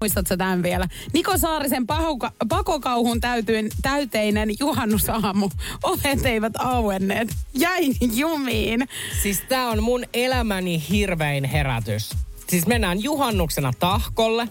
Muistatko 0.00 0.36
tämän 0.36 0.62
vielä? 0.62 0.88
Niko 1.12 1.38
Saarisen 1.38 1.86
pahuka, 1.86 2.32
pakokauhun 2.48 3.20
täytyin, 3.20 3.70
täyteinen 3.82 4.48
juhannusaamu. 4.60 5.50
Ovet 5.82 6.26
eivät 6.26 6.52
auenneet. 6.58 7.28
Jäin 7.54 7.94
jumiin. 8.14 8.88
Siis 9.22 9.40
tää 9.48 9.68
on 9.68 9.82
mun 9.82 10.04
elämäni 10.14 10.82
hirvein 10.90 11.44
herätys. 11.44 12.10
Siis 12.48 12.66
mennään 12.66 13.02
juhannuksena 13.02 13.72
tahkolle. 13.78 14.48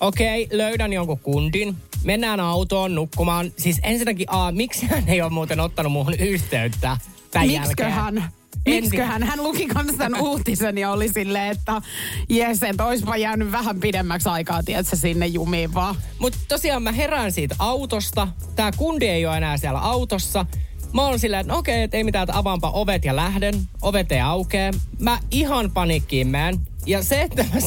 Okei, 0.00 0.48
löydän 0.52 0.92
jonkun 0.92 1.18
kundin. 1.18 1.76
Mennään 2.04 2.40
autoon 2.40 2.94
nukkumaan. 2.94 3.52
Siis 3.58 3.80
ensinnäkin, 3.82 4.26
a, 4.30 4.52
miksi 4.52 4.86
hän 4.86 5.08
ei 5.08 5.22
ole 5.22 5.30
muuten 5.30 5.60
ottanut 5.60 5.92
muuhun 5.92 6.14
yhteyttä 6.14 6.96
tämän 7.30 7.48
Miksiköhän? 7.48 8.14
jälkeen? 8.14 8.37
Miksiköhän 8.66 9.22
hän 9.22 9.42
luki 9.42 9.66
kans 9.66 9.94
tämän 9.98 10.20
uutisen 10.28 10.78
ja 10.78 10.90
oli 10.90 11.08
silleen, 11.08 11.50
että 11.50 11.82
jes, 12.28 12.62
että 12.62 12.84
oispa 12.84 13.16
jäänyt 13.16 13.52
vähän 13.52 13.80
pidemmäksi 13.80 14.28
aikaa, 14.28 14.62
tiedätkö, 14.62 14.96
sinne 14.96 15.26
jumiin 15.26 15.74
vaan. 15.74 15.96
Mutta 16.18 16.38
tosiaan 16.48 16.82
mä 16.82 16.92
herään 16.92 17.32
siitä 17.32 17.54
autosta. 17.58 18.28
Tää 18.56 18.72
kundi 18.76 19.06
ei 19.06 19.26
ole 19.26 19.36
enää 19.36 19.56
siellä 19.56 19.78
autossa. 19.78 20.46
Mä 20.92 21.02
oon 21.02 21.18
silleen, 21.18 21.40
että 21.40 21.52
no 21.52 21.58
okei, 21.58 21.82
että 21.82 21.96
ei 21.96 22.04
mitään, 22.04 22.22
että 22.22 22.38
avaanpa 22.38 22.70
ovet 22.70 23.04
ja 23.04 23.16
lähden. 23.16 23.54
Ovet 23.82 24.12
ei 24.12 24.20
aukee. 24.20 24.70
Mä 24.98 25.18
ihan 25.30 25.70
panikkiin 25.70 26.26
menen. 26.26 26.60
Ja 26.86 27.02
se, 27.02 27.22
että 27.22 27.44
mä 27.54 27.60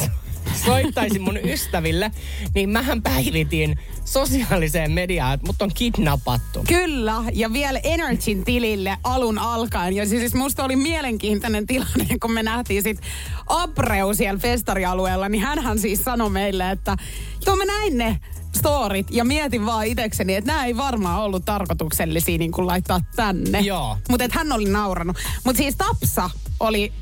soittaisin 0.65 1.21
mun 1.21 1.37
ystäville, 1.37 2.11
niin 2.55 2.69
mähän 2.69 3.01
päivitin 3.01 3.79
sosiaaliseen 4.05 4.91
mediaan, 4.91 5.33
että 5.33 5.47
mut 5.47 5.61
on 5.61 5.71
kidnappattu. 5.73 6.63
Kyllä, 6.67 7.15
ja 7.33 7.53
vielä 7.53 7.79
Energyn 7.83 8.43
tilille 8.45 8.97
alun 9.03 9.39
alkaen. 9.39 9.95
Ja 9.95 10.05
siis 10.05 10.33
musta 10.33 10.63
oli 10.63 10.75
mielenkiintoinen 10.75 11.67
tilanne, 11.67 12.19
kun 12.21 12.31
me 12.31 12.43
nähtiin 12.43 12.83
sit 12.83 13.01
Abreu 13.47 14.13
siellä 14.13 14.39
festarialueella, 14.39 15.29
niin 15.29 15.43
hänhän 15.43 15.79
siis 15.79 16.03
sanoi 16.03 16.29
meille, 16.29 16.71
että 16.71 16.97
joo 17.45 17.55
mä 17.55 17.65
näin 17.65 17.97
ne 17.97 18.19
storit 18.55 19.07
ja 19.11 19.23
mietin 19.23 19.65
vaan 19.65 19.87
itekseni, 19.87 20.35
että 20.35 20.51
nämä 20.51 20.65
ei 20.65 20.77
varmaan 20.77 21.21
ollut 21.21 21.45
tarkoituksellisia 21.45 22.37
niin 22.37 22.51
kuin 22.51 22.67
laittaa 22.67 23.01
tänne. 23.15 23.59
Joo. 23.59 23.97
Mutta 24.09 24.25
hän 24.31 24.51
oli 24.51 24.65
nauranut. 24.65 25.17
Mutta 25.43 25.57
siis 25.57 25.75
Tapsa 25.75 26.29
oli 26.59 26.93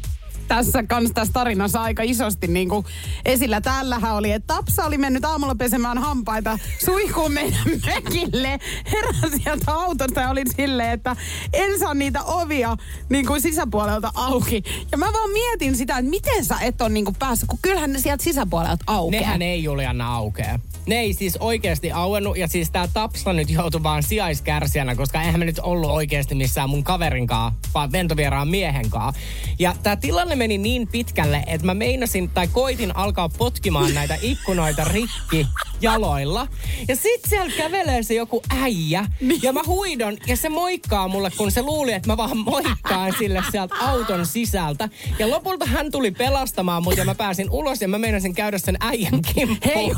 tässä 0.50 0.84
kans 0.84 1.12
tässä 1.14 1.34
tarinassa 1.34 1.82
aika 1.82 2.04
isosti 2.04 2.48
niin 2.48 2.70
kuin 2.70 2.86
esillä. 3.26 3.62
Täällähän 3.62 4.16
oli, 4.16 4.32
että 4.32 4.54
Tapsa 4.56 4.86
oli 4.86 4.98
mennyt 4.98 5.26
aamulla 5.26 5.56
pesemään 5.56 5.98
hampaita 5.98 6.60
suihkuun 6.86 7.32
meidän 7.32 7.60
mökille. 7.86 8.60
Heräsi 8.92 9.44
sieltä 9.44 9.74
autosta 9.74 10.22
ja 10.22 10.30
oli 10.30 10.44
silleen, 10.56 10.92
että 10.92 11.16
en 11.54 11.80
saa 11.80 11.94
niitä 11.94 12.24
ovia 12.24 12.78
niin 13.10 13.26
kuin 13.26 13.42
sisäpuolelta 13.42 14.12
auki. 14.14 14.64
Ja 14.92 14.98
mä 14.98 15.06
vaan 15.14 15.30
mietin 15.30 15.76
sitä, 15.76 15.98
että 15.98 16.10
miten 16.10 16.46
sä 16.46 16.56
et 16.62 16.82
ole 16.82 16.90
niin 16.90 17.06
kuin 17.06 17.16
päässyt, 17.20 17.50
kun 17.50 17.60
kyllähän 17.62 17.94
ne 17.94 18.00
sieltä 18.00 18.24
sisäpuolelta 18.24 18.84
aukeaa. 18.88 19.22
Nehän 19.22 19.42
ei 19.42 19.64
Juliana 19.64 20.16
aukea. 20.16 20.60
Ne 20.86 21.00
ei 21.00 21.14
siis 21.14 21.38
oikeasti 21.40 21.92
auennut 21.92 22.38
ja 22.38 22.48
siis 22.48 22.72
tää 22.72 22.88
Tapsa 22.94 23.34
nyt 23.34 23.50
joutui 23.50 23.84
vaan 23.84 24.04
sijaiskärsijänä, 24.04 24.96
koska 24.96 25.22
eihän 25.22 25.40
me 25.40 25.46
nyt 25.46 25.60
ollut 25.60 25.92
oikeasti 25.92 26.36
missään 26.36 26.70
mun 26.70 26.84
kaverinkaan, 26.84 27.52
vaan 27.74 27.92
ventovieraan 27.92 28.48
miehenkaan. 28.48 29.14
Ja 29.60 29.76
tää 29.84 29.96
tilanne 29.96 30.36
meni 30.36 30.58
niin 30.58 30.88
pitkälle, 30.88 31.44
että 31.48 31.66
mä 31.66 31.74
meinasin 31.74 32.30
tai 32.30 32.48
koitin 32.48 32.96
alkaa 32.96 33.30
potkimaan 33.30 33.94
näitä 33.94 34.18
ikkunoita 34.32 34.84
rikki 34.84 35.48
jaloilla. 35.82 36.48
Ja 36.88 36.96
sit 36.96 37.22
siellä 37.28 37.54
kävelee 37.58 38.04
se 38.04 38.14
joku 38.14 38.42
äijä 38.62 39.06
ja 39.42 39.54
mä 39.54 39.62
huidon 39.66 40.18
ja 40.28 40.38
se 40.38 40.50
moikkaa 40.50 41.08
mulle, 41.08 41.32
kun 41.38 41.52
se 41.52 41.62
luuli, 41.62 41.94
että 41.94 42.10
mä 42.10 42.18
vaan 42.18 42.38
moikkaan 42.38 43.14
sille 43.20 43.44
sieltä 43.52 43.76
auton 43.80 44.26
sisältä. 44.26 44.90
Ja 45.20 45.30
lopulta 45.30 45.66
hän 45.66 45.92
tuli 45.92 46.12
pelastamaan 46.12 46.84
mut 46.84 46.98
ja 46.98 47.06
mä 47.06 47.16
pääsin 47.16 47.50
ulos 47.50 47.82
ja 47.82 47.88
mä 47.88 47.98
meinasin 47.98 48.34
käydä 48.34 48.58
sen 48.58 48.78
äijän 48.80 49.22
kimppuun. 49.22 49.76
Hei 49.76 49.92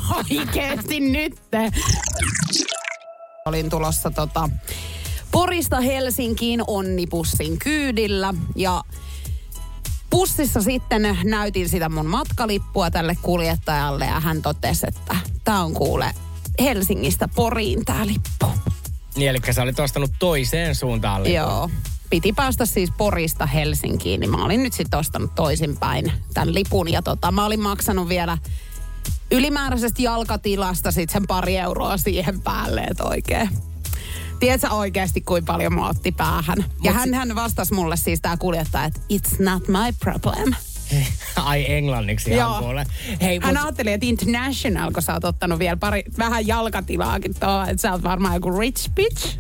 oikeesti 0.72 1.00
nyt. 1.00 1.42
Olin 3.46 3.70
tulossa 3.70 4.12
tota, 4.12 4.50
Porista 5.32 5.82
Helsinkiin 5.82 6.64
onnipussin 6.68 7.60
kyydillä 7.60 8.34
ja 8.56 8.84
Pussissa 10.10 10.62
sitten 10.62 11.18
näytin 11.24 11.70
sitä 11.70 11.90
mun 11.90 12.06
matkalippua 12.06 12.92
tälle 12.92 13.18
kuljettajalle 13.22 14.06
ja 14.06 14.20
hän 14.20 14.42
totesi, 14.42 14.86
että 14.88 15.16
tää 15.44 15.64
on 15.64 15.74
kuule 15.74 16.12
Helsingistä 16.62 17.28
Poriin 17.28 17.86
tää 17.86 18.08
lippu. 18.08 18.46
Niin, 19.16 19.30
eli 19.30 19.38
sä 19.52 19.62
olit 19.62 19.80
ostanut 19.80 20.12
toiseen 20.20 20.76
suuntaan 20.76 21.24
lipun. 21.24 21.36
Joo. 21.36 21.70
Piti 22.10 22.34
päästä 22.34 22.66
siis 22.66 22.90
Porista 22.98 23.46
Helsinkiin, 23.46 24.20
niin 24.20 24.30
mä 24.30 24.46
olin 24.46 24.64
nyt 24.64 24.74
sitten 24.74 25.00
ostanut 25.00 25.36
toisinpäin 25.36 26.12
tämän 26.34 26.54
lipun. 26.54 26.92
Ja 26.92 27.02
tota, 27.02 27.32
mä 27.32 27.46
olin 27.46 27.60
maksanut 27.60 28.10
vielä 28.10 28.38
ylimääräisestä 29.32 30.02
jalkatilasta 30.02 30.92
sitten 30.92 31.14
sen 31.14 31.28
pari 31.28 31.58
euroa 31.58 31.98
siihen 31.98 32.42
päälle, 32.42 32.82
että 32.82 33.04
oikein. 33.04 33.50
Tiedätkö 34.40 34.70
oikeasti, 34.70 35.22
kuinka 35.22 35.54
paljon 35.54 35.74
mua 35.74 35.90
otti 35.90 36.12
päähän? 36.12 36.66
Ja 36.84 36.92
hän, 36.92 37.14
hän 37.14 37.36
vastasi 37.36 37.74
mulle 37.74 37.98
siis 37.98 38.22
tää 38.22 38.38
kuljettaja, 38.38 38.86
että 38.86 39.02
it's 39.14 39.44
not 39.44 39.68
my 39.68 39.94
problem. 40.00 40.54
Ai 41.36 41.72
englanniksi 41.72 42.32
ihan 42.32 42.52
Joo. 42.52 42.60
kuule. 42.62 42.86
Hei, 43.22 43.40
Hän 43.44 43.56
mut, 43.56 43.64
ajatteli, 43.64 43.92
että 43.92 44.06
international, 44.06 44.92
kun 44.92 45.02
sä 45.04 45.14
oot 45.14 45.24
ottanut 45.24 45.60
vielä 45.60 45.78
pari, 45.78 46.04
vähän 46.18 46.48
jalkatilaakin 46.48 47.36
tuohon, 47.40 47.70
että 47.70 47.82
sä 47.82 47.92
oot 47.92 48.04
varmaan 48.04 48.34
joku 48.34 48.60
rich 48.60 48.90
bitch. 48.96 49.38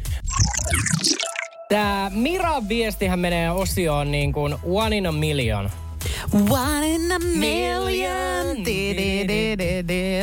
tää 1.70 2.10
Miran 2.10 2.70
viestihän 2.70 3.20
menee 3.20 3.52
osioon 3.52 4.12
niin 4.12 4.34
kuin 4.34 4.56
one 4.64 4.98
in 4.98 5.08
a 5.08 5.12
million. 5.12 5.70
One 6.34 6.88
in 6.88 7.12
a 7.12 7.20
million. 7.20 8.32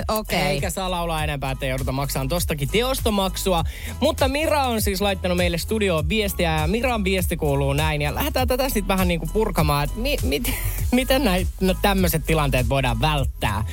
Okei. 0.08 0.38
Eikä 0.38 0.70
saa 0.70 0.90
laulaa 0.90 1.24
enempää, 1.24 1.50
että 1.50 1.66
jouduta 1.66 1.92
maksamaan 1.92 2.28
tostakin 2.28 2.68
teostomaksua. 2.68 3.64
Mutta 4.00 4.28
Mira 4.28 4.62
on 4.66 4.82
siis 4.82 5.00
laittanut 5.00 5.36
meille 5.36 5.58
studioon 5.58 6.08
viestiä 6.08 6.60
ja 6.60 6.66
Miran 6.66 7.04
viesti 7.04 7.36
kuuluu 7.36 7.72
näin. 7.72 8.02
Ja 8.02 8.14
lähdetään 8.14 8.48
tätä 8.48 8.68
sitten 8.68 8.88
vähän 8.88 9.08
niin 9.08 9.20
kuin 9.20 9.30
purkamaan, 9.32 9.84
että 9.84 9.98
mi, 9.98 10.16
mit, 10.22 10.52
miten 10.92 11.24
näin, 11.24 11.46
no 11.60 11.74
tämmöiset 11.82 12.26
tilanteet 12.26 12.68
voidaan 12.68 13.00
välttää. 13.00 13.64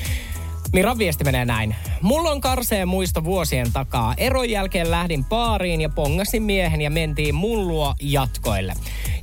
Miran 0.74 0.98
viesti 0.98 1.24
menee 1.24 1.46
näin. 1.46 1.76
Mulla 2.02 2.32
on 2.32 2.42
karseen 2.42 2.88
muisto 2.88 3.24
vuosien 3.24 3.74
takaa. 3.74 4.14
Eron 4.18 4.50
jälkeen 4.50 4.92
lähdin 4.92 5.26
baariin 5.26 5.82
ja 5.82 5.90
pongasin 5.90 6.44
miehen 6.44 6.82
ja 6.82 6.90
mentiin 6.90 7.36
mun 7.36 7.68
luo 7.68 7.96
jatkoille. 8.02 8.74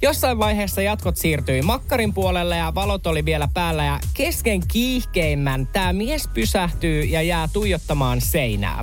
Jossain 0.03 0.39
vaiheessa 0.39 0.83
jatkot 0.83 1.17
siirtyi 1.17 1.63
makkarin 1.63 2.15
puolelle 2.15 2.57
ja 2.57 2.75
valot 2.75 3.07
oli 3.07 3.25
vielä 3.25 3.49
päällä 3.55 3.85
ja 3.85 4.01
kesken 4.15 4.61
kiihkeimmän 4.69 5.67
tämä 5.67 5.93
mies 5.93 6.29
pysähtyy 6.35 7.05
ja 7.05 7.23
jää 7.23 7.49
tuijottamaan 7.53 8.21
seinää. 8.21 8.81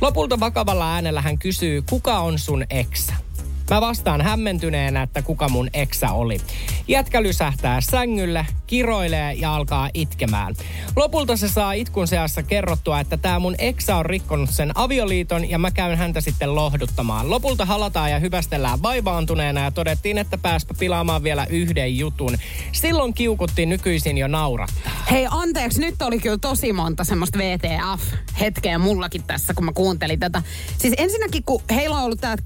Lopulta 0.00 0.40
vakavalla 0.40 0.94
äänellä 0.94 1.20
hän 1.20 1.38
kysyy, 1.38 1.82
kuka 1.82 2.18
on 2.18 2.38
sun 2.38 2.64
eksä? 2.70 3.27
Mä 3.70 3.80
vastaan 3.80 4.20
hämmentyneenä, 4.20 5.02
että 5.02 5.22
kuka 5.22 5.48
mun 5.48 5.70
eksä 5.74 6.12
oli. 6.12 6.40
Jätkä 6.88 7.22
lysähtää 7.22 7.80
sängylle, 7.80 8.46
kiroilee 8.66 9.32
ja 9.32 9.54
alkaa 9.54 9.90
itkemään. 9.94 10.54
Lopulta 10.96 11.36
se 11.36 11.48
saa 11.48 11.72
itkun 11.72 12.08
seassa 12.08 12.42
kerrottua, 12.42 13.00
että 13.00 13.16
tämä 13.16 13.38
mun 13.38 13.54
eksä 13.58 13.96
on 13.96 14.06
rikkonut 14.06 14.50
sen 14.50 14.72
avioliiton 14.74 15.50
ja 15.50 15.58
mä 15.58 15.70
käyn 15.70 15.98
häntä 15.98 16.20
sitten 16.20 16.54
lohduttamaan. 16.54 17.30
Lopulta 17.30 17.64
halataan 17.64 18.10
ja 18.10 18.18
hyvästellään 18.18 18.82
vaivaantuneena 18.82 19.60
ja 19.60 19.70
todettiin, 19.70 20.18
että 20.18 20.38
pääspä 20.38 20.74
pilaamaan 20.78 21.22
vielä 21.22 21.46
yhden 21.50 21.98
jutun. 21.98 22.38
Silloin 22.72 23.14
kiukuttiin 23.14 23.68
nykyisin 23.68 24.18
jo 24.18 24.28
naurattaa. 24.28 24.92
Hei, 25.10 25.26
anteeksi, 25.30 25.80
nyt 25.80 26.02
oli 26.02 26.18
kyllä 26.18 26.38
tosi 26.38 26.72
monta 26.72 27.04
semmoista 27.04 27.38
VTF-hetkeä 27.38 28.78
mullakin 28.78 29.22
tässä, 29.22 29.54
kun 29.54 29.64
mä 29.64 29.72
kuuntelin 29.72 30.20
tätä. 30.20 30.42
Siis 30.78 30.94
ensinnäkin, 30.98 31.42
kun 31.44 31.62
heillä 31.70 31.96
on 31.96 32.04
ollut 32.04 32.20
tää 32.20 32.36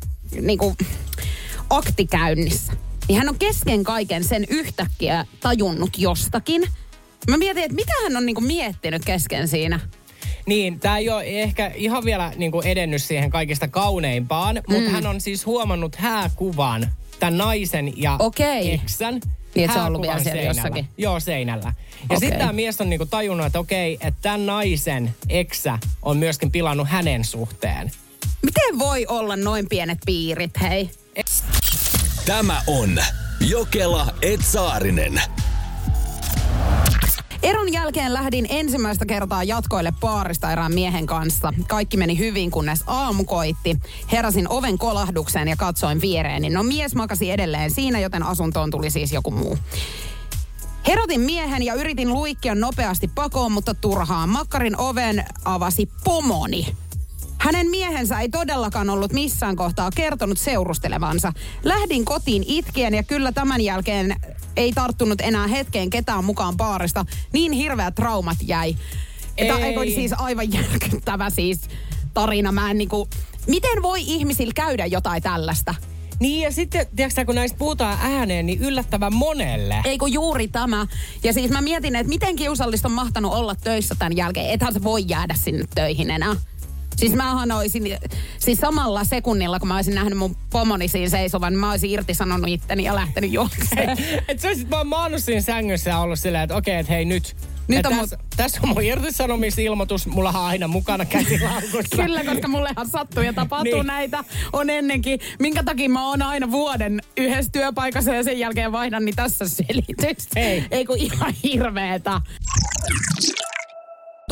niinku, 0.41 0.77
akti 1.73 2.07
käynnissä, 2.07 2.73
niin 3.09 3.19
hän 3.19 3.29
on 3.29 3.39
kesken 3.39 3.85
kaiken 3.85 4.25
sen 4.25 4.45
yhtäkkiä 4.49 5.27
tajunnut 5.41 5.99
jostakin. 5.99 6.63
Mä 7.31 7.37
mietin, 7.37 7.65
että 7.65 7.75
mitä 7.75 7.93
hän 8.03 8.17
on 8.17 8.27
niinku 8.27 8.41
miettinyt 8.41 9.05
kesken 9.05 9.49
siinä. 9.49 9.81
Niin, 10.47 10.81
tämä 10.81 10.99
ei 10.99 11.11
ole 11.11 11.25
ehkä 11.25 11.73
ihan 11.75 12.05
vielä 12.05 12.33
niin 12.37 12.53
kuin 12.53 12.67
edennyt 12.67 13.03
siihen 13.03 13.31
kaikista 13.31 13.69
kauneimpaan, 13.69 14.63
mutta 14.69 14.91
hän 14.91 15.07
on 15.07 15.21
siis 15.21 15.47
huomannut 15.47 15.97
hääkuvan, 15.97 16.93
tämän 17.21 17.39
naisen 17.39 17.93
ja 17.97 18.17
Okei. 18.19 18.73
eksän. 18.75 19.21
Niin, 19.55 19.65
että 19.65 19.75
se 19.75 19.81
on 19.81 19.87
ollut 19.87 20.03
vielä 20.03 20.15
siellä 20.15 20.33
seinällä. 20.33 20.61
jossakin. 20.61 20.89
Joo, 20.99 21.21
seinällä. 21.21 21.65
Ja 21.67 22.05
Okei. 22.05 22.19
sitten 22.19 22.39
tämä 22.39 22.53
mies 22.53 22.81
on 22.81 22.91
niinku 22.91 23.07
tajunnut, 23.07 23.47
että 23.47 23.59
okei, 23.59 23.95
että 23.95 24.23
tämän 24.23 24.47
naisen 24.47 25.15
eksä 25.29 25.79
on 26.03 26.17
myöskin 26.17 26.51
pilannut 26.51 26.89
hänen 26.89 27.25
suhteen. 27.25 27.93
Miten 28.43 28.79
voi 28.79 29.07
olla 29.07 29.37
noin 29.37 29.69
pienet 29.69 29.99
piirit, 30.07 30.51
hei? 30.61 30.91
Tämä 32.27 32.63
on 32.67 32.99
Jokela 33.41 34.15
Etsaarinen. 34.23 35.23
Eron 37.43 37.73
jälkeen 37.73 38.15
lähdin 38.15 38.47
ensimmäistä 38.49 39.07
kertaa 39.07 39.45
jatkoille 39.45 39.93
baarista 40.01 40.53
erään 40.53 40.75
miehen 40.75 41.07
kanssa. 41.07 41.53
Kaikki 41.69 41.97
meni 41.97 42.19
hyvin, 42.19 42.51
kunnes 42.51 42.81
aamu 42.87 43.25
koitti. 43.25 43.77
Heräsin 44.13 44.49
oven 44.49 44.79
kolahdukseen 44.79 45.49
ja 45.49 45.57
katsoin 45.57 46.01
viereeni. 46.01 46.51
No 46.51 46.63
mies 46.63 46.95
makasi 46.95 47.31
edelleen 47.31 47.71
siinä, 47.71 48.01
joten 48.01 48.23
asuntoon 48.23 48.71
tuli 48.71 48.91
siis 48.91 49.13
joku 49.13 49.31
muu. 49.31 49.59
Herotin 50.87 51.21
miehen 51.21 51.63
ja 51.63 51.75
yritin 51.75 52.13
luikkia 52.13 52.55
nopeasti 52.55 53.09
pakoon, 53.09 53.53
mutta 53.53 53.75
turhaan. 53.75 54.29
Makkarin 54.29 54.79
oven 54.79 55.25
avasi 55.45 55.89
pomoni. 56.05 56.77
Hänen 57.43 57.71
miehensä 57.71 58.21
ei 58.21 58.29
todellakaan 58.29 58.91
ollut 58.91 59.13
missään 59.13 59.57
kohtaa 59.57 59.91
kertonut 59.95 60.39
seurustelevansa. 60.39 61.33
Lähdin 61.63 62.05
kotiin 62.05 62.45
itkien 62.47 62.95
ja 62.95 63.03
kyllä 63.03 63.33
tämän 63.33 63.61
jälkeen 63.61 64.17
ei 64.57 64.73
tarttunut 64.73 65.21
enää 65.21 65.47
hetkeen 65.47 65.91
ketään 65.91 66.25
mukaan 66.25 66.57
baarista. 66.57 67.05
Niin 67.33 67.53
hirveät 67.53 67.95
traumat 67.95 68.37
jäi. 68.43 68.77
Eikö 69.37 69.81
oli 69.81 69.95
siis 69.95 70.13
aivan 70.13 70.53
järkyttävä 70.53 71.31
siis 71.31 71.61
tarina. 72.15 72.53
Mä 72.53 72.71
en 72.71 72.79
niinku, 72.79 73.09
miten 73.47 73.83
voi 73.83 74.01
ihmisillä 74.03 74.53
käydä 74.55 74.87
jotain 74.87 75.23
tällaista? 75.23 75.75
Niin 76.21 76.41
ja 76.41 76.53
sitten, 76.53 76.87
tiedätkö 76.97 77.25
kun 77.25 77.35
näistä 77.35 77.59
puhutaan 77.59 77.99
ääneen, 78.03 78.47
niin 78.47 78.61
yllättävän 78.61 79.15
monelle. 79.15 79.81
Ei 79.85 79.99
kun 79.99 80.13
juuri 80.13 80.49
tämä. 80.49 80.87
Ja 81.25 81.33
siis 81.33 81.51
mä 81.51 81.61
mietin, 81.61 81.97
että 81.97 82.09
miten 82.09 82.37
kiusallista 82.37 82.89
on 82.89 82.93
mahtanut 82.93 83.33
olla 83.33 83.55
töissä 83.55 83.95
tämän 83.99 84.17
jälkeen. 84.17 84.51
Ethän 84.51 84.73
se 84.73 84.83
voi 84.83 85.05
jäädä 85.07 85.35
sinne 85.35 85.65
töihin 85.75 86.11
enää. 86.11 86.37
Siis 86.97 87.15
mähän 87.15 87.53
olisin, 87.53 87.99
siis 88.39 88.59
samalla 88.59 89.05
sekunnilla, 89.05 89.59
kun 89.59 89.69
mä 89.69 89.77
olisin 89.77 89.95
nähnyt 89.95 90.19
mun 90.19 90.37
pomoni 90.51 90.89
siinä 90.89 91.09
seisovan, 91.09 91.55
mä 91.55 91.71
olisin 91.71 91.91
irtisanonut 91.91 92.49
itteni 92.49 92.85
ja 92.85 92.95
lähtenyt 92.95 93.33
juokseen. 93.33 93.91
että 94.29 94.43
sä 94.43 94.49
olisit 94.49 94.71
vaan 94.71 94.87
maannut 94.87 95.23
siinä 95.23 95.41
sängyssä 95.41 95.91
ja 95.91 95.99
ollut 95.99 96.19
silleen, 96.19 96.45
että 96.45 96.57
okei, 96.57 96.77
että 96.77 96.93
hei 96.93 97.05
nyt. 97.05 97.37
Nyt 97.69 97.79
Et 97.79 97.87
on 97.87 97.99
tässä, 97.99 98.19
tässä 98.37 98.61
on 98.63 98.69
mun 98.69 98.83
irtisanomisilmoitus, 98.83 100.07
mulla 100.07 100.29
on 100.29 100.37
aina 100.37 100.69
mukana 100.69 101.05
käsilaukussa. 101.05 101.97
Kyllä, 102.03 102.25
koska 102.25 102.49
mullehan 102.49 102.89
sattuu 102.89 103.23
ja 103.23 103.33
tapahtuu 103.33 103.73
niin. 103.73 103.87
näitä. 103.87 104.25
On 104.53 104.71
ennenkin. 104.71 105.21
Minkä 105.39 105.63
takia 105.63 105.89
mä 105.89 106.09
oon 106.09 106.23
aina 106.23 106.51
vuoden 106.51 107.01
yhdessä 107.17 107.53
työpaikassa 107.53 108.15
ja 108.15 108.25
sen 108.25 108.39
jälkeen 108.39 108.73
vaihdan, 108.73 109.05
niin 109.05 109.17
tässä 109.17 109.49
selitys. 109.49 110.29
Ei. 110.37 110.65
Ei 110.71 110.85
kun 110.85 110.99
ihan 110.99 111.35
hirveetä. 111.43 112.21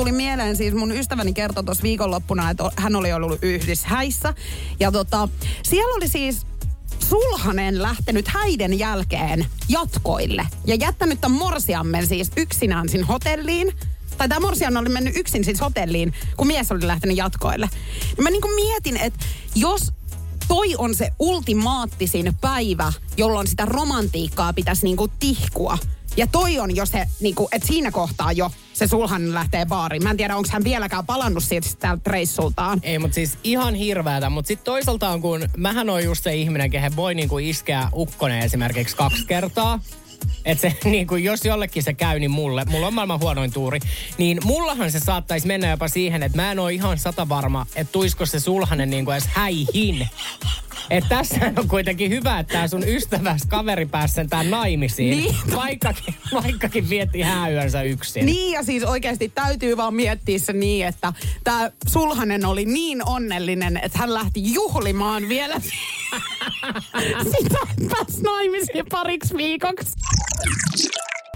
Tuli 0.00 0.12
mieleen 0.12 0.56
siis 0.56 0.74
mun 0.74 0.92
ystäväni 0.92 1.32
kertoi 1.32 1.64
tuossa 1.64 1.82
viikonloppuna, 1.82 2.50
että 2.50 2.70
hän 2.76 2.96
oli 2.96 3.12
ollut 3.12 3.38
yhdyshäissä. 3.42 4.34
Ja 4.80 4.92
tota, 4.92 5.28
siellä 5.62 5.94
oli 5.94 6.08
siis 6.08 6.46
sulhanen 7.08 7.82
lähtenyt 7.82 8.28
häiden 8.28 8.78
jälkeen 8.78 9.46
jatkoille 9.68 10.46
ja 10.66 10.74
jättänyt 10.74 11.20
tämän 11.20 11.38
morsiammen 11.38 12.06
siis 12.06 12.30
yksinään 12.36 12.88
sinne 12.88 13.06
hotelliin. 13.06 13.72
Tai 14.18 14.28
tämä 14.28 14.40
morsian 14.40 14.76
oli 14.76 14.88
mennyt 14.88 15.16
yksin 15.16 15.44
siis 15.44 15.60
hotelliin, 15.60 16.12
kun 16.36 16.46
mies 16.46 16.72
oli 16.72 16.86
lähtenyt 16.86 17.16
jatkoille. 17.16 17.68
Ja 18.16 18.22
mä 18.22 18.30
niinku 18.30 18.48
mietin, 18.48 18.96
että 18.96 19.24
jos 19.54 19.92
toi 20.48 20.74
on 20.78 20.94
se 20.94 21.10
ultimaattisin 21.18 22.34
päivä, 22.40 22.92
jolloin 23.16 23.46
sitä 23.46 23.64
romantiikkaa 23.64 24.52
pitäisi 24.52 24.84
niinku 24.84 25.08
tihkua. 25.08 25.78
Ja 26.16 26.26
toi 26.26 26.58
on 26.58 26.76
jo 26.76 26.86
se, 26.86 27.06
niinku, 27.20 27.48
että 27.52 27.68
siinä 27.68 27.90
kohtaa 27.90 28.32
jo 28.32 28.50
se 28.80 28.86
sulhanen 28.86 29.34
lähtee 29.34 29.66
baariin. 29.66 30.02
Mä 30.02 30.10
en 30.10 30.16
tiedä, 30.16 30.36
onko 30.36 30.48
hän 30.52 30.64
vieläkään 30.64 31.06
palannut 31.06 31.44
siitä 31.44 31.68
täältä 31.78 32.10
reissultaan. 32.10 32.80
Ei, 32.82 32.98
mutta 32.98 33.14
siis 33.14 33.38
ihan 33.44 33.74
hirveätä. 33.74 34.30
Mutta 34.30 34.48
sitten 34.48 34.64
toisaalta 34.64 35.08
on, 35.08 35.20
kun 35.20 35.48
mähän 35.56 35.90
on 35.90 36.04
just 36.04 36.24
se 36.24 36.34
ihminen, 36.34 36.70
kehen 36.70 36.96
voi 36.96 37.14
niinku 37.14 37.38
iskeä 37.38 37.88
ukkonen 37.94 38.42
esimerkiksi 38.42 38.96
kaksi 38.96 39.26
kertaa. 39.26 39.80
Että 40.44 40.62
se, 40.62 40.76
niin 40.90 41.06
kuin, 41.06 41.24
jos 41.24 41.44
jollekin 41.44 41.82
se 41.82 41.92
käy, 41.94 42.18
niin 42.18 42.30
mulle, 42.30 42.64
mulla 42.64 42.86
on 42.86 42.94
maailman 42.94 43.20
huonoin 43.20 43.52
tuuri, 43.52 43.80
niin 44.18 44.38
mullahan 44.44 44.92
se 44.92 45.00
saattaisi 45.00 45.46
mennä 45.46 45.70
jopa 45.70 45.88
siihen, 45.88 46.22
että 46.22 46.38
mä 46.38 46.52
en 46.52 46.58
ole 46.58 46.72
ihan 46.72 46.98
sata 46.98 47.28
varma, 47.28 47.66
että 47.76 47.92
tuisko 47.92 48.26
se 48.26 48.40
sulhanen 48.40 48.90
niin 48.90 49.04
kuin 49.04 49.12
edes 49.14 49.28
häihin. 49.28 50.08
Että 50.90 51.08
tässä 51.08 51.52
on 51.58 51.68
kuitenkin 51.68 52.10
hyvä, 52.10 52.38
että 52.38 52.52
tää 52.52 52.68
sun 52.68 52.88
ystäväs 52.88 53.42
kaveri 53.48 53.86
pääsi 53.86 54.14
sentään 54.14 54.50
naimisiin, 54.50 55.18
Niin. 55.18 55.36
vaikkakin, 55.56 56.14
vaikkakin 56.32 56.88
vietti 56.88 57.22
hääyönsä 57.22 57.82
yksin. 57.82 58.26
Niin 58.26 58.52
ja 58.52 58.62
siis 58.62 58.82
oikeasti 58.84 59.32
täytyy 59.34 59.76
vaan 59.76 59.94
miettiä 59.94 60.38
se 60.38 60.52
niin, 60.52 60.86
että 60.86 61.12
tämä 61.44 61.70
sulhanen 61.88 62.44
oli 62.46 62.64
niin 62.64 63.08
onnellinen, 63.08 63.80
että 63.82 63.98
hän 63.98 64.14
lähti 64.14 64.54
juhlimaan 64.54 65.28
vielä 65.28 65.60
sitä, 67.38 67.58
että 67.70 67.84
pääsi 67.90 68.22
naimisiin 68.22 68.84
pariksi 68.90 69.36
viikoksi. 69.36 69.90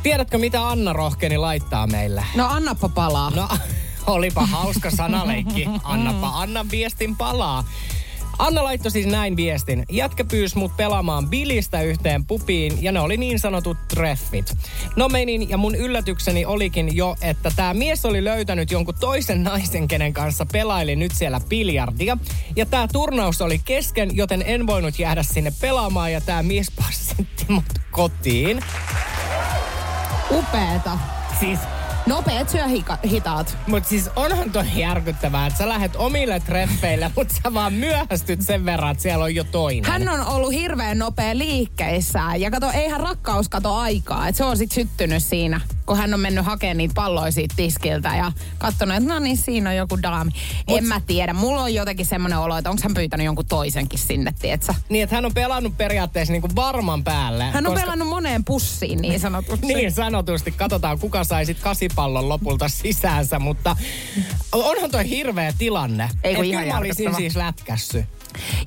Tiedätkö, 0.02 0.38
mitä 0.38 0.68
Anna 0.68 0.92
rohkeni 0.92 1.38
laittaa 1.38 1.86
meille? 1.86 2.24
No 2.34 2.46
annappa 2.48 2.88
palaa. 2.88 3.30
No, 3.30 3.48
olipa 4.06 4.46
hauska 4.46 4.90
sanaleikki. 4.90 5.68
Annapa 5.84 6.28
Annan 6.28 6.70
viestin 6.70 7.16
palaa. 7.16 7.64
Anna 8.38 8.64
laittoi 8.64 8.90
siis 8.90 9.06
näin 9.06 9.36
viestin. 9.36 9.84
Jätkä 9.90 10.24
pyysi 10.24 10.58
mut 10.58 10.76
pelaamaan 10.76 11.28
bilistä 11.28 11.82
yhteen 11.82 12.26
pupiin 12.26 12.82
ja 12.82 12.92
ne 12.92 13.00
oli 13.00 13.16
niin 13.16 13.38
sanotut 13.38 13.76
treffit. 13.88 14.54
No 14.96 15.08
menin 15.08 15.50
ja 15.50 15.56
mun 15.56 15.74
yllätykseni 15.74 16.44
olikin 16.44 16.96
jo, 16.96 17.16
että 17.22 17.52
tämä 17.56 17.74
mies 17.74 18.04
oli 18.04 18.24
löytänyt 18.24 18.70
jonkun 18.70 18.94
toisen 19.00 19.42
naisen, 19.42 19.88
kenen 19.88 20.12
kanssa 20.12 20.46
pelaili 20.52 20.96
nyt 20.96 21.12
siellä 21.14 21.40
biljardia. 21.48 22.18
Ja 22.56 22.66
tämä 22.66 22.88
turnaus 22.92 23.42
oli 23.42 23.60
kesken, 23.64 24.16
joten 24.16 24.44
en 24.46 24.66
voinut 24.66 24.98
jäädä 24.98 25.22
sinne 25.22 25.52
pelaamaan 25.60 26.12
ja 26.12 26.20
tämä 26.20 26.42
mies 26.42 26.66
passitti 26.76 27.44
mut 27.48 27.64
kotiin. 27.90 28.60
Upeeta. 30.30 30.98
Siis 31.40 31.58
Nopeet 32.06 32.48
syö 32.48 32.66
hika- 32.66 33.08
hitaat. 33.08 33.58
Mutta 33.66 33.88
siis 33.88 34.10
onhan 34.16 34.50
toi 34.50 34.64
järkyttävää, 34.76 35.46
että 35.46 35.58
sä 35.58 35.68
lähdet 35.68 35.96
omille 35.96 36.40
treffeille, 36.40 37.10
mutta 37.16 37.34
sä 37.42 37.54
vaan 37.54 37.72
myöhästyt 37.72 38.42
sen 38.42 38.64
verran, 38.64 38.90
että 38.90 39.02
siellä 39.02 39.24
on 39.24 39.34
jo 39.34 39.44
toinen. 39.44 39.90
Hän 39.90 40.08
on 40.08 40.26
ollut 40.26 40.52
hirveän 40.52 40.98
nopea 40.98 41.38
liikkeissään. 41.38 42.40
Ja 42.40 42.50
kato, 42.50 42.70
eihän 42.70 43.00
rakkaus 43.00 43.48
kato 43.48 43.74
aikaa. 43.74 44.28
Et 44.28 44.36
se 44.36 44.44
on 44.44 44.56
sit 44.56 44.72
syttynyt 44.72 45.22
siinä, 45.22 45.60
kun 45.86 45.96
hän 45.96 46.14
on 46.14 46.20
mennyt 46.20 46.44
hakemaan 46.44 46.76
niitä 46.76 46.94
palloja 46.94 47.32
siitä 47.32 47.54
tiskiltä 47.56 48.16
ja 48.16 48.32
katsonut, 48.58 48.96
että 48.96 49.08
no 49.08 49.18
niin, 49.18 49.36
siinä 49.36 49.70
on 49.70 49.76
joku 49.76 50.02
daami. 50.02 50.30
Mut- 50.70 50.78
En 50.78 50.84
mä 50.84 51.00
tiedä. 51.06 51.32
Mulla 51.32 51.62
on 51.62 51.74
jotenkin 51.74 52.06
semmoinen 52.06 52.38
olo, 52.38 52.56
että 52.56 52.70
onko 52.70 52.82
hän 52.84 52.94
pyytänyt 52.94 53.24
jonkun 53.24 53.46
toisenkin 53.46 53.98
sinne, 53.98 54.34
tietsä? 54.40 54.74
Niin, 54.88 55.02
että 55.02 55.16
hän 55.16 55.24
on 55.24 55.34
pelannut 55.34 55.76
periaatteessa 55.76 56.32
niinku 56.32 56.48
varman 56.56 57.04
päälle. 57.04 57.44
Hän 57.44 57.66
on 57.66 57.74
pelannut 57.74 58.08
moneen 58.08 58.44
pussiin 58.44 58.98
niin 59.02 59.20
sanotusti. 59.26 59.66
Niin 59.66 59.92
sanotusti. 59.92 60.50
Katsotaan, 60.50 60.98
kuka 60.98 61.24
sai 61.24 61.46
sit 61.46 61.58
kasipallon 61.60 62.28
lopulta 62.28 62.68
sisäänsä, 62.68 63.38
mutta 63.38 63.76
onhan 64.52 64.90
toi 64.90 65.08
hirveä 65.10 65.52
tilanne. 65.58 66.08
Ei 66.24 66.34
kun 66.34 66.44
ihan 66.44 66.66
mä 66.68 66.78
olisin 66.78 67.14
siis 67.14 67.36
lätkässy. 67.36 68.04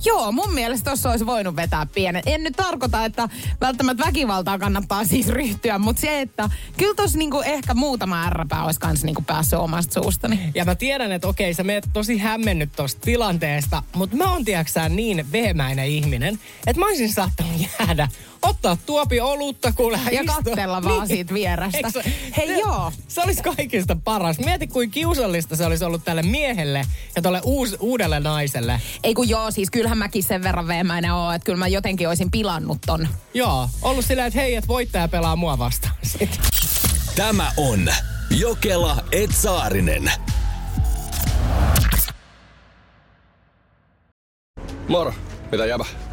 Joo, 0.06 0.32
mun 0.32 0.54
mielestä 0.54 0.90
tuossa 0.90 1.10
olisi 1.10 1.26
voinut 1.26 1.56
vetää 1.56 1.86
pienen. 1.86 2.24
En 2.26 2.44
nyt 2.44 2.56
tarkoita, 2.56 3.06
että 3.06 3.30
välttämättä 3.62 4.06
väkivaltaa 4.06 4.60
kannattaa 4.60 5.06
siis 5.12 5.28
ryhtyä, 5.28 5.80
mutta 5.80 6.00
se, 6.02 6.22
että 6.22 6.50
kyllä 6.78 6.96
tuossa 6.96 7.18
niinku 7.18 7.42
ehkä 7.42 7.74
muutama 7.74 8.24
ärräpää 8.24 8.64
olisi 8.66 8.80
kanssa 8.80 9.06
niinku 9.06 9.22
päässyt 9.22 9.60
omasta 9.60 10.02
suustani. 10.02 10.52
Ja 10.56 10.66
mä 10.66 10.76
tiedän, 10.76 11.12
että 11.12 11.28
okei, 11.28 11.54
sä 11.54 11.64
meet 11.64 11.90
tosi 11.94 12.18
hämmennyt 12.18 12.70
tosta 12.76 13.02
tilanteesta, 13.02 13.84
mutta 13.96 14.16
mä 14.16 14.32
oon 14.32 14.46
tiedäksään 14.46 14.96
niin 14.96 15.32
vehemäinen 15.32 15.88
ihminen, 15.88 16.40
että 16.68 16.80
mä 16.80 16.86
olisin 16.86 17.14
saattanut 17.14 17.68
jäädä, 17.80 18.08
ottaa 18.42 18.78
tuopi 18.86 19.22
olutta, 19.22 19.72
kuule 19.72 20.00
Ja 20.12 20.24
katsella 20.24 20.84
vaan 20.84 21.08
siitä 21.08 21.34
vierestä. 21.34 21.78
Eikö 21.78 22.02
Hei, 22.38 22.48
se, 22.48 22.54
joo. 22.54 22.92
Se 23.08 23.22
olisi 23.22 23.44
kaikista 23.44 23.98
paras. 24.04 24.40
Mieti, 24.40 24.68
kuin 24.68 24.92
kiusallista 24.92 25.56
se 25.56 25.66
olisi 25.66 25.86
ollut 25.86 26.06
tälle 26.06 26.24
miehelle 26.24 26.86
ja 27.16 27.22
tuolle 27.22 27.42
uus, 27.44 27.78
uudelle 27.80 28.20
naiselle. 28.20 28.82
Ei 29.04 29.14
kun 29.14 29.30
joo, 29.30 29.52
siis 29.52 29.72
kyllähän 29.72 29.98
mäkin 29.98 30.24
sen 30.24 30.44
verran 30.44 30.68
veemäinen 30.68 31.14
oon, 31.14 31.36
että 31.36 31.46
kyllä 31.46 31.60
mä 31.60 31.68
jotenkin 31.68 32.08
olisin 32.08 32.32
pilannut 32.32 32.78
ton. 32.86 33.08
Joo, 33.34 33.70
ollut 33.82 34.06
silleen, 34.06 34.28
että 34.28 34.40
hei, 34.40 34.56
että 34.56 34.68
voittaja 34.68 35.08
pelaa 35.08 35.36
mua 35.36 35.58
vastaan. 35.58 35.94
Sitten. 36.20 36.40
Tämä 37.16 37.52
on 37.58 37.90
Jokela 38.30 39.04
Etsaarinen. 39.12 40.12
Moro, 44.88 45.14
mitä 45.52 45.66
jäbä? 45.66 45.86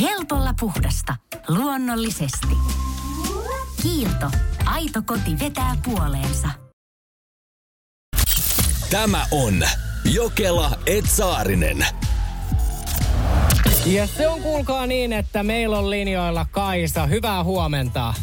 Helpolla 0.00 0.54
puhdasta. 0.60 1.16
Luonnollisesti. 1.48 2.56
Kiilto. 3.82 4.30
Aito 4.66 5.02
koti 5.06 5.38
vetää 5.40 5.76
puoleensa. 5.84 6.48
Tämä 8.90 9.26
on 9.30 9.62
Jokela 10.04 10.70
Etsaarinen. 10.86 11.86
Ja 13.86 14.06
se 14.06 14.28
on 14.28 14.42
kuulkaa 14.42 14.86
niin, 14.86 15.12
että 15.12 15.42
meillä 15.42 15.78
on 15.78 15.90
linjoilla 15.90 16.46
Kaisa. 16.50 17.06
Hyvää 17.06 17.44
huomenta. 17.44 18.14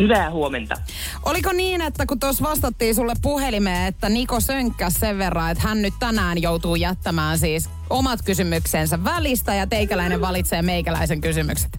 Hyvää 0.00 0.30
huomenta. 0.30 0.74
Oliko 1.22 1.52
niin, 1.52 1.80
että 1.80 2.06
kun 2.06 2.20
tuossa 2.20 2.44
vastattiin 2.44 2.94
sulle 2.94 3.12
puhelimeen, 3.22 3.86
että 3.86 4.08
Niko 4.08 4.40
sönkkäs 4.40 4.94
sen 4.94 5.18
verran, 5.18 5.50
että 5.50 5.68
hän 5.68 5.82
nyt 5.82 5.94
tänään 5.98 6.42
joutuu 6.42 6.76
jättämään 6.76 7.38
siis 7.38 7.68
omat 7.90 8.20
kysymyksensä 8.24 9.04
välistä 9.04 9.54
ja 9.54 9.66
teikäläinen 9.66 10.20
valitsee 10.20 10.62
meikäläisen 10.62 11.20
kysymykset? 11.20 11.70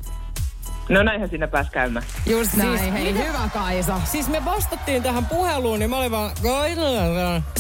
No 0.90 1.04
näinhän 1.04 1.30
siinä 1.30 1.48
pääs 1.48 1.70
käymään. 1.70 2.06
Just 2.26 2.54
näin, 2.54 2.80
Siis 2.80 2.94
hei 2.94 3.14
mitä- 3.14 3.26
hyvä 3.26 3.50
Kaisa. 3.54 4.02
Siis 4.06 4.28
me 4.28 4.46
vastattiin 4.46 5.04
tähän 5.04 5.26
puheluun, 5.26 5.80
niin 5.80 5.90
mä 5.90 5.98
olin 5.98 6.12
vaan... 6.12 6.32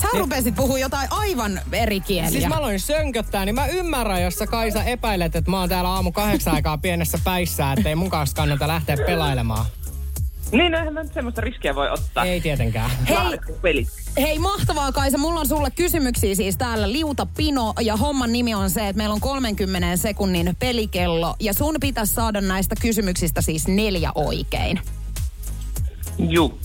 Sä 0.01 0.07
rupesit 0.17 0.55
puhua 0.55 0.79
jotain 0.79 1.07
aivan 1.11 1.61
eri 1.71 1.99
kieliä. 1.99 2.29
Siis 2.31 2.47
mä 2.47 2.55
aloin 2.55 2.79
sönköttää, 2.79 3.45
niin 3.45 3.55
mä 3.55 3.67
ymmärrän, 3.67 4.23
jos 4.23 4.35
sä 4.35 4.47
Kaisa 4.47 4.83
epäilet, 4.83 5.35
että 5.35 5.51
mä 5.51 5.59
oon 5.59 5.69
täällä 5.69 5.89
aamu 5.89 6.11
kahdeksan 6.11 6.53
aikaa 6.55 6.77
pienessä 6.77 7.19
päissä, 7.23 7.73
ettei 7.73 7.95
mun 7.95 8.09
kanssa 8.09 8.35
kannata 8.35 8.67
lähteä 8.67 8.97
pelailemaan. 9.05 9.65
Niin, 10.51 10.74
eihän 10.74 10.93
mä 10.93 11.03
nyt 11.03 11.13
semmoista 11.13 11.41
riskiä 11.41 11.75
voi 11.75 11.89
ottaa. 11.89 12.25
Ei 12.25 12.41
tietenkään. 12.41 12.91
Hei, 13.10 13.17
Peli. 13.62 13.88
hei 14.17 14.39
mahtavaa 14.39 14.91
Kaisa, 14.91 15.17
mulla 15.17 15.39
on 15.39 15.48
sulle 15.48 15.72
kysymyksiä 15.72 16.36
siis 16.36 16.58
täällä 16.58 16.91
Liuta 16.91 17.27
Pino 17.38 17.74
ja 17.81 17.96
homman 17.96 18.31
nimi 18.31 18.53
on 18.53 18.70
se, 18.70 18.88
että 18.88 18.98
meillä 18.98 19.13
on 19.13 19.22
30 19.22 19.98
sekunnin 19.98 20.55
pelikello 20.60 21.36
ja 21.39 21.53
sun 21.53 21.75
pitäisi 21.79 22.13
saada 22.13 22.41
näistä 22.41 22.75
kysymyksistä 22.81 23.41
siis 23.41 23.67
neljä 23.67 24.12
oikein. 24.15 24.79
Juu. 26.20 26.60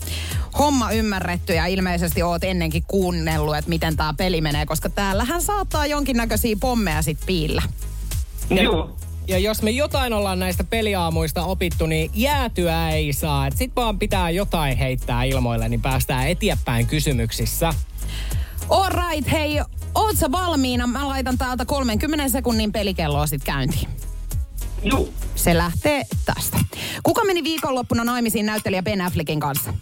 Homma 0.59 0.93
ymmärretty 0.93 1.55
ja 1.55 1.67
ilmeisesti 1.67 2.23
oot 2.23 2.45
ennenkin 2.45 2.85
kuunnellut, 2.89 3.57
että 3.57 3.69
miten 3.69 3.97
tämä 3.97 4.15
peli 4.17 4.41
menee, 4.41 4.67
koska 4.67 4.89
täällähän 4.91 5.43
saattaa 5.43 5.87
jonkinnäköisiä 5.87 6.57
pommeja 6.61 7.03
sit 7.03 7.19
piillä. 7.27 7.63
Juu. 8.51 8.97
Ja 9.29 9.39
jos 9.39 9.63
me 9.63 9.71
jotain 9.71 10.13
ollaan 10.13 10.39
näistä 10.39 10.65
peliaamuista 10.65 11.45
opittu, 11.45 11.87
niin 11.87 12.11
jäätyä 12.15 12.91
ei 12.91 13.13
saa. 13.13 13.47
Et 13.47 13.57
sit 13.57 13.73
vaan 13.77 13.99
pitää 13.99 14.31
jotain 14.31 14.77
heittää 14.77 15.25
ilmoille, 15.25 15.69
niin 15.69 15.83
päästään 15.83 16.29
eteenpäin 16.29 16.87
kysymyksissä. 16.87 17.75
All 18.69 18.91
right, 18.91 19.33
hei, 19.33 19.61
oot 19.95 20.17
sä 20.17 20.33
valmiina? 20.33 20.87
Mä 20.87 21.09
laitan 21.09 21.39
täältä 21.39 21.65
30 21.65 22.29
sekunnin 22.29 22.73
pelikelloa 22.73 23.27
sit 23.27 23.45
käyntiin. 23.45 23.89
Juu. 24.83 25.15
Se 25.35 25.57
lähtee 25.57 26.03
tästä. 26.25 26.59
Kuka 27.03 27.25
meni 27.25 27.45
viikonloppuna 27.45 28.05
naimisiin 28.05 28.47
näyttelijä 28.47 28.83
Ben 28.83 29.01
Affleckin 29.01 29.41
kanssa? 29.41 29.75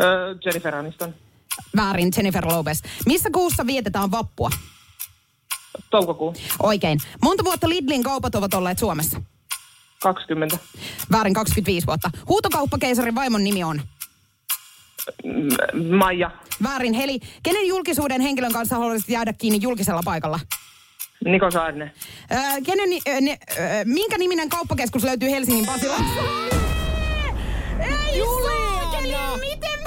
Öö, 0.00 0.34
Jennifer 0.44 0.74
Aniston. 0.74 1.14
Väärin, 1.76 2.12
Jennifer 2.16 2.46
Lopez. 2.46 2.80
Missä 3.06 3.30
kuussa 3.30 3.66
vietetään 3.66 4.10
vappua? 4.10 4.50
Toukokuu. 5.90 6.34
Oikein. 6.62 6.98
Monta 7.22 7.44
vuotta 7.44 7.68
Lidlin 7.68 8.02
kaupat 8.02 8.34
ovat 8.34 8.54
olleet 8.54 8.78
Suomessa? 8.78 9.20
20. 10.02 10.58
Väärin, 11.12 11.34
25 11.34 11.86
vuotta. 11.86 12.10
Huutokauppakeisarin 12.28 13.14
vaimon 13.14 13.44
nimi 13.44 13.64
on? 13.64 13.82
Maija. 15.98 16.30
Väärin, 16.62 16.92
Heli. 16.92 17.20
Kenen 17.42 17.66
julkisuuden 17.66 18.20
henkilön 18.20 18.52
kanssa 18.52 18.76
haluaisit 18.76 19.08
jäädä 19.08 19.32
kiinni 19.32 19.58
julkisella 19.62 20.00
paikalla? 20.04 20.40
Niko 21.24 21.50
Saarinen. 21.50 21.92
Öö, 22.32 22.40
kenen, 22.64 22.88
öö, 23.08 23.20
ne, 23.20 23.38
öö, 23.58 23.84
minkä 23.84 24.18
niminen 24.18 24.48
kauppakeskus 24.48 25.04
löytyy 25.04 25.30
Helsingin 25.30 25.66
Pasilassa? 25.66 26.04
Ei 27.80 28.22
saakeli, 28.44 29.14
miten 29.40 29.80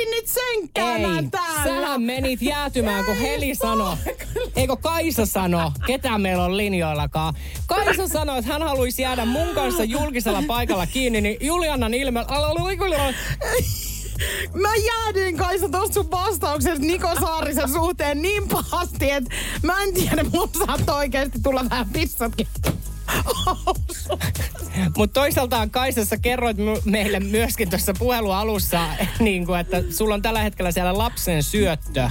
rupesin 0.00 0.10
nyt 0.10 0.24
Ei, 0.24 0.54
sönkkäämään 0.54 1.30
täällä? 1.30 1.64
sähän 1.64 2.02
menit 2.02 2.42
jäätymään, 2.42 3.04
kun 3.04 3.16
Heli 3.16 3.54
sanoi. 3.54 3.96
Eikö 4.56 4.76
Kaisa 4.76 5.26
sano, 5.26 5.72
ketä 5.86 6.18
meillä 6.18 6.44
on 6.44 6.56
linjoillakaan? 6.56 7.34
Kaisa 7.66 8.08
sanoi, 8.08 8.38
että 8.38 8.52
hän 8.52 8.62
haluaisi 8.62 9.02
jäädä 9.02 9.24
mun 9.24 9.48
kanssa 9.54 9.84
julkisella 9.84 10.42
paikalla 10.46 10.86
kiinni, 10.86 11.20
niin 11.20 11.36
Juliannan 11.40 11.94
ilme... 11.94 12.24
Mä 14.54 14.68
jäädyin 14.76 15.36
Kaisa 15.36 15.68
tosta 15.68 15.94
sun 15.94 16.10
vastauksesta 16.10 16.86
Niko 16.86 17.14
Saarisen 17.20 17.68
suhteen 17.68 18.22
niin 18.22 18.48
pahasti, 18.48 19.10
että 19.10 19.34
mä 19.62 19.82
en 19.82 19.94
tiedä, 19.94 20.22
mun 20.22 20.50
saattoi 20.66 20.96
oikeasti 20.96 21.38
tulla 21.42 21.64
vähän 21.70 21.88
pissatkin. 21.92 22.46
Mutta 24.96 25.20
toisaalta 25.20 25.68
Kaisa, 25.70 26.04
sä 26.04 26.16
kerroit 26.16 26.56
meille 26.84 27.20
myöskin 27.20 27.70
tuossa 27.70 27.92
puhelun 27.98 28.34
alussa, 28.34 28.80
niin 29.18 29.46
kuin, 29.46 29.60
että 29.60 29.82
sulla 29.90 30.14
on 30.14 30.22
tällä 30.22 30.40
hetkellä 30.40 30.70
siellä 30.70 30.98
lapsen 30.98 31.42
syöttö. 31.42 32.08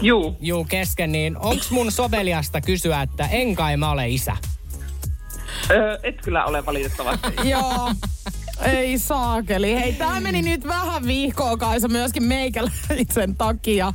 Juu. 0.00 0.36
Juu, 0.40 0.64
kesken, 0.64 1.12
niin 1.12 1.36
onks 1.36 1.70
mun 1.70 1.92
soveliasta 1.92 2.60
kysyä, 2.60 3.02
että 3.02 3.26
en 3.26 3.54
kai 3.54 3.76
mä 3.76 3.90
ole 3.90 4.08
isä? 4.08 4.36
Öö, 5.70 5.98
et 6.02 6.22
kyllä 6.22 6.44
ole 6.44 6.66
valitettavasti. 6.66 7.28
Joo. 7.50 7.90
Ei 8.62 8.98
saakeli. 8.98 9.74
Hei, 9.80 9.92
tää 9.92 10.20
meni 10.20 10.42
nyt 10.42 10.64
vähän 10.68 11.06
vihkoon 11.06 11.58
Kaisa 11.58 11.88
myöskin 11.88 12.22
meikäläisen 12.22 13.34
takia. 13.38 13.92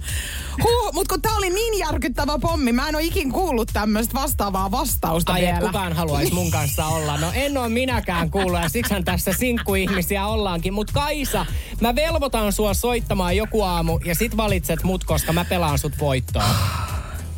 Huh, 0.64 0.94
mut 0.94 1.08
kun 1.08 1.22
tää 1.22 1.36
oli 1.36 1.50
niin 1.50 1.80
järkyttävä 1.80 2.40
pommi, 2.42 2.72
mä 2.72 2.90
en 2.90 2.96
oo 2.96 3.02
ikin 3.04 3.32
kuullut 3.32 3.70
tämmöistä 3.74 4.14
vastaavaa 4.14 4.72
vastausta 4.72 5.34
Ai, 5.34 5.46
et 5.46 5.56
vielä. 5.56 5.68
kukaan 5.68 5.94
haluaisi 5.94 6.34
mun 6.34 6.52
kanssa 6.52 6.86
olla. 6.86 7.18
No 7.18 7.32
en 7.34 7.58
oo 7.58 7.70
minäkään 7.70 8.32
kuullut 8.32 8.62
ja 8.62 8.70
siksihän 8.70 9.04
tässä 9.04 9.34
sinkkuihmisiä 9.34 10.28
ollaankin. 10.28 10.74
Mut 10.74 10.92
Kaisa, 10.92 11.46
mä 11.82 11.96
velvoitan 11.96 12.54
sua 12.54 12.74
soittamaan 12.74 13.38
joku 13.38 13.62
aamu 13.62 14.00
ja 14.06 14.16
sit 14.16 14.38
valitset 14.38 14.84
mut, 14.84 15.04
koska 15.04 15.34
mä 15.34 15.46
pelaan 15.46 15.80
sut 15.80 16.00
voittoon. 16.00 16.46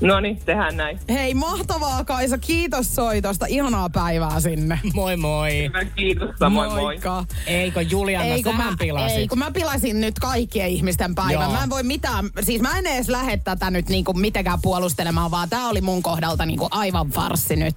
No 0.01 0.19
niin, 0.19 0.37
tehdään 0.45 0.77
näin. 0.77 0.99
Hei, 1.09 1.33
mahtavaa 1.33 2.05
Kaisa. 2.05 2.37
Kiitos 2.37 2.95
soitosta. 2.95 3.45
Ihanaa 3.45 3.89
päivää 3.89 4.39
sinne. 4.39 4.79
Moi 4.93 5.17
moi. 5.17 5.63
Hyvä, 5.63 5.85
kiitos. 5.85 6.29
Moi. 6.49 6.69
Moikka. 6.69 7.25
Eikö 7.47 7.81
Juliana, 7.81 8.25
Ei, 8.25 8.43
kun 8.43 8.51
sähän 8.53 8.71
mä, 8.71 8.77
pilasit. 8.79 9.17
ei, 9.17 9.27
kun 9.27 9.39
mä 9.39 9.51
pilasin 9.51 10.01
nyt 10.01 10.19
kaikkien 10.19 10.67
ihmisten 10.69 11.15
päivän. 11.15 11.43
Joo. 11.43 11.51
Mä 11.51 11.63
en 11.63 11.69
voi 11.69 11.83
mitään, 11.83 12.29
siis 12.41 12.61
mä 12.61 12.77
en 12.77 12.87
edes 12.87 13.09
lähde 13.09 13.37
tätä 13.37 13.71
nyt 13.71 13.89
niinku 13.89 14.13
mitenkään 14.13 14.59
puolustelemaan, 14.61 15.31
vaan 15.31 15.49
tää 15.49 15.67
oli 15.67 15.81
mun 15.81 16.03
kohdalta 16.03 16.45
niinku 16.45 16.67
aivan 16.71 17.09
farssi 17.09 17.55
nyt. 17.55 17.75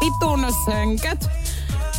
Vitun 0.00 0.46
sönköt. 0.64 1.28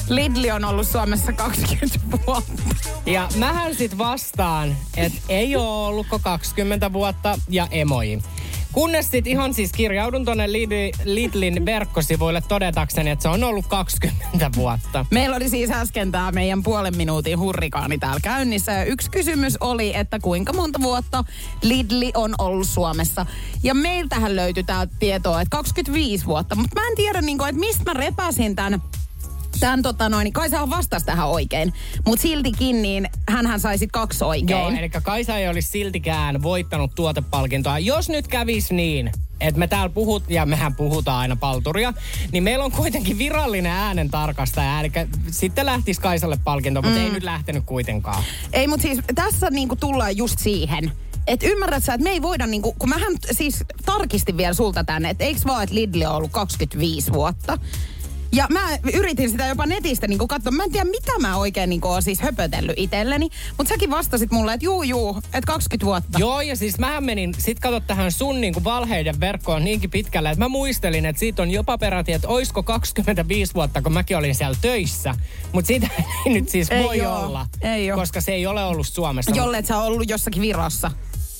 Lidli 0.09 0.51
on 0.51 0.65
ollut 0.65 0.87
Suomessa 0.87 1.33
20 1.33 1.99
vuotta. 2.27 2.63
Ja 3.05 3.29
mähän 3.35 3.75
sit 3.75 3.97
vastaan, 3.97 4.77
että 4.97 5.19
ei 5.29 5.55
oo 5.55 5.87
ollutko 5.87 6.19
20 6.19 6.93
vuotta 6.93 7.39
ja 7.49 7.67
emoji. 7.71 8.19
Kunnes 8.71 9.11
sit 9.11 9.27
ihan 9.27 9.53
siis 9.53 9.71
kirjaudun 9.71 10.25
tonne 10.25 10.51
Lidl, 10.51 10.91
Lidlin 11.03 11.65
verkkosivuille 11.65 12.41
todetakseni, 12.47 13.09
että 13.09 13.23
se 13.23 13.29
on 13.29 13.43
ollut 13.43 13.67
20 13.67 14.51
vuotta. 14.55 15.05
Meillä 15.11 15.35
oli 15.35 15.49
siis 15.49 15.71
äsken 15.71 16.11
tämä 16.11 16.31
meidän 16.31 16.63
puolen 16.63 16.97
minuutin 16.97 17.39
hurrikaani 17.39 17.97
täällä 17.97 18.19
käynnissä. 18.23 18.71
Ja 18.71 18.83
yksi 18.83 19.11
kysymys 19.11 19.57
oli, 19.59 19.95
että 19.95 20.19
kuinka 20.19 20.53
monta 20.53 20.81
vuotta 20.81 21.23
Lidli 21.61 22.11
on 22.15 22.35
ollut 22.37 22.67
Suomessa. 22.67 23.25
Ja 23.63 23.73
meiltähän 23.73 24.35
löytyi 24.35 24.63
tämä 24.63 24.87
tietoa, 24.99 25.41
että 25.41 25.57
25 25.57 26.25
vuotta. 26.25 26.55
Mutta 26.55 26.81
mä 26.81 26.87
en 26.87 26.95
tiedä, 26.95 27.21
niin 27.21 27.37
kuin, 27.37 27.49
että 27.49 27.59
mistä 27.59 27.83
mä 27.83 27.93
repäsin 27.93 28.55
tämän 28.55 28.81
Tän 29.59 29.81
tota 29.81 30.09
noin, 30.09 30.23
niin 30.23 30.33
Kaisahan 30.33 30.69
vastasi 30.69 31.05
tähän 31.05 31.27
oikein. 31.27 31.73
Mutta 32.05 32.21
siltikin 32.21 32.81
niin 32.81 33.09
hänhän 33.29 33.59
sai 33.59 33.77
sit 33.77 33.91
kaksi 33.91 34.23
oikein. 34.23 34.59
Joo, 34.59 34.69
eli 34.69 34.89
Kaisa 34.89 35.37
ei 35.37 35.47
olisi 35.47 35.69
siltikään 35.69 36.43
voittanut 36.43 36.95
tuotepalkintoa. 36.95 37.79
Jos 37.79 38.09
nyt 38.09 38.27
kävisi 38.27 38.73
niin, 38.73 39.11
että 39.41 39.59
me 39.59 39.67
täällä 39.67 39.89
puhut, 39.89 40.23
ja 40.29 40.45
mehän 40.45 40.75
puhutaan 40.75 41.19
aina 41.19 41.35
palturia, 41.35 41.93
niin 42.31 42.43
meillä 42.43 42.65
on 42.65 42.71
kuitenkin 42.71 43.17
virallinen 43.17 43.71
äänen 43.71 44.09
tarkastaja. 44.09 44.79
Eli 44.79 44.91
sitten 45.31 45.65
lähtisi 45.65 46.01
Kaisalle 46.01 46.37
palkinto, 46.43 46.81
mutta 46.81 46.99
Mm. 46.99 47.05
ei 47.05 47.11
nyt 47.11 47.23
lähtenyt 47.23 47.63
kuitenkaan. 47.65 48.23
Ei, 48.53 48.67
mutta 48.67 48.81
siis 48.81 48.99
tässä 49.15 49.49
niinku 49.49 49.75
tullaan 49.75 50.17
just 50.17 50.39
siihen. 50.39 50.91
että 51.27 51.47
ymmärrät 51.47 51.83
sä, 51.83 51.93
että 51.93 52.03
me 52.03 52.09
ei 52.09 52.21
voida 52.21 52.47
niinku, 52.47 52.75
kun 52.79 52.89
mähän 52.89 53.13
siis 53.31 53.63
tarkistin 53.85 54.37
vielä 54.37 54.53
sulta 54.53 54.83
tänne, 54.83 55.09
että 55.09 55.23
eikö 55.23 55.39
vaan, 55.47 55.63
että 55.63 55.75
Lidl 55.75 56.01
on 56.01 56.15
ollut 56.15 56.31
25 56.31 57.13
vuotta. 57.13 57.57
Ja 58.35 58.47
mä 58.49 58.61
yritin 58.93 59.29
sitä 59.29 59.45
jopa 59.47 59.65
netistä 59.65 60.07
niinku 60.07 60.27
katsoa. 60.27 60.51
Mä 60.51 60.63
en 60.63 60.71
tiedä, 60.71 60.89
mitä 60.89 61.11
mä 61.19 61.37
oikein 61.37 61.69
niinku 61.69 61.87
oon 61.87 62.01
siis 62.01 62.21
höpötellyt 62.21 62.73
itselleni. 62.77 63.29
Mutta 63.57 63.69
säkin 63.69 63.89
vastasit 63.91 64.31
mulle, 64.31 64.53
että 64.53 64.65
juu, 64.65 64.83
juu, 64.83 65.17
että 65.17 65.47
20 65.47 65.85
vuotta. 65.85 66.19
Joo, 66.19 66.41
ja 66.41 66.55
siis 66.55 66.79
mähän 66.79 67.03
menin, 67.03 67.33
sit 67.37 67.59
kato 67.59 67.79
tähän 67.79 68.11
sun 68.11 68.41
niin 68.41 68.63
valheiden 68.63 69.19
verkkoon 69.19 69.63
niinkin 69.65 69.89
pitkälle, 69.89 70.29
että 70.29 70.43
mä 70.45 70.47
muistelin, 70.49 71.05
että 71.05 71.19
siitä 71.19 71.41
on 71.41 71.51
jopa 71.51 71.77
peräti, 71.77 72.11
että 72.11 72.27
oisko 72.27 72.63
25 72.63 73.53
vuotta, 73.53 73.81
kun 73.81 73.93
mäkin 73.93 74.17
olin 74.17 74.35
siellä 74.35 74.57
töissä. 74.61 75.15
Mutta 75.51 75.67
sitä 75.67 75.87
ei 76.25 76.33
nyt 76.33 76.49
siis 76.49 76.71
Ei 76.71 76.83
voi 76.83 77.01
oo. 77.01 77.19
olla, 77.19 77.47
Ei 77.61 77.91
oo. 77.91 77.97
koska 77.97 78.21
se 78.21 78.31
ei 78.31 78.47
ole 78.47 78.63
ollut 78.63 78.87
Suomessa. 78.87 79.31
Jollet 79.35 79.65
sä 79.65 79.77
oot 79.77 79.87
ollut 79.87 80.09
jossakin 80.09 80.41
Virossa. 80.41 80.91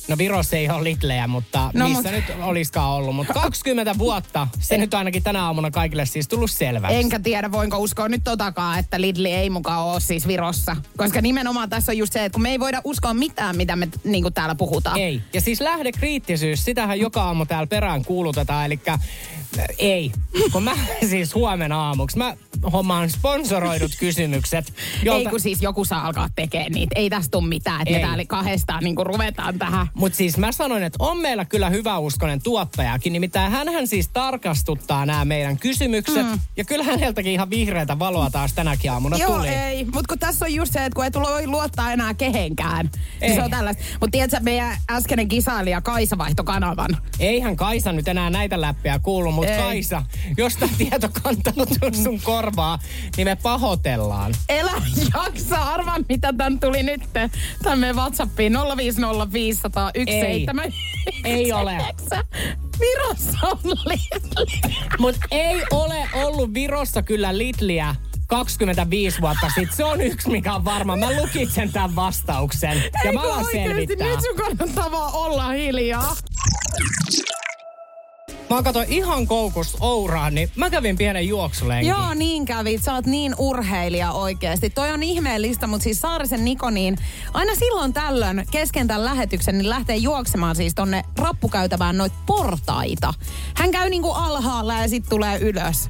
No 0.07 0.17
Virossa 0.17 0.55
ei 0.55 0.69
ole 0.69 0.83
Lidlejä, 0.83 1.27
mutta 1.27 1.71
No, 1.73 1.87
missä 1.89 2.03
mut- 2.03 2.11
nyt 2.11 2.25
oliskaan 2.41 2.89
ollut. 2.89 3.15
Mutta 3.15 3.33
20 3.33 3.97
vuotta, 3.97 4.47
se 4.59 4.77
nyt 4.77 4.93
ainakin 4.93 5.23
tänä 5.23 5.43
aamuna 5.45 5.71
kaikille 5.71 6.05
siis 6.05 6.27
tullut 6.27 6.51
selväksi. 6.51 6.97
Enkä 6.97 7.19
tiedä, 7.19 7.51
voinko 7.51 7.77
uskoa 7.77 8.09
nyt 8.09 8.21
totakaan, 8.23 8.79
että 8.79 9.01
Lidli 9.01 9.31
ei 9.31 9.49
mukaan 9.49 9.83
ole 9.83 9.99
siis 9.99 10.27
Virossa. 10.27 10.75
Koska 10.97 11.21
nimenomaan 11.21 11.69
tässä 11.69 11.91
on 11.91 11.97
just 11.97 12.13
se, 12.13 12.25
että 12.25 12.33
kun 12.33 12.41
me 12.41 12.49
ei 12.51 12.59
voida 12.59 12.81
uskoa 12.83 13.13
mitään, 13.13 13.57
mitä 13.57 13.75
me 13.75 13.87
niin 14.03 14.33
täällä 14.33 14.55
puhutaan. 14.55 14.97
Ei. 14.99 15.21
Ja 15.33 15.41
siis 15.41 15.61
lähdekriittisyys, 15.61 16.65
sitähän 16.65 16.99
joka 16.99 17.23
aamu 17.23 17.45
täällä 17.45 17.67
perään 17.67 18.05
kuulutetaan, 18.05 18.65
eli 18.65 18.79
ei. 19.77 20.11
Kun 20.51 20.63
mä 20.63 20.71
siis 21.09 21.35
huomenna 21.35 21.87
aamuksi, 21.87 22.17
mä 22.17 22.37
hommaan 22.73 23.09
sponsoroidut 23.09 23.91
kysymykset. 23.99 24.73
Ei 25.13 25.25
kun 25.25 25.39
siis 25.39 25.61
joku 25.61 25.85
saa 25.85 26.05
alkaa 26.05 26.29
tekemään 26.35 26.71
niitä. 26.71 26.99
Ei 26.99 27.09
tästä 27.09 27.31
tule 27.31 27.47
mitään, 27.47 27.81
että 27.81 27.91
me 27.91 27.97
Ei. 27.97 28.03
täällä 28.03 28.23
kahdestaan 28.27 28.83
niin 28.83 28.95
kuin 28.95 29.05
ruvetaan 29.05 29.59
tähän. 29.59 29.87
Mutta 29.93 30.17
siis 30.17 30.37
mä 30.37 30.51
sanoin, 30.51 30.83
että 30.83 30.97
on 30.99 31.17
meillä 31.17 31.45
kyllä 31.45 31.69
hyväuskonen 31.69 32.41
tuottajakin, 32.41 33.13
nimittäin 33.13 33.51
hänhän 33.51 33.87
siis 33.87 34.07
tarkastuttaa 34.07 35.05
nämä 35.05 35.25
meidän 35.25 35.57
kysymykset. 35.57 36.25
Mm. 36.25 36.39
Ja 36.57 36.63
kyllä 36.63 36.83
häneltäkin 36.83 37.31
ihan 37.33 37.49
vihreätä 37.49 37.99
valoa 37.99 38.29
taas 38.29 38.53
tänäkin 38.53 38.91
aamuna 38.91 39.17
Joo, 39.17 39.35
tuli. 39.37 39.47
ei. 39.47 39.85
Mutta 39.85 40.07
kun 40.09 40.19
tässä 40.19 40.45
on 40.45 40.53
just 40.53 40.73
se, 40.73 40.85
että 40.85 40.95
kun 40.95 41.05
ei 41.05 41.11
tule 41.11 41.47
luottaa 41.47 41.91
enää 41.91 42.13
kehenkään. 42.13 42.89
Ei. 43.21 43.29
Ei. 43.29 43.35
Se 43.35 43.43
on 43.43 43.51
tällaista. 43.51 43.83
Mutta 43.91 44.11
tiedätkö, 44.11 44.37
meidän 44.41 44.77
äskeinen 44.91 45.27
kisailija 45.27 45.81
Kaisa 45.81 46.17
vaihto 46.17 46.43
kanavan. 46.43 46.97
Eihän 47.19 47.55
Kaisa 47.55 47.91
nyt 47.91 48.07
enää 48.07 48.29
näitä 48.29 48.61
läppiä 48.61 48.99
kuulu, 48.99 49.31
mutta 49.31 49.44
Ei. 49.45 49.57
Kaisa, 49.57 50.03
jos 50.37 50.55
tämä 50.57 50.71
tieto 50.77 51.09
kantanut 51.23 51.69
sun 52.03 52.21
korvaa, 52.21 52.79
niin 53.17 53.27
me 53.27 53.35
pahoitellaan. 53.35 54.33
Elä 54.49 54.71
jaksa, 55.13 55.55
arvaa 55.55 55.97
mitä 56.09 56.33
tän 56.37 56.59
tuli 56.59 56.83
nyt. 56.83 57.01
Tän 57.63 57.79
meidän 57.79 57.95
Whatsappiin 57.95 58.53
0505017. 58.53 58.59
Ei 61.23 61.51
ole. 61.53 61.77
Virossa 62.79 63.37
on 63.43 63.59
Lidl. 63.63 64.45
Mutta 64.99 65.19
ei 65.31 65.61
ole 65.71 66.09
ollut 66.13 66.53
Virossa 66.53 67.01
kyllä 67.01 67.37
Lidliä 67.37 67.95
25 68.27 69.21
vuotta 69.21 69.47
sitten. 69.55 69.77
Se 69.77 69.83
on 69.83 70.01
yksi, 70.01 70.29
mikä 70.29 70.55
on 70.55 70.65
varma. 70.65 70.95
Mä 70.95 71.21
lukitsen 71.21 71.71
tämän 71.71 71.95
vastauksen. 71.95 72.77
Ja 73.03 73.13
mä 73.13 73.21
Eikö 73.21 73.33
alan 73.33 73.45
oikeesti? 73.45 73.69
selvittää. 73.69 74.07
Nyt 74.07 74.21
sun 74.21 74.35
kannattaa 74.37 74.91
vaan 74.91 75.13
olla 75.13 75.49
hiljaa. 75.49 76.15
Mä 78.49 78.63
katsoin 78.63 78.93
ihan 78.93 79.27
koukus 79.27 79.77
Ouraan, 79.79 80.35
niin 80.35 80.51
mä 80.55 80.69
kävin 80.69 80.97
pienen 80.97 81.27
juoksulenkin. 81.27 81.89
Joo, 81.89 82.13
niin 82.13 82.45
kävit. 82.45 82.83
Sä 82.83 82.93
oot 82.93 83.05
niin 83.05 83.35
urheilija 83.37 84.11
oikeesti. 84.11 84.69
Toi 84.69 84.91
on 84.91 85.03
ihmeellistä, 85.03 85.67
mutta 85.67 85.83
siis 85.83 86.01
Saarisen 86.01 86.45
Niko 86.45 86.69
niin 86.69 86.97
aina 87.33 87.55
silloin 87.55 87.93
tällöin 87.93 88.45
kesken 88.51 88.87
tämän 88.87 89.05
lähetyksen 89.05 89.57
niin 89.57 89.69
lähtee 89.69 89.95
juoksemaan 89.95 90.55
siis 90.55 90.75
tonne 90.75 91.03
rappukäytävään 91.17 91.97
noit 91.97 92.13
portaita. 92.25 93.13
Hän 93.55 93.71
käy 93.71 93.89
niinku 93.89 94.11
alhaalla 94.11 94.73
ja 94.73 94.89
sitten 94.89 95.09
tulee 95.09 95.39
ylös. 95.39 95.89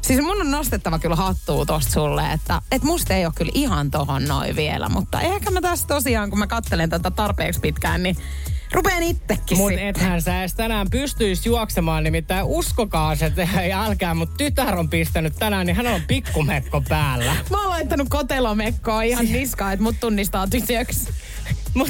Siis 0.00 0.20
mun 0.20 0.40
on 0.40 0.50
nostettava 0.50 0.98
kyllä 0.98 1.16
hattua 1.16 1.66
tosta 1.66 1.92
sulle, 1.92 2.32
että 2.32 2.62
et 2.70 2.82
musta 2.82 3.14
ei 3.14 3.26
ole 3.26 3.32
kyllä 3.36 3.52
ihan 3.54 3.90
tohon 3.90 4.24
noin 4.24 4.56
vielä, 4.56 4.88
mutta 4.88 5.20
ehkä 5.20 5.50
mä 5.50 5.60
tässä 5.60 5.86
tosiaan, 5.86 6.30
kun 6.30 6.38
mä 6.38 6.46
kattelen 6.46 6.90
tätä 6.90 7.10
tarpeeksi 7.10 7.60
pitkään, 7.60 8.02
niin 8.02 8.16
rupeen 8.74 9.02
itsekin 9.02 9.56
sitten. 9.56 9.78
ethän 9.78 10.22
sä 10.22 10.40
edes 10.40 10.54
tänään 10.54 10.90
pystyis 10.90 11.46
juoksemaan, 11.46 12.04
nimittäin 12.04 12.44
uskokaa 12.44 13.16
se, 13.16 13.26
että 13.26 13.48
ei 13.60 13.72
älkää, 13.72 14.14
mutta 14.14 14.34
tytär 14.36 14.78
on 14.78 14.90
pistänyt 14.90 15.36
tänään, 15.38 15.66
niin 15.66 15.76
hän 15.76 15.86
on 15.86 16.00
pikkumekko 16.08 16.82
päällä. 16.88 17.36
Mä 17.50 17.60
oon 17.60 17.70
laittanut 17.70 18.08
kotelomekkoa 18.08 19.02
ihan 19.02 19.26
niskaan, 19.26 19.72
että 19.72 19.82
mut 19.82 19.96
tunnistaa 20.00 20.46
tytöksi. 20.46 21.08
Mut 21.74 21.88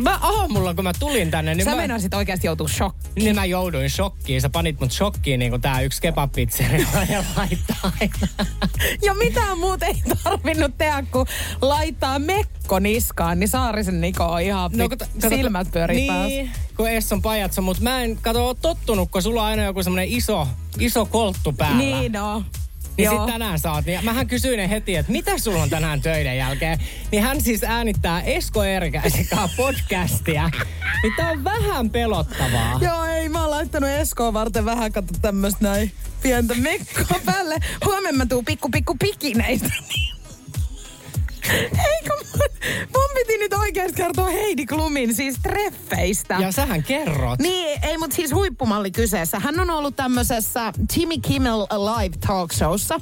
mä 0.00 0.18
aamulla, 0.22 0.74
kun 0.74 0.84
mä 0.84 0.92
tulin 0.98 1.30
tänne, 1.30 1.54
niin 1.54 1.64
Sä 1.64 1.70
mä, 1.70 1.76
meinasit 1.76 2.14
oikeasti 2.14 2.46
joutua 2.46 2.68
shokkiin. 2.68 3.24
niin 3.24 3.34
mä 3.34 3.44
jouduin 3.44 3.90
shokkiin. 3.90 4.40
Sä 4.40 4.50
panit 4.50 4.80
mut 4.80 4.92
shokkiin, 4.92 5.38
niin 5.38 5.50
kuin 5.50 5.62
tää 5.62 5.80
yksi 5.80 6.02
kebabpizzeria 6.02 6.86
ja 7.12 7.24
laittaa 7.36 7.76
aina. 8.00 8.28
Ja 9.02 9.14
mitään 9.14 9.58
muuta 9.58 9.86
ei 9.86 10.02
tarvinnut 10.24 10.78
tehdä, 10.78 11.04
kuin 11.12 11.26
laittaa 11.60 12.18
mekko 12.18 12.78
niskaan, 12.78 13.40
niin 13.40 13.48
Saarisen 13.48 14.00
Niko 14.00 14.24
on 14.24 14.40
ihan 14.42 14.70
no, 14.74 14.88
kato- 14.88 15.04
kato- 15.20 15.36
silmät 15.36 15.70
pyörii 15.72 16.06
päässä. 16.06 16.28
Niin, 16.28 16.50
kun 16.76 16.88
Esson 16.88 17.22
pajatso, 17.22 17.62
mutta 17.62 17.82
mä 17.82 18.02
en 18.02 18.16
kato 18.16 18.54
tottunut, 18.54 19.10
kun 19.10 19.22
sulla 19.22 19.42
on 19.42 19.48
aina 19.48 19.62
joku 19.64 19.82
semmonen 19.82 20.08
iso, 20.08 20.48
iso 20.78 21.06
kolttu 21.06 21.52
päällä. 21.52 21.76
Niin 21.78 22.12
no. 22.12 22.44
Niin 22.96 23.10
sit 23.10 23.26
tänään 23.26 23.58
saat. 23.58 23.86
Niin 23.86 24.04
mähän 24.04 24.26
kysyin 24.26 24.68
heti, 24.68 24.96
että 24.96 25.12
mitä 25.12 25.38
sulla 25.38 25.62
on 25.62 25.70
tänään 25.70 26.00
töiden 26.00 26.36
jälkeen. 26.36 26.78
Niin 27.12 27.22
hän 27.22 27.40
siis 27.40 27.64
äänittää 27.64 28.22
Esko 28.22 28.64
Erkäisen 28.64 29.26
kanssa 29.26 29.56
podcastia. 29.56 30.50
Niin 31.02 31.12
tää 31.16 31.30
on 31.30 31.44
vähän 31.44 31.90
pelottavaa. 31.90 32.78
Joo, 32.80 33.04
ei, 33.04 33.28
mä 33.28 33.40
oon 33.40 33.50
laittanut 33.50 33.90
Eskoa 33.90 34.32
varten 34.32 34.64
vähän, 34.64 34.92
kato 34.92 35.12
tämmöstä 35.22 35.58
näin 35.60 35.92
pientä 36.22 36.54
mekkoa 36.54 37.20
päälle. 37.24 37.58
Huomenna 37.84 38.18
mä 38.18 38.26
tuun 38.26 38.44
pikku 38.44 38.68
pikku 38.68 38.96
pikineistä. 38.98 39.68
Heidi 44.32 44.66
Klumin 44.66 45.14
siis 45.14 45.36
treffeistä. 45.42 46.36
Ja 46.40 46.52
sähän 46.52 46.82
kerrot. 46.82 47.38
Niin, 47.40 47.80
ei, 47.82 47.98
mutta 47.98 48.16
siis 48.16 48.34
huippumalli 48.34 48.90
kyseessä. 48.90 49.38
Hän 49.38 49.60
on 49.60 49.70
ollut 49.70 49.96
tämmöisessä 49.96 50.72
Jimmy 50.96 51.14
Kimmel 51.18 51.60
Live 51.60 52.16
Talk 52.26 52.52
Showssa 52.52 53.00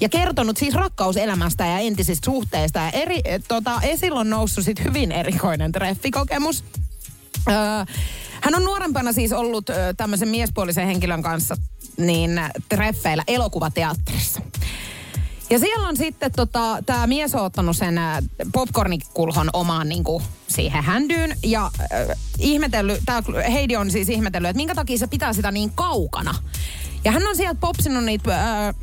ja 0.00 0.08
kertonut 0.08 0.56
siis 0.56 0.74
rakkauselämästä 0.74 1.66
ja 1.66 1.78
entisistä 1.78 2.24
suhteista. 2.24 2.78
Ja 2.78 2.90
eri, 2.90 3.20
eh, 3.24 3.42
tota, 3.48 3.80
esillä 3.82 4.20
on 4.20 4.30
noussut 4.30 4.64
sit 4.64 4.84
hyvin 4.84 5.12
erikoinen 5.12 5.72
treffikokemus. 5.72 6.64
Öö, 7.48 7.54
hän 8.40 8.54
on 8.54 8.64
nuorempana 8.64 9.12
siis 9.12 9.32
ollut 9.32 9.66
tämmöisen 9.96 10.28
miespuolisen 10.28 10.86
henkilön 10.86 11.22
kanssa 11.22 11.56
niin 11.96 12.40
treffeillä 12.68 13.24
elokuvateatterissa. 13.26 14.40
Ja 15.52 15.58
siellä 15.58 15.88
on 15.88 15.96
sitten 15.96 16.32
tota, 16.32 16.78
tämä 16.86 17.06
mies 17.06 17.34
on 17.34 17.44
ottanut 17.44 17.76
sen 17.76 17.98
äh, 17.98 18.18
popcornikulhon 18.52 19.50
omaan 19.52 19.88
niinku, 19.88 20.22
siihen 20.48 20.84
händyyn 20.84 21.36
ja 21.42 21.70
äh, 21.80 22.18
ihmetellyt, 22.38 23.00
tää 23.06 23.22
Heidi 23.52 23.76
on 23.76 23.90
siis 23.90 24.08
ihmetellyt, 24.08 24.50
että 24.50 24.56
minkä 24.56 24.74
takia 24.74 24.98
se 24.98 25.06
pitää 25.06 25.32
sitä 25.32 25.50
niin 25.50 25.70
kaukana. 25.70 26.34
Ja 27.04 27.12
hän 27.12 27.26
on 27.26 27.36
sieltä 27.36 27.60
popsinut 27.60 28.04
niitä, 28.04 28.66
äh, 28.68 28.74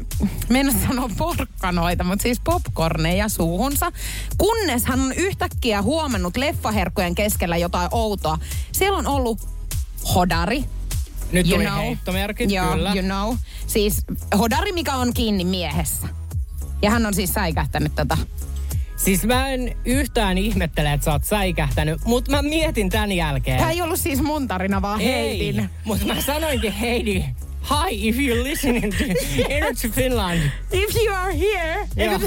mennä 0.50 0.74
sanoa 0.88 1.10
porkkanoita, 1.18 2.04
mutta 2.04 2.24
siis 2.24 2.42
popcorneja 2.44 3.30
suuhunsa. 3.30 3.92
Kunnes 4.38 4.86
hän 4.86 5.00
on 5.00 5.14
yhtäkkiä 5.14 5.82
huomannut 5.82 6.38
leffaherkkujen 6.38 7.16
keskellä 7.16 7.58
jotain 7.58 7.90
outoa. 7.92 8.38
Siellä 8.72 8.98
on 8.98 9.08
ollut 9.08 9.40
hodari, 10.16 10.66
Nyt 11.32 11.48
You 11.48 11.58
tuli 11.58 11.66
know. 11.66 11.80
heittomerkit, 11.80 12.52
Joo, 12.52 12.72
kyllä. 12.72 12.94
you 12.94 13.04
know. 13.04 13.36
Siis 13.68 14.02
hodari, 14.38 14.72
mikä 14.72 14.96
on 14.96 15.14
kiinni 15.14 15.46
miehessä. 15.46 16.19
Ja 16.82 16.92
hän 16.92 17.06
on 17.06 17.14
siis 17.14 17.34
säikähtänyt 17.34 17.96
tätä. 17.96 18.18
Siis 18.96 19.24
mä 19.24 19.48
en 19.50 19.76
yhtään 19.86 20.38
ihmettele, 20.38 20.94
että 20.94 21.06
sä 21.06 21.12
oot 21.12 21.24
säikähtänyt, 21.24 22.02
mutta 22.06 22.32
mä 22.32 22.42
mietin 22.42 22.90
tän 22.90 23.12
jälkeen. 23.12 23.58
Tämä 23.60 23.72
ei 23.72 23.82
ollut 23.82 24.00
siis 24.00 24.22
mun 24.22 24.48
tarina, 24.48 24.82
vaan 24.82 25.00
Heidin. 25.00 25.70
mutta 25.84 26.06
mä 26.06 26.22
sanoinkin 26.22 26.72
Heidi, 26.72 27.24
hi 27.70 28.10
if 28.10 28.16
you're 28.16 28.44
listening 28.44 28.94
to 28.98 29.04
Energy 29.50 29.90
Finland. 29.90 30.40
If 30.72 30.96
you 30.96 31.16
are 31.16 31.38
here, 31.40 31.88
Joo. 31.96 32.20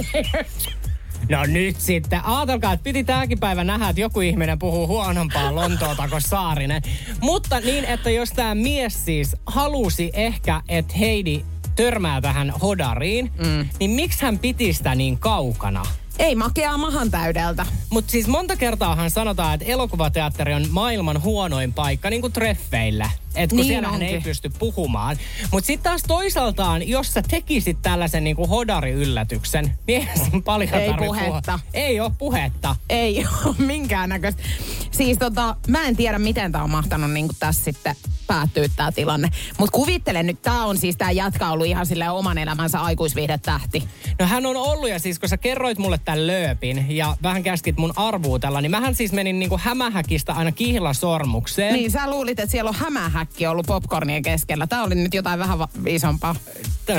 No 1.29 1.45
nyt 1.47 1.81
sitten. 1.81 2.21
Aatelkaa, 2.25 2.73
että 2.73 2.85
piti 2.85 3.05
tääkin 3.05 3.41
päivä 3.41 3.65
nähdä, 3.65 3.89
että 3.89 4.01
joku 4.01 4.21
ihminen 4.21 4.59
puhuu 4.59 4.87
huonompaa 4.87 5.55
Lontoota 5.55 6.09
kuin 6.09 6.21
Saarinen. 6.23 6.83
Mutta 7.21 7.61
niin, 7.61 7.85
että 7.85 8.11
jos 8.11 8.31
tämä 8.31 8.55
mies 8.55 9.05
siis 9.05 9.37
halusi 9.47 10.11
ehkä, 10.15 10.63
että 10.69 10.95
Heidi 10.99 11.45
törmää 11.77 12.21
tähän 12.21 12.51
hodariin, 12.51 13.33
mm. 13.39 13.69
niin 13.81 13.91
miksi 13.91 14.23
hän 14.23 14.39
piti 14.39 14.73
sitä 14.73 14.95
niin 14.95 15.19
kaukana? 15.19 15.83
Ei 16.19 16.35
makeaa 16.35 16.79
mahan 16.79 17.11
täydeltä. 17.11 17.67
Mutta 17.91 18.11
siis 18.11 18.27
monta 18.27 18.57
kertaahan 18.57 19.11
sanotaan, 19.11 19.55
että 19.55 19.67
elokuvateatteri 19.67 20.55
on 20.55 20.67
maailman 20.71 21.23
huonoin 21.23 21.73
paikka 21.73 22.11
niin 22.11 22.21
kuin 22.21 22.33
treffeillä. 22.33 23.11
Että 23.37 23.57
kun 23.57 23.57
Niin 23.57 23.67
siellä 23.67 24.07
ei 24.07 24.21
pysty 24.21 24.51
puhumaan. 24.59 25.17
Mutta 25.53 25.67
sitten 25.67 25.91
taas 25.91 26.03
toisaaltaan, 26.09 26.89
jos 26.89 27.15
sä 27.15 27.23
tekisit 27.23 27.79
tällaisen 27.83 28.25
niin 28.25 28.37
kuin 28.37 28.49
hodari-yllätyksen, 28.49 29.65
niin 29.87 30.09
eihän 30.09 30.43
paljon 30.43 30.75
Ei 30.75 30.89
tarvitse 30.89 31.07
puhetta. 31.07 31.53
Puhua. 31.53 31.85
Ei 31.85 32.01
ole 32.01 32.13
puhetta. 32.19 32.77
Ei 32.89 33.27
ole 33.45 33.55
minkäännäköistä. 33.73 34.43
Siis 34.91 35.19
tota, 35.19 35.57
mä 35.69 35.87
en 35.87 35.97
tiedä, 35.97 36.19
miten 36.19 36.53
tää 36.53 36.63
on 36.63 36.71
mahtanut 36.71 37.11
niin 37.11 37.29
tässä 37.39 37.65
sitten 37.65 37.97
päättyä 38.27 38.67
tää 38.77 38.93
tilanne. 38.93 39.29
Mutta 39.59 39.73
kuvittelen 39.73 40.27
nyt, 40.27 40.43
tää 40.43 40.65
on 40.65 40.79
siis 40.79 40.97
tää 40.97 41.11
jätkä 41.11 41.51
ollut 41.51 41.67
ihan 41.67 41.87
sille 41.87 42.11
oman 42.11 42.39
elämänsä 42.39 42.81
aikuisviihdetähti. 42.81 43.83
No 44.19 44.27
hän 44.27 44.47
on 44.47 44.57
ollut 44.57 44.89
ja 44.89 44.99
siis 44.99 45.19
kun 45.19 45.29
sä 45.29 45.37
kerroit 45.37 45.79
mulle 45.79 46.01
tämän 46.05 46.27
lööpin 46.27 46.87
ja 46.89 47.17
vähän 47.23 47.43
käskit 47.43 47.77
mun 47.77 47.93
arvuutella, 47.97 48.61
niin 48.61 48.71
mähän 48.71 48.95
siis 48.95 49.13
menin 49.13 49.39
niinku 49.39 49.61
hämähäkistä 49.63 50.33
aina 50.33 50.53
kihlasormukseen. 50.53 51.75
Niin 51.75 51.91
sä 51.91 52.11
luulit, 52.11 52.41
että 52.41 52.51
siellä 52.51 52.69
on 52.69 52.75
hämähäkki 53.23 53.47
ollut 53.47 53.67
popcornien 53.67 54.23
keskellä. 54.23 54.67
Tää 54.67 54.83
oli 54.83 54.95
nyt 54.95 55.15
jotain 55.15 55.39
vähän 55.39 55.59
va- 55.59 55.69
isompaa. 55.87 56.35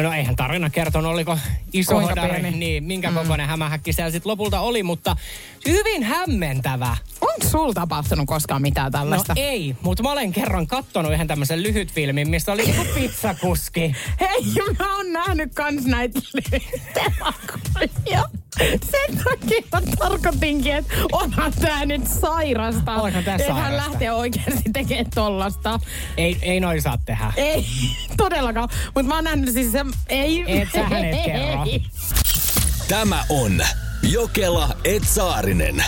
No 0.01 0.13
eihän 0.13 0.36
tarina 0.36 0.69
kertonut, 0.69 1.12
oliko 1.12 1.38
iso 1.73 1.99
hodari, 2.01 2.51
niin 2.51 2.83
minkä 2.83 3.12
mm. 3.12 3.15
kokoinen 3.15 3.47
hämähäkki 3.47 3.93
siellä 3.93 4.12
sitten 4.12 4.29
lopulta 4.29 4.59
oli, 4.59 4.83
mutta 4.83 5.15
hyvin 5.67 6.04
hämmentävä. 6.04 6.97
Onko 7.21 7.47
sulla 7.52 7.73
tapahtunut 7.73 8.28
koskaan 8.28 8.62
mitään 8.62 8.91
No 8.91 8.99
tällaista? 8.99 9.34
ei, 9.36 9.76
mutta 9.82 10.04
mä 10.04 10.12
olen 10.12 10.32
kerran 10.32 10.67
kattonut 10.67 11.12
yhden 11.13 11.28
tämmöisen 11.28 11.63
lyhytfilmin, 11.63 12.30
missä 12.30 12.52
oli 12.52 12.69
joku 12.69 12.86
pizzakuski. 12.93 13.80
Hei, 14.19 14.43
mä 14.80 14.95
oon 14.97 15.13
nähnyt 15.13 15.54
kans 15.54 15.86
näitä 15.86 16.19
telakkoja. 16.93 18.23
Sen 18.91 19.17
takia 19.23 19.62
mä 19.71 19.82
tarkoitinkin, 19.99 20.76
että 20.76 20.93
onhan 21.12 21.54
tää 21.62 21.86
nyt 21.86 22.08
sairasta. 22.21 22.95
Onhan 22.95 23.23
tää 23.23 23.36
Että 23.36 23.54
hän 23.54 23.63
sairasta. 23.63 23.89
lähtee 23.91 24.12
oikeasti 24.12 24.63
tekemään 24.73 25.06
tollasta. 25.15 25.80
Ei, 26.17 26.38
ei 26.41 26.60
noin 26.60 26.82
saa 26.82 26.97
tehdä. 27.06 27.34
Ei, 27.36 27.65
todellakaan. 28.17 28.69
Mutta 28.95 29.08
mä 29.10 29.15
oon 29.15 29.23
nähnyt 29.23 29.54
siis 29.54 29.71
se... 29.71 29.80
Ei. 30.10 30.43
Et 30.62 30.69
sä 30.73 30.84
hänet 30.84 31.23
kerro. 31.26 31.65
Tämä 32.88 33.23
on 33.30 33.62
Jokela 34.12 34.70
Etsaarinen. 34.84 35.84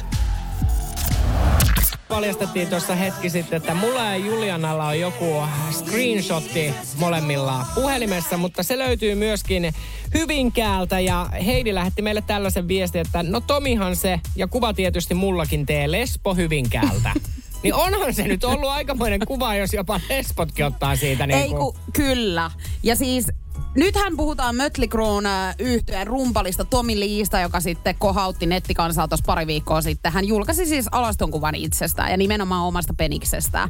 Paljastettiin 2.07 2.67
tuossa 2.67 2.95
hetki 2.95 3.29
sitten, 3.29 3.57
että 3.57 3.73
mulla 3.73 4.03
ja 4.03 4.15
Julianalla 4.15 4.87
on 4.87 4.99
joku 4.99 5.43
screenshotti 5.71 6.73
molemmilla 6.97 7.65
puhelimessa, 7.75 8.37
mutta 8.37 8.63
se 8.63 8.77
löytyy 8.77 9.15
myöskin 9.15 9.73
Hyvinkäältä 10.13 10.99
ja 10.99 11.29
Heidi 11.45 11.75
lähetti 11.75 12.01
meille 12.01 12.23
tällaisen 12.27 12.67
viestin, 12.67 13.01
että 13.01 13.23
no 13.23 13.41
Tomihan 13.41 13.95
se 13.95 14.19
ja 14.35 14.47
kuva 14.47 14.73
tietysti 14.73 15.13
mullakin 15.13 15.65
tee 15.65 15.91
Lesbo 15.91 16.35
Hyvinkäältä. 16.35 17.13
niin 17.63 17.73
onhan 17.73 18.13
se 18.13 18.27
nyt 18.27 18.43
ollut 18.43 18.69
aikamoinen 18.69 19.19
kuva, 19.27 19.55
jos 19.55 19.73
jopa 19.73 19.99
Lesbotkin 20.09 20.65
ottaa 20.65 20.95
siitä 20.95 21.27
niin 21.27 21.39
Ei 21.39 21.49
ku, 21.49 21.75
kyllä. 21.93 22.51
Ja 22.83 22.95
siis 22.95 23.27
nythän 23.75 24.17
puhutaan 24.17 24.55
Mötley 24.55 24.87
Cruen 24.87 25.25
äh, 25.25 25.55
yhtyeen 25.59 26.07
rumpalista 26.07 26.65
Tomi 26.65 26.99
Liista, 26.99 27.39
joka 27.39 27.59
sitten 27.59 27.95
kohautti 27.99 28.45
nettikansaa 28.45 29.07
tuossa 29.07 29.23
pari 29.25 29.47
viikkoa 29.47 29.81
sitten. 29.81 30.11
Hän 30.11 30.27
julkaisi 30.27 30.65
siis 30.65 30.85
alastonkuvan 30.91 31.55
itsestään 31.55 32.11
ja 32.11 32.17
nimenomaan 32.17 32.65
omasta 32.65 32.93
peniksestään. 32.97 33.69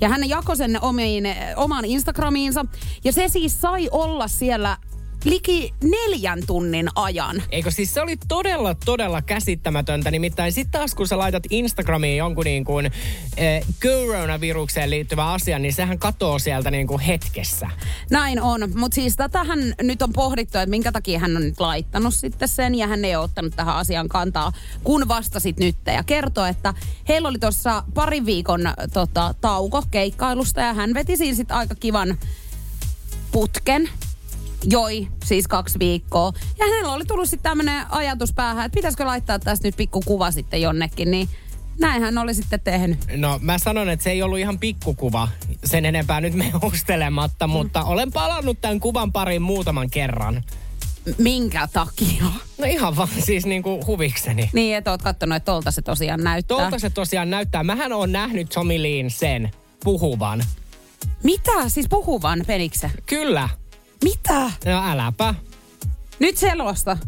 Ja 0.00 0.08
hän 0.08 0.28
jakoi 0.28 0.56
sen 0.56 0.78
omiin, 0.82 1.24
omaan 1.56 1.84
Instagramiinsa. 1.84 2.66
Ja 3.04 3.12
se 3.12 3.28
siis 3.28 3.60
sai 3.60 3.88
olla 3.90 4.28
siellä 4.28 4.76
liki 5.24 5.74
neljän 5.82 6.42
tunnin 6.46 6.88
ajan. 6.94 7.42
Eikö 7.50 7.70
siis 7.70 7.94
se 7.94 8.00
oli 8.00 8.16
todella, 8.28 8.74
todella 8.84 9.22
käsittämätöntä. 9.22 10.10
Nimittäin 10.10 10.52
sitten 10.52 10.80
taas 10.80 10.94
kun 10.94 11.08
sä 11.08 11.18
laitat 11.18 11.42
Instagramiin 11.50 12.16
jonkun 12.16 12.44
niin 12.44 12.64
kuin 12.64 12.90
eh, 13.36 13.66
coronavirukseen 13.80 14.90
liittyvä 14.90 15.32
asia, 15.32 15.58
niin 15.58 15.72
sehän 15.72 15.98
katoo 15.98 16.38
sieltä 16.38 16.70
niin 16.70 16.86
kuin 16.86 17.00
hetkessä. 17.00 17.70
Näin 18.10 18.42
on, 18.42 18.60
mutta 18.74 18.94
siis 18.94 19.16
tätähän 19.16 19.58
nyt 19.82 20.02
on 20.02 20.12
pohdittu, 20.12 20.58
että 20.58 20.70
minkä 20.70 20.92
takia 20.92 21.18
hän 21.18 21.36
on 21.36 21.42
nyt 21.42 21.60
laittanut 21.60 22.14
sitten 22.14 22.48
sen 22.48 22.74
ja 22.74 22.86
hän 22.86 23.04
ei 23.04 23.16
ole 23.16 23.24
ottanut 23.24 23.56
tähän 23.56 23.76
asiaan 23.76 24.08
kantaa, 24.08 24.52
kun 24.84 25.08
vastasit 25.08 25.58
nyt 25.58 25.76
ja 25.86 26.02
kertoi, 26.02 26.48
että 26.48 26.74
heillä 27.08 27.28
oli 27.28 27.38
tuossa 27.38 27.84
parin 27.94 28.26
viikon 28.26 28.60
tota, 28.92 29.34
tauko 29.40 29.82
keikkailusta 29.90 30.60
ja 30.60 30.74
hän 30.74 30.94
veti 30.94 31.16
siinä 31.16 31.36
sitten 31.36 31.56
aika 31.56 31.74
kivan 31.74 32.18
putken 33.32 33.88
joi 34.70 35.08
siis 35.24 35.48
kaksi 35.48 35.78
viikkoa. 35.78 36.32
Ja 36.58 36.64
hänellä 36.66 36.92
oli 36.92 37.04
tullut 37.04 37.28
sitten 37.28 37.50
tämmöinen 37.50 37.86
ajatus 37.90 38.32
päähän, 38.32 38.66
että 38.66 38.76
pitäisikö 38.76 39.06
laittaa 39.06 39.38
tästä 39.38 39.68
nyt 39.68 39.76
pikku 39.76 40.02
kuva 40.06 40.30
sitten 40.30 40.62
jonnekin, 40.62 41.10
niin 41.10 41.28
näin 41.78 42.02
hän 42.02 42.18
oli 42.18 42.34
sitten 42.34 42.60
tehnyt. 42.60 42.98
No 43.16 43.38
mä 43.42 43.58
sanon, 43.58 43.88
että 43.88 44.04
se 44.04 44.10
ei 44.10 44.22
ollut 44.22 44.38
ihan 44.38 44.58
pikkukuva. 44.58 45.28
Sen 45.64 45.84
enempää 45.84 46.20
nyt 46.20 46.34
me 46.34 46.52
ustelematta, 46.72 47.46
mutta 47.46 47.84
olen 47.84 48.12
palannut 48.12 48.60
tämän 48.60 48.80
kuvan 48.80 49.12
pariin 49.12 49.42
muutaman 49.42 49.90
kerran. 49.90 50.44
Minkä 51.18 51.68
takia? 51.72 52.24
No 52.58 52.66
ihan 52.66 52.96
vaan 52.96 53.08
siis 53.24 53.46
niinku 53.46 53.86
huvikseni. 53.86 54.50
Niin, 54.52 54.76
että 54.76 54.90
oot 54.90 55.02
kattonut, 55.02 55.36
että 55.36 55.52
tolta 55.52 55.70
se 55.70 55.82
tosiaan 55.82 56.24
näyttää. 56.24 56.56
Tolta 56.58 56.78
se 56.78 56.90
tosiaan 56.90 57.30
näyttää. 57.30 57.64
Mähän 57.64 57.92
on 57.92 58.12
nähnyt 58.12 58.48
Tommy 58.48 58.82
Leen 58.82 59.10
sen 59.10 59.50
puhuvan. 59.84 60.42
Mitä? 61.22 61.68
Siis 61.68 61.86
puhuvan 61.88 62.44
penikse? 62.46 62.90
Kyllä. 63.06 63.48
Mitä? 64.02 64.50
No 64.64 64.90
äläpä. 64.90 65.34
Nyt 66.18 66.36
selosta. 66.36 66.98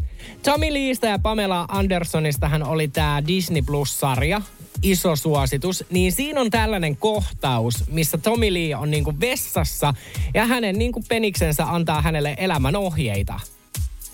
Tommy 0.43 0.73
Leestä 0.73 1.07
ja 1.07 1.19
Pamela 1.19 1.65
Andersonista 1.67 2.49
hän 2.49 2.63
oli 2.63 2.87
tämä 2.87 3.23
Disney 3.27 3.61
Plus-sarja. 3.61 4.41
Iso 4.81 5.15
suositus. 5.15 5.85
Niin 5.89 6.11
siinä 6.11 6.41
on 6.41 6.49
tällainen 6.49 6.97
kohtaus, 6.97 7.83
missä 7.89 8.17
Tommy 8.17 8.53
Lee 8.53 8.75
on 8.75 8.91
niinku 8.91 9.13
vessassa 9.19 9.93
ja 10.33 10.45
hänen 10.45 10.77
niinku 10.77 11.03
peniksensä 11.07 11.65
antaa 11.65 12.01
hänelle 12.01 12.35
elämän 12.37 12.75
ohjeita. 12.75 13.39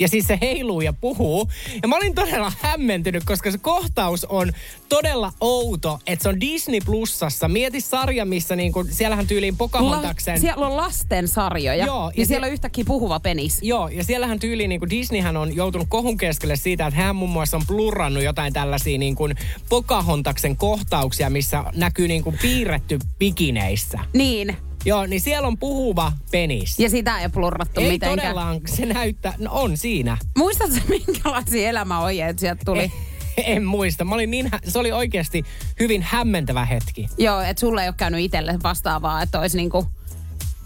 Ja 0.02 0.08
siis 0.08 0.28
se 0.28 0.38
heiluu 0.42 0.82
ja 0.82 0.94
puhuu. 0.94 1.50
Ja 1.82 1.88
mä 1.88 1.96
olin 1.96 2.16
todella 2.16 2.52
hämmentynyt, 2.60 3.24
koska 3.24 3.52
se 3.52 3.58
kohtaus 3.58 4.26
on 4.26 4.52
todella 4.90 5.34
outo, 5.42 6.00
että 6.08 6.24
se 6.24 6.30
on 6.30 6.40
Disney 6.40 6.80
Plusassa. 6.86 7.48
Mieti 7.48 7.82
sarja, 7.82 8.26
missä 8.26 8.56
niinku, 8.56 8.86
siellähän 8.90 9.28
tyyliin 9.28 9.58
Pocahontaksen... 9.58 10.34
La- 10.34 10.42
siellä 10.42 10.68
on 10.68 10.78
lasten 10.78 11.28
sarjoja. 11.28 11.86
Joo, 11.86 12.10
ja, 12.10 12.14
ja 12.18 12.26
siellä 12.26 12.46
on 12.46 12.54
yhtäkkiä 12.54 12.86
puhuva 12.88 13.20
penis. 13.20 13.60
Joo, 13.62 13.88
ja 13.88 14.04
siellähän 14.04 14.40
tyyliin 14.40 14.70
niin 14.70 14.80
kuin 14.80 14.90
Disneyhän 14.90 15.38
on 15.38 15.56
joutunut 15.56 15.88
kohun 15.90 16.18
keskelle 16.18 16.56
siitä, 16.56 16.88
että 16.88 17.00
hän 17.00 17.16
muun 17.16 17.32
muassa 17.32 17.58
on 17.58 17.64
plurrannut 17.68 18.24
jotain 18.24 18.54
tällaisia 18.54 18.98
niin 18.98 19.16
kuin 19.16 19.36
Pocahontaksen 19.70 20.58
kohtauksia, 20.58 21.30
missä 21.30 21.64
näkyy 21.76 22.08
niin 22.08 22.24
kuin 22.24 22.38
piirretty 22.42 23.00
pikineissä. 23.20 24.00
Niin. 24.14 24.58
Joo, 24.86 25.06
niin 25.06 25.22
siellä 25.22 25.48
on 25.48 25.58
puhuva 25.58 26.12
penis. 26.32 26.80
Ja 26.80 26.90
sitä 26.90 27.20
ei 27.20 27.30
plurrattu 27.30 27.82
Ei 27.82 27.90
mitenkään. 27.90 28.20
todellaan, 28.20 28.62
se 28.66 28.86
näyttää, 28.86 29.34
no 29.38 29.52
on 29.54 29.78
siinä. 29.78 30.18
Muistatko 30.38 30.78
minkälaisia 30.90 31.70
elämäohjeet 31.70 32.40
sieltä 32.40 32.62
tuli? 32.66 32.92
En 33.38 33.66
muista. 33.66 34.06
Mä 34.06 34.16
olin 34.16 34.32
niin, 34.32 34.52
se 34.68 34.80
oli 34.80 34.92
oikeasti 34.92 35.44
hyvin 35.80 36.02
hämmentävä 36.02 36.66
hetki. 36.66 37.10
Joo, 37.18 37.42
että 37.42 37.60
sulle 37.60 37.82
ei 37.82 37.88
ole 37.88 37.96
käynyt 37.98 38.20
itselle 38.22 38.60
vastaavaa, 38.64 39.22
että 39.22 39.40
olisi 39.40 39.58
niinku 39.58 39.86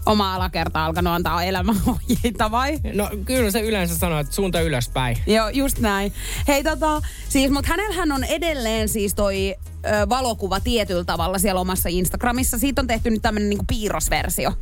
oma 0.06 0.34
alakerta 0.34 0.84
alkanut 0.84 1.12
antaa 1.12 1.42
elämäohjeita 1.44 2.50
vai? 2.50 2.78
No 2.94 3.10
kyllä 3.24 3.50
se 3.50 3.60
yleensä 3.60 3.98
sanoo, 3.98 4.20
että 4.20 4.34
suunta 4.34 4.60
ylöspäin. 4.60 5.18
Joo, 5.26 5.48
just 5.48 5.78
näin. 5.78 6.12
Hei 6.48 6.64
tota, 6.64 7.02
siis 7.28 7.50
mut 7.50 7.66
hänellähän 7.66 8.12
on 8.12 8.24
edelleen 8.24 8.88
siis 8.88 9.14
toi 9.14 9.54
ö, 9.86 10.08
valokuva 10.08 10.60
tietyllä 10.60 11.04
tavalla 11.04 11.38
siellä 11.38 11.60
omassa 11.60 11.88
Instagramissa. 11.88 12.58
Siitä 12.58 12.80
on 12.82 12.86
tehty 12.86 13.10
nyt 13.10 13.22
tämmönen 13.22 13.48
niinku 13.48 13.64
piirrosversio. 13.68 14.52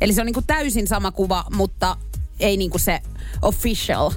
Eli 0.00 0.12
se 0.12 0.20
on 0.20 0.26
niinku 0.26 0.42
täysin 0.42 0.86
sama 0.86 1.10
kuva, 1.10 1.44
mutta 1.54 1.96
ei 2.40 2.56
niinku 2.56 2.78
se 2.78 3.00
official. 3.42 4.10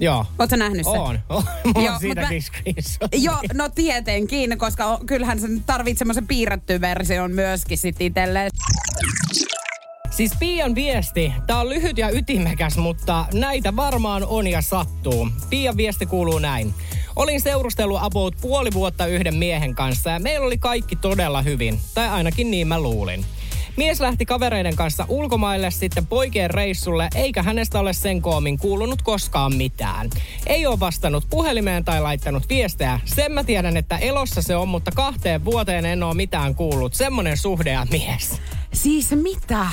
Joo. 0.00 0.26
Ootko 0.38 0.56
nähnyt 0.56 0.86
sen? 0.86 1.00
On. 1.00 1.18
on. 1.28 1.44
Mulla 1.64 1.86
Joo, 1.86 1.94
on 1.94 2.00
siitäkin 2.00 2.36
mut 2.36 2.44
screenshot. 2.44 3.10
Joo, 3.12 3.38
no 3.54 3.68
tietenkin, 3.68 4.58
koska 4.58 5.00
kyllähän 5.06 5.40
se 5.40 5.48
nyt 5.48 5.62
tarvitsee 5.66 5.98
semmoisen 5.98 6.26
piirretty 6.26 6.80
version 6.80 7.32
myöskin 7.32 7.78
sit 7.78 8.00
itselleen. 8.00 8.50
Siis 10.16 10.32
Pian 10.38 10.74
viesti, 10.74 11.32
tää 11.46 11.60
on 11.60 11.68
lyhyt 11.68 11.98
ja 11.98 12.10
ytimekäs, 12.10 12.76
mutta 12.76 13.26
näitä 13.34 13.76
varmaan 13.76 14.24
on 14.26 14.46
ja 14.46 14.62
sattuu. 14.62 15.28
Pian 15.50 15.76
viesti 15.76 16.06
kuuluu 16.06 16.38
näin. 16.38 16.74
Olin 17.16 17.40
seurustellut 17.40 17.98
about 18.02 18.34
puoli 18.40 18.70
vuotta 18.72 19.06
yhden 19.06 19.34
miehen 19.34 19.74
kanssa 19.74 20.10
ja 20.10 20.18
meillä 20.18 20.46
oli 20.46 20.58
kaikki 20.58 20.96
todella 20.96 21.42
hyvin. 21.42 21.80
Tai 21.94 22.08
ainakin 22.08 22.50
niin 22.50 22.68
mä 22.68 22.80
luulin. 22.80 23.24
Mies 23.76 24.00
lähti 24.00 24.26
kavereiden 24.26 24.76
kanssa 24.76 25.04
ulkomaille 25.08 25.70
sitten 25.70 26.06
poikien 26.06 26.50
reissulle, 26.50 27.08
eikä 27.14 27.42
hänestä 27.42 27.80
ole 27.80 27.92
sen 27.92 28.22
koomin 28.22 28.58
kuulunut 28.58 29.02
koskaan 29.02 29.56
mitään. 29.56 30.10
Ei 30.46 30.66
ole 30.66 30.80
vastannut 30.80 31.24
puhelimeen 31.30 31.84
tai 31.84 32.00
laittanut 32.00 32.48
viestejä. 32.48 33.00
Sen 33.04 33.32
mä 33.32 33.44
tiedän, 33.44 33.76
että 33.76 33.96
elossa 33.96 34.42
se 34.42 34.56
on, 34.56 34.68
mutta 34.68 34.90
kahteen 34.90 35.44
vuoteen 35.44 35.86
en 35.86 36.02
ole 36.02 36.14
mitään 36.14 36.54
kuullut. 36.54 36.94
Semmonen 36.94 37.36
suhde 37.36 37.72
ja 37.72 37.86
mies. 37.90 38.40
Siis 38.72 39.10
mitä? 39.10 39.66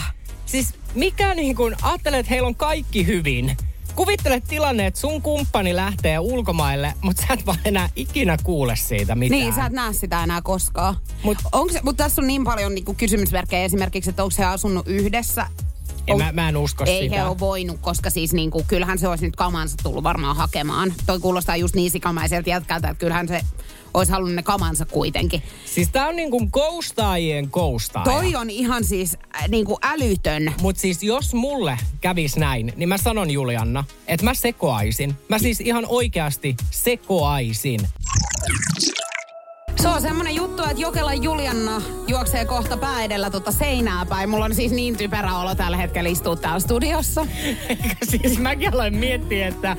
Siis 0.53 0.73
mikä 0.95 1.33
niin 1.33 1.55
kuin, 1.55 1.75
ajattelee, 1.81 2.19
että 2.19 2.29
heillä 2.29 2.47
on 2.47 2.55
kaikki 2.55 3.05
hyvin. 3.07 3.57
Kuvittele 3.95 4.41
tilanne, 4.47 4.87
että 4.87 4.99
sun 4.99 5.21
kumppani 5.21 5.75
lähtee 5.75 6.19
ulkomaille, 6.19 6.93
mutta 7.01 7.23
sä 7.27 7.33
et 7.33 7.45
vaan 7.45 7.59
enää 7.65 7.89
ikinä 7.95 8.37
kuule 8.43 8.75
siitä 8.75 9.15
mitään. 9.15 9.41
Niin, 9.41 9.53
sä 9.53 9.65
et 9.65 9.73
näe 9.73 9.93
sitä 9.93 10.23
enää 10.23 10.41
koskaan. 10.41 10.97
Mutta 11.23 11.49
mut 11.83 11.97
tässä 11.97 12.21
on 12.21 12.27
niin 12.27 12.43
paljon 12.43 12.75
niinku 12.75 12.93
kysymysmerkkejä 12.93 13.65
esimerkiksi, 13.65 14.09
että 14.09 14.23
onko 14.23 14.35
he 14.37 14.45
asunut 14.45 14.87
yhdessä. 14.87 15.47
En, 16.07 16.17
mä, 16.17 16.31
mä 16.31 16.49
en 16.49 16.57
usko 16.57 16.83
Ei 16.87 17.03
sitä. 17.03 17.15
he 17.15 17.23
ole 17.23 17.39
voinut, 17.39 17.79
koska 17.81 18.09
siis 18.09 18.33
niinku, 18.33 18.63
kyllähän 18.67 18.99
se 18.99 19.07
olisi 19.07 19.25
nyt 19.25 19.35
kamansa 19.35 19.77
tullut 19.83 20.03
varmaan 20.03 20.35
hakemaan. 20.35 20.93
Toi 21.05 21.19
kuulostaa 21.19 21.55
just 21.55 21.75
niin 21.75 21.91
sikamaiselta 21.91 22.49
jätkältä, 22.49 22.89
että 22.89 22.99
kyllähän 22.99 23.27
se 23.27 23.41
olisi 23.93 24.11
halunnut 24.11 24.35
ne 24.35 24.43
kamansa 24.43 24.85
kuitenkin. 24.85 25.43
Siis 25.65 25.89
tää 25.89 26.07
on 26.07 26.15
niinku 26.15 26.47
koustaajien 26.51 27.49
koustaaja. 27.49 28.03
Toi 28.03 28.35
on 28.35 28.49
ihan 28.49 28.83
siis 28.83 29.17
äh, 29.35 29.49
niinku 29.49 29.77
älytön. 29.81 30.53
Mut 30.61 30.77
siis 30.77 31.03
jos 31.03 31.33
mulle 31.33 31.77
kävis 32.01 32.37
näin, 32.37 32.73
niin 32.75 32.89
mä 32.89 32.97
sanon 32.97 33.31
Julianna, 33.31 33.83
että 34.07 34.25
mä 34.25 34.33
sekoaisin. 34.33 35.15
Mä 35.29 35.39
siis 35.39 35.61
ihan 35.61 35.85
oikeasti 35.87 36.55
sekoaisin. 36.71 37.79
Se 39.83 39.89
on 39.89 40.01
semmonen 40.01 40.35
juttu, 40.35 40.63
että 40.63 40.81
Jokelan 40.81 41.23
Julianna 41.23 41.81
juoksee 42.07 42.45
kohta 42.45 42.77
pää 42.77 43.03
edellä 43.03 43.29
tuota 43.29 43.51
seinää 43.51 44.05
päin. 44.05 44.29
Mulla 44.29 44.45
on 44.45 44.55
siis 44.55 44.71
niin 44.71 44.97
typerä 44.97 45.37
olo 45.37 45.55
tällä 45.55 45.77
hetkellä 45.77 46.09
istua 46.09 46.35
täällä 46.35 46.59
studiossa. 46.59 47.27
Eikä 47.69 47.95
siis 48.03 48.39
mäkin 48.39 48.73
aloin 48.73 48.97
miettiä, 48.97 49.47
että 49.47 49.77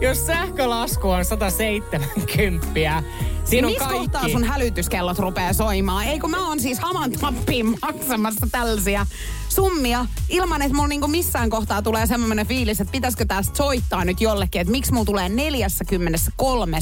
jos 0.00 0.26
sähkölasku 0.26 1.10
on 1.10 1.24
170, 1.24 2.72
siinä 2.74 3.02
Niin 3.50 3.64
on 3.64 3.70
missä 3.70 3.84
kaikki. 3.84 3.98
kohtaa 3.98 4.28
sun 4.28 4.44
hälytyskellot 4.44 5.18
rupeaa 5.18 5.52
soimaan? 5.52 6.04
Ei 6.06 6.18
kun 6.18 6.30
mä 6.30 6.48
oon 6.48 6.60
siis 6.60 6.78
haman 6.80 7.12
tappiin 7.12 7.66
maksamassa 7.82 8.46
tällaisia 8.52 9.06
summia 9.48 10.06
ilman, 10.28 10.62
että 10.62 10.74
mulla 10.74 10.88
niinku 10.88 11.08
missään 11.08 11.50
kohtaa 11.50 11.82
tulee 11.82 12.06
semmoinen 12.06 12.46
fiilis, 12.46 12.80
että 12.80 12.92
pitäisikö 12.92 13.24
tästä 13.24 13.56
soittaa 13.56 14.04
nyt 14.04 14.20
jollekin, 14.20 14.60
että 14.60 14.70
miksi 14.72 14.92
mulla 14.92 15.04
tulee 15.06 15.28
43 15.28 16.78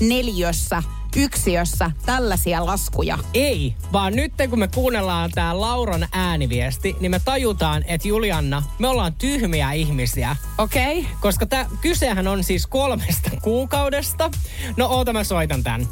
neljössä 0.00 0.82
yksiössä 1.18 1.90
tällaisia 2.06 2.66
laskuja. 2.66 3.18
Ei, 3.34 3.74
vaan 3.92 4.16
nyt 4.16 4.32
kun 4.50 4.58
me 4.58 4.68
kuunnellaan 4.74 5.30
tää 5.30 5.60
Lauran 5.60 6.08
ääniviesti, 6.12 6.96
niin 7.00 7.10
me 7.10 7.20
tajutaan, 7.24 7.84
että 7.86 8.08
Julianna, 8.08 8.62
me 8.78 8.88
ollaan 8.88 9.12
tyhmiä 9.12 9.72
ihmisiä. 9.72 10.36
Okei. 10.58 10.98
Okay. 10.98 11.10
Koska 11.20 11.46
tää, 11.46 11.66
kysehän 11.80 12.28
on 12.28 12.44
siis 12.44 12.66
kolmesta 12.66 13.30
kuukaudesta. 13.42 14.30
No 14.76 14.86
oota, 14.86 15.12
mä 15.12 15.24
soitan 15.24 15.62
tän. 15.62 15.88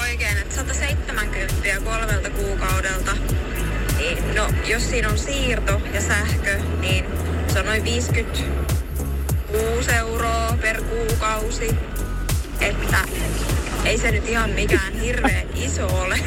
Oikein, 0.00 0.38
että 0.38 0.54
170 0.54 1.80
kolmelta 1.84 2.30
kuukaudelta. 2.30 3.12
Niin, 3.98 4.34
no, 4.34 4.48
jos 4.66 4.90
siinä 4.90 5.08
on 5.08 5.18
siirto 5.18 5.80
ja 5.94 6.00
sähkö, 6.00 6.60
niin 6.80 7.04
se 7.52 7.60
on 7.60 7.66
noin 7.66 7.84
56 7.84 9.90
euroa 9.90 10.56
per 10.60 10.82
kuukausi. 10.82 11.76
Että 12.60 12.98
ei 13.84 13.98
se 13.98 14.10
nyt 14.10 14.28
ihan 14.28 14.50
mikään 14.50 15.00
hirveän 15.00 15.46
iso 15.54 15.86
ole. 15.86 16.18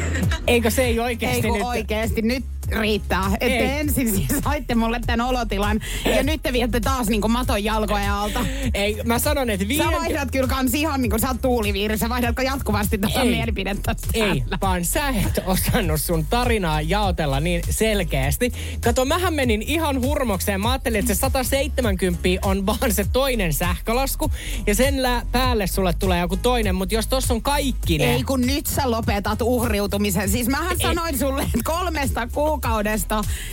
Eikö 0.46 0.70
se 0.70 0.82
ei 0.82 1.00
oikeasti 1.00 1.36
Ei 1.36 1.42
kun 1.42 1.58
nyt... 1.58 1.66
oikeesti, 1.66 2.22
nyt 2.22 2.44
riittää. 2.70 3.26
Että 3.40 3.46
Ei. 3.46 3.80
ensin 3.80 4.10
siis 4.16 4.28
saitte 4.44 4.74
mulle 4.74 5.00
tämän 5.06 5.26
olotilan 5.28 5.80
ja 6.16 6.22
nyt 6.22 6.42
te 6.42 6.52
viette 6.52 6.80
taas 6.80 7.06
niinku 7.06 7.28
maton 7.28 7.64
jalkojen 7.64 8.10
alta. 8.10 8.40
Ei, 8.74 9.02
mä 9.04 9.18
sanon, 9.18 9.50
että 9.50 9.64
Sä 9.64 9.68
viiden... 9.68 9.92
vaihdat 9.92 10.30
kyllä 10.30 10.48
kans 10.48 10.74
ihan 10.74 11.02
niinku 11.02 11.18
sä 11.18 11.28
oot 11.28 11.42
tuuliviiri. 11.42 11.98
Sä 11.98 12.08
vaihdatko 12.08 12.42
jatkuvasti 12.42 12.98
tätä 12.98 13.22
Ei. 13.22 13.30
mielipidettä 13.30 13.94
Ei, 14.14 14.44
vaan 14.60 14.84
sä 14.84 15.08
et 15.08 15.40
osannut 15.46 16.00
sun 16.00 16.26
tarinaa 16.26 16.80
jaotella 16.80 17.40
niin 17.40 17.62
selkeästi. 17.70 18.52
Kato, 18.80 19.04
mähän 19.04 19.34
menin 19.34 19.62
ihan 19.62 20.02
hurmokseen. 20.02 20.60
Mä 20.60 20.70
ajattelin, 20.70 20.98
että 20.98 21.14
se 21.14 21.20
170 21.20 22.28
on 22.42 22.66
vaan 22.66 22.92
se 22.92 23.06
toinen 23.12 23.52
sähkölasku. 23.52 24.30
Ja 24.66 24.74
sen 24.74 25.02
lä- 25.02 25.22
päälle 25.32 25.66
sulle 25.66 25.92
tulee 25.92 26.20
joku 26.20 26.36
toinen. 26.36 26.74
Mutta 26.74 26.94
jos 26.94 27.06
tossa 27.06 27.34
on 27.34 27.42
kaikki 27.42 27.98
ne... 27.98 28.14
Ei 28.14 28.22
kun 28.22 28.40
nyt 28.40 28.66
sä 28.66 28.90
lopetat 28.90 29.42
uhriutumisen. 29.42 30.28
Siis 30.28 30.48
mähän 30.48 30.72
Ei. 30.80 30.86
sanoin 30.86 31.18
sulle, 31.18 31.42
että 31.42 31.58
kolmesta 31.64 32.26
kuukaudesta 32.26 32.57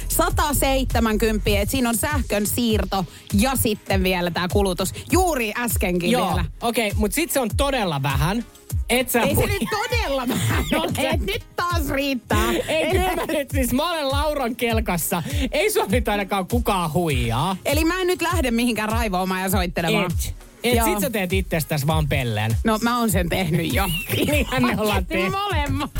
170, 0.07 1.49
että 1.49 1.71
siinä 1.71 1.89
on 1.89 1.97
sähkön 1.97 2.47
siirto 2.47 3.05
ja 3.33 3.51
sitten 3.55 4.03
vielä 4.03 4.31
tämä 4.31 4.47
kulutus. 4.47 4.93
Juuri 5.11 5.53
äskenkin 5.57 6.11
Joo, 6.11 6.27
vielä. 6.27 6.45
okei, 6.61 6.87
okay, 6.87 6.99
mutta 6.99 7.15
sit 7.15 7.31
se 7.31 7.39
on 7.39 7.49
todella 7.57 8.03
vähän. 8.03 8.45
Et 8.89 9.09
sä 9.09 9.21
Ei 9.21 9.35
se 9.35 9.41
hui- 9.41 9.47
nyt 9.49 9.63
todella 9.69 10.27
vähän 10.35 10.65
ole. 10.75 11.09
Et 11.09 11.21
Nyt 11.21 11.43
taas 11.55 11.89
riittää. 11.89 12.51
Ei, 12.67 12.91
kyllä 12.91 13.15
mä 13.15 13.25
nyt 13.27 13.49
siis, 13.51 13.73
mä 13.73 13.91
olen 13.91 14.09
Lauran 14.11 14.55
kelkassa. 14.55 15.23
Ei 15.51 15.71
sua 15.71 15.85
nyt 15.85 16.07
ainakaan 16.07 16.47
kukaan 16.47 16.93
huijaa. 16.93 17.57
Eli 17.65 17.85
mä 17.85 18.01
en 18.01 18.07
nyt 18.07 18.21
lähde 18.21 18.51
mihinkään 18.51 18.89
raivoamaan 18.89 19.41
ja 19.41 19.49
soittelemaan. 19.49 20.05
Et. 20.05 20.35
Et 20.63 20.75
Joo. 20.75 20.85
sit 20.85 20.99
sä 20.99 21.09
teet 21.09 21.33
itsestäs 21.33 21.87
vaan 21.87 22.07
pellen. 22.07 22.55
No 22.63 22.79
mä 22.81 22.99
oon 22.99 23.11
sen 23.11 23.29
tehnyt 23.29 23.73
jo. 23.73 23.89
Niinhän 24.31 24.63
me 24.65 24.75
ollaan 24.81 25.05
Tehty 25.05 25.23
tehty. 25.23 25.37
molemmat. 25.37 25.91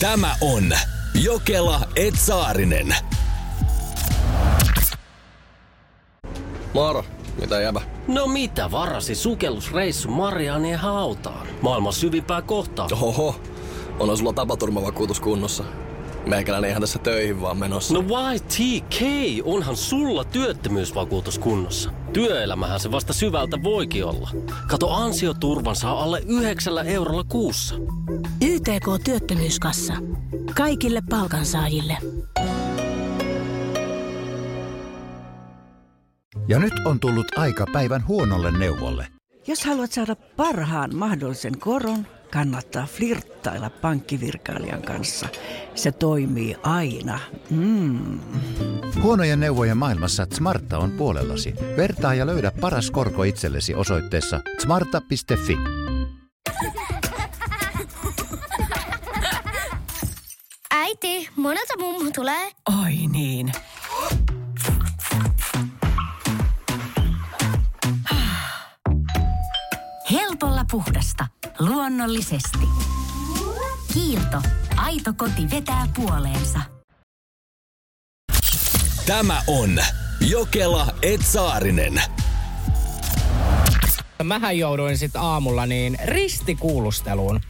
Tämä 0.00 0.36
on 0.40 0.72
Jokela 1.14 1.80
Etsaarinen. 1.96 2.94
Moro, 6.74 7.04
mitä 7.40 7.60
jäbä? 7.60 7.80
No 8.08 8.26
mitä 8.26 8.70
varasi 8.70 9.14
sukellusreissu 9.14 10.10
Marianien 10.10 10.78
hautaan? 10.78 11.46
Maailman 11.62 11.92
syvimpää 11.92 12.42
kohtaa. 12.42 12.88
Oho, 12.92 13.40
on 14.00 14.18
sulla 14.18 14.32
tapaturmavakuutus 14.32 15.20
kunnossa. 15.20 15.64
Meikäläinen 16.26 16.70
ihan 16.70 16.80
tässä 16.80 16.98
töihin 16.98 17.40
vaan 17.40 17.56
menossa. 17.56 17.94
No 17.94 18.00
YTK, 18.00 19.00
onhan 19.44 19.76
sulla 19.76 20.24
työttömyysvakuutus 20.24 21.38
kunnossa. 21.38 21.90
Työelämähän 22.12 22.80
se 22.80 22.92
vasta 22.92 23.12
syvältä 23.12 23.62
voikin 23.62 24.04
olla. 24.04 24.30
Kato 24.68 24.90
ansioturvan 24.90 25.76
saa 25.76 26.02
alle 26.02 26.22
9 26.26 26.86
eurolla 26.86 27.24
kuussa. 27.24 27.74
YTK 28.44 29.04
Työttömyyskassa. 29.04 29.94
Kaikille 30.56 31.02
palkansaajille. 31.10 31.96
Ja 36.48 36.58
nyt 36.58 36.72
on 36.84 37.00
tullut 37.00 37.38
aika 37.38 37.66
päivän 37.72 38.06
huonolle 38.06 38.58
neuvolle. 38.58 39.06
Jos 39.46 39.64
haluat 39.64 39.92
saada 39.92 40.16
parhaan 40.16 40.96
mahdollisen 40.96 41.58
koron, 41.58 42.06
kannattaa 42.32 42.86
flirttailla 42.86 43.70
pankkivirkailijan 43.70 44.82
kanssa. 44.82 45.28
Se 45.74 45.92
toimii 45.92 46.56
aina. 46.62 47.18
Mm. 47.50 48.20
Huonojen 49.02 49.40
neuvojen 49.40 49.76
maailmassa 49.76 50.26
Smarta 50.32 50.78
on 50.78 50.90
puolellasi. 50.90 51.54
Vertaa 51.76 52.14
ja 52.14 52.26
löydä 52.26 52.52
paras 52.60 52.90
korko 52.90 53.22
itsellesi 53.22 53.74
osoitteessa 53.74 54.40
smarta.fi. 54.62 55.56
Äiti, 60.70 61.28
monelta 61.36 61.78
mummu 61.78 62.10
tulee? 62.14 62.50
Oi 62.82 63.06
niin. 63.12 63.52
Helpolla 70.10 70.64
puhdasta. 70.70 71.26
Luonnollisesti. 71.58 72.58
Kiilto. 73.94 74.42
Aito 74.76 75.12
koti 75.16 75.50
vetää 75.50 75.88
puoleensa. 75.96 76.60
Tämä 79.06 79.42
on 79.46 79.78
Jokela 80.20 80.86
Etsaarinen. 81.02 82.02
Mähän 84.22 84.58
jouduin 84.58 84.98
sit 84.98 85.16
aamulla 85.16 85.66
niin 85.66 85.96
ristikuulusteluun. 86.04 87.40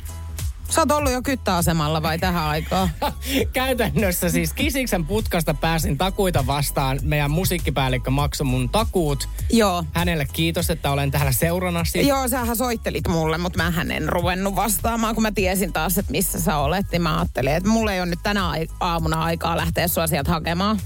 Sä 0.72 0.80
oot 0.80 0.90
ollut 0.90 1.12
jo 1.12 1.22
kyttäasemalla 1.22 2.02
vai 2.02 2.18
tähän 2.18 2.44
aikaan? 2.44 2.90
Käytännössä 3.52 4.28
siis 4.28 4.52
Kisiksen 4.52 5.04
putkasta 5.04 5.54
pääsin 5.54 5.98
takuita 5.98 6.46
vastaan. 6.46 6.98
Meidän 7.02 7.30
musiikkipäällikkö 7.30 8.10
maksoi 8.10 8.44
mun 8.44 8.68
takuut. 8.68 9.28
Joo. 9.50 9.84
Hänelle 9.92 10.26
kiitos, 10.32 10.70
että 10.70 10.90
olen 10.90 11.10
täällä 11.10 11.32
seurannasi. 11.32 12.08
Joo, 12.08 12.28
sähän 12.28 12.56
soittelit 12.56 13.08
mulle, 13.08 13.38
mutta 13.38 13.62
mä 13.62 13.72
en 13.94 14.08
ruvennut 14.08 14.56
vastaamaan, 14.56 15.14
kun 15.14 15.22
mä 15.22 15.32
tiesin 15.32 15.72
taas, 15.72 15.98
että 15.98 16.12
missä 16.12 16.40
sä 16.40 16.56
olet. 16.56 16.86
Niin 16.92 17.02
mä 17.02 17.18
ajattelin, 17.18 17.52
että 17.52 17.68
mulla 17.68 17.92
ei 17.92 18.00
ole 18.00 18.10
nyt 18.10 18.22
tänä 18.22 18.52
aamuna 18.80 19.22
aikaa 19.22 19.56
lähteä 19.56 19.88
sua 19.88 20.06
sieltä 20.06 20.30
hakemaan. 20.30 20.80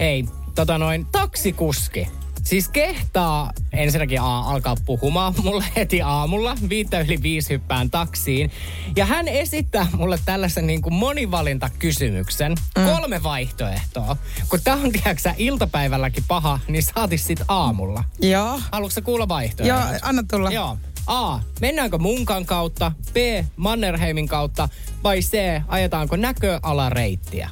Ei, 0.00 0.24
tota 0.54 0.78
noin, 0.78 1.06
taksikuski. 1.12 2.08
Siis 2.50 2.68
kehtaa 2.68 3.52
ensinnäkin 3.72 4.20
a, 4.20 4.40
alkaa 4.40 4.76
puhumaan 4.86 5.34
mulle 5.42 5.64
heti 5.76 6.02
aamulla. 6.02 6.56
Viittä 6.68 7.00
yli 7.00 7.22
viisi 7.22 7.50
hyppään 7.50 7.90
taksiin. 7.90 8.50
Ja 8.96 9.06
hän 9.06 9.28
esittää 9.28 9.86
mulle 9.96 10.18
tällaisen 10.24 10.66
niin 10.66 10.82
kuin 10.82 10.94
monivalintakysymyksen. 10.94 12.54
Mm. 12.78 12.84
Kolme 12.84 13.22
vaihtoehtoa. 13.22 14.16
Kun 14.48 14.60
tää 14.64 14.74
on, 14.74 14.92
tiedätkö 14.92 15.32
iltapäivälläkin 15.36 16.24
paha, 16.28 16.60
niin 16.68 16.82
saatis 16.82 17.26
sit 17.26 17.40
aamulla. 17.48 18.04
Joo. 18.22 18.60
Haluatko 18.72 18.94
sä 18.94 19.00
kuulla 19.00 19.28
vaihtoehdot? 19.28 19.78
Joo, 19.78 19.98
anna 20.02 20.22
tulla. 20.30 20.50
Joo. 20.50 20.76
A. 21.06 21.38
Mennäänkö 21.60 21.98
munkan 21.98 22.46
kautta? 22.46 22.92
B. 23.12 23.16
Mannerheimin 23.56 24.28
kautta? 24.28 24.68
Vai 25.04 25.20
C. 25.20 25.62
Ajetaanko 25.68 26.16
näköalareittiä? 26.16 27.50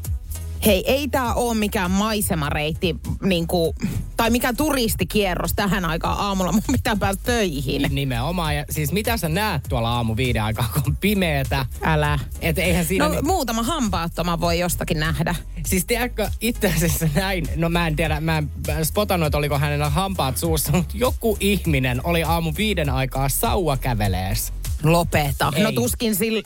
Hei, 0.68 0.84
ei 0.86 1.08
tää 1.08 1.34
ole 1.34 1.54
mikään 1.54 1.90
maisemareitti 1.90 2.96
niinku, 3.22 3.74
tai 4.16 4.30
mikään 4.30 4.56
turistikierros 4.56 5.52
tähän 5.56 5.84
aikaan 5.84 6.18
aamulla. 6.18 6.52
Mun 6.58 6.62
pitää 6.72 6.96
päästä 6.96 7.22
töihin. 7.24 7.86
Nimenomaan. 7.90 8.56
Ja 8.56 8.64
siis 8.70 8.92
mitä 8.92 9.16
sä 9.16 9.28
näet 9.28 9.62
tuolla 9.68 9.90
aamu 9.90 10.16
viiden 10.16 10.42
aikaa, 10.42 10.70
kun 10.74 10.82
on 10.86 10.96
pimeetä? 10.96 11.66
Älä. 11.82 12.18
Et 12.40 12.58
eihän 12.58 12.84
siinä... 12.84 13.08
No 13.08 13.14
ni- 13.14 13.22
muutama 13.22 13.62
hampaattoma 13.62 14.40
voi 14.40 14.58
jostakin 14.58 15.00
nähdä. 15.00 15.34
Siis 15.66 15.84
tiedätkö, 15.84 16.30
itse 16.40 16.72
asiassa 16.76 17.08
näin, 17.14 17.48
no 17.56 17.68
mä 17.68 17.86
en 17.86 17.96
tiedä, 17.96 18.20
mä 18.20 18.38
en 18.38 18.50
spotannut, 18.84 19.26
että 19.26 19.38
oliko 19.38 19.58
hänellä 19.58 19.90
hampaat 19.90 20.36
suussa, 20.36 20.72
mutta 20.72 20.94
joku 20.96 21.36
ihminen 21.40 22.00
oli 22.04 22.22
aamu 22.22 22.52
viiden 22.56 22.90
aikaa 22.90 23.28
sauva 23.28 23.76
kävelees. 23.76 24.52
Lopeta. 24.82 25.52
Ei. 25.56 25.62
No 25.62 25.72
tuskin 25.72 26.14
sillä, 26.14 26.42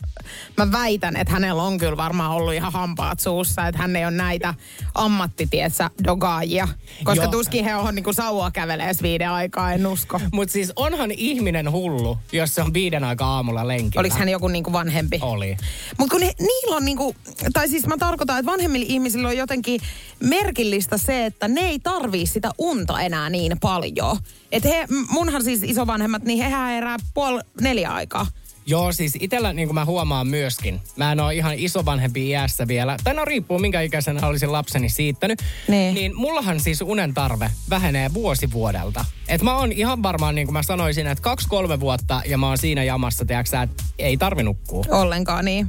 mä 0.56 0.72
väitän, 0.72 1.16
että 1.16 1.32
hänellä 1.32 1.62
on 1.62 1.78
kyllä 1.78 1.96
varmaan 1.96 2.30
ollut 2.30 2.54
ihan 2.54 2.72
hampaat 2.72 3.20
suussa, 3.20 3.66
että 3.66 3.82
hän 3.82 3.96
ei 3.96 4.04
ole 4.04 4.10
näitä 4.10 4.54
ammattitietsä 4.94 5.90
dogaajia. 6.04 6.68
Koska 7.04 7.24
Joo. 7.24 7.32
tuskin 7.32 7.64
he 7.64 7.74
on 7.74 7.94
niinku 7.94 8.12
sauvaa 8.12 8.50
kävelees 8.50 9.02
viiden 9.02 9.30
aikaa, 9.30 9.72
en 9.72 9.86
usko. 9.86 10.20
Mutta 10.32 10.52
siis 10.52 10.72
onhan 10.76 11.10
ihminen 11.10 11.72
hullu, 11.72 12.18
jos 12.32 12.54
se 12.54 12.62
on 12.62 12.74
viiden 12.74 13.04
aikaa 13.04 13.36
aamulla 13.36 13.68
lenkillä. 13.68 14.00
Oliko 14.00 14.16
hän 14.16 14.28
joku 14.28 14.48
niinku 14.48 14.72
vanhempi? 14.72 15.18
Oli. 15.22 15.56
Mutta 15.98 16.12
kun 16.12 16.20
ne, 16.20 16.32
niillä 16.38 16.76
on 16.76 16.84
niinku, 16.84 17.16
tai 17.52 17.68
siis 17.68 17.86
mä 17.86 17.96
tarkoitan, 17.96 18.38
että 18.38 18.52
vanhemmilla 18.52 18.86
ihmisillä 18.88 19.28
on 19.28 19.36
jotenkin 19.36 19.80
merkillistä 20.20 20.98
se, 20.98 21.26
että 21.26 21.48
ne 21.48 21.60
ei 21.60 21.78
tarvii 21.78 22.26
sitä 22.26 22.50
unta 22.58 23.00
enää 23.00 23.30
niin 23.30 23.56
paljon. 23.60 24.18
Että 24.52 24.68
he, 24.68 24.86
munhan 25.10 25.44
siis 25.44 25.62
isovanhemmat, 25.62 26.22
niin 26.24 26.38
hehän 26.38 26.68
herää 26.68 26.96
puoli 27.14 27.40
neljä 27.60 27.90
aikaa. 27.90 28.21
Joo, 28.66 28.92
siis 28.92 29.16
itellä 29.20 29.52
niin 29.52 29.68
kuin 29.68 29.74
mä 29.74 29.84
huomaan 29.84 30.26
myöskin. 30.26 30.80
Mä 30.96 31.12
en 31.12 31.20
ole 31.20 31.34
ihan 31.34 31.54
isovanhempi 31.56 32.28
iässä 32.28 32.68
vielä. 32.68 32.96
Tai 33.04 33.14
no 33.14 33.24
riippuu 33.24 33.58
minkä 33.58 33.80
ikäisenä 33.80 34.26
olisin 34.26 34.52
lapseni 34.52 34.88
siittänyt. 34.88 35.42
Niin. 35.68 35.94
Niin 35.94 36.16
mullahan 36.16 36.60
siis 36.60 36.80
unen 36.80 37.14
tarve 37.14 37.50
vähenee 37.70 38.14
vuosi 38.14 38.52
vuodelta. 38.52 39.04
Et 39.28 39.42
mä 39.42 39.56
oon 39.56 39.72
ihan 39.72 40.02
varmaan, 40.02 40.34
niin 40.34 40.46
kuin 40.46 40.52
mä 40.52 40.62
sanoisin, 40.62 41.06
että 41.06 41.22
kaksi-kolme 41.22 41.80
vuotta 41.80 42.22
ja 42.26 42.38
mä 42.38 42.48
oon 42.48 42.58
siinä 42.58 42.84
jamassa, 42.84 43.24
tiedätkö 43.24 43.62
että 43.62 43.84
ei 43.98 44.16
tarvi 44.16 44.42
nukkua. 44.42 44.84
Ollenkaan 44.90 45.44
niin. 45.44 45.66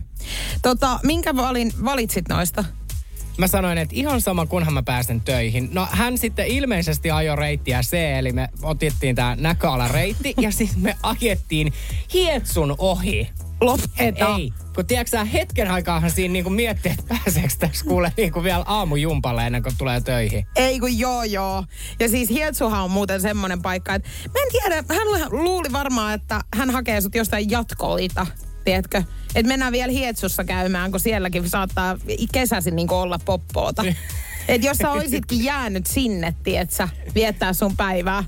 Tota, 0.62 1.00
minkä 1.04 1.36
valin, 1.36 1.74
valitsit 1.86 2.28
noista? 2.30 2.64
Mä 3.38 3.48
sanoin, 3.48 3.78
että 3.78 3.96
ihan 3.96 4.22
sama 4.22 4.46
kunhan 4.46 4.74
mä 4.74 4.84
pääsen 4.84 5.22
töihin. 5.22 5.70
No 5.72 5.88
hän 5.92 6.18
sitten 6.18 6.48
ilmeisesti 6.48 7.12
ajoi 7.12 7.36
reittiä 7.36 7.82
C, 7.82 7.94
eli 7.94 8.32
me 8.32 8.50
otettiin 8.62 9.16
tää 9.16 9.36
näköalareitti 9.36 10.34
ja 10.42 10.52
siis 10.58 10.78
me 10.78 10.96
ajettiin 11.04 11.74
Hietsun 12.14 12.76
ohi. 12.78 13.30
Lopeta. 13.62 14.36
Ei, 14.38 14.54
kun 14.76 14.86
tiedätkö 14.86 15.26
hetken 15.26 15.72
aikaahan 15.72 16.12
siinä 16.12 16.34
niinku 16.34 16.50
miettii, 16.50 16.92
että 16.92 17.04
pääseekö 17.08 17.54
tässä 17.60 17.86
kuule 17.86 18.14
niinku 18.18 18.44
vielä 18.44 18.64
aamujumpalle 18.68 19.46
ennen 19.46 19.64
kuin 19.64 19.78
tulee 19.78 20.02
töihin. 20.02 20.46
Ei 20.56 20.80
kun 20.80 21.00
joo 21.00 21.24
joo. 21.24 21.64
Ja 22.00 22.10
siis 22.10 22.30
Hietsuhan 22.30 22.84
on 22.84 22.92
muuten 22.92 23.22
semmoinen 23.22 23.62
paikka, 23.62 23.96
että 23.96 24.10
mä 24.34 24.44
en 24.44 24.52
tiedä, 24.52 24.76
hän 24.76 25.32
luuli 25.32 25.72
varmaan, 25.72 26.14
että 26.14 26.42
hän 26.56 26.70
hakee 26.70 27.02
sut 27.02 27.16
jostain 27.16 27.50
jatkolita, 27.50 28.28
tiedätkö? 28.64 29.04
Että 29.36 29.48
mennään 29.48 29.74
vielä 29.74 29.92
Hietsussa 29.92 30.44
käymään, 30.44 30.92
kun 30.92 31.00
sielläkin 31.00 31.50
saattaa 31.50 31.98
kesäisin 32.32 32.76
niin 32.76 32.92
olla 32.92 33.20
poppoota. 33.26 33.84
Et 34.48 34.64
jos 34.64 34.78
sä 34.78 34.92
oisitkin 34.92 35.44
jäänyt 35.44 35.86
sinne, 35.86 36.36
tietsä, 36.44 36.90
viettää 37.16 37.54
sun 37.54 37.78
päivää. 37.78 38.24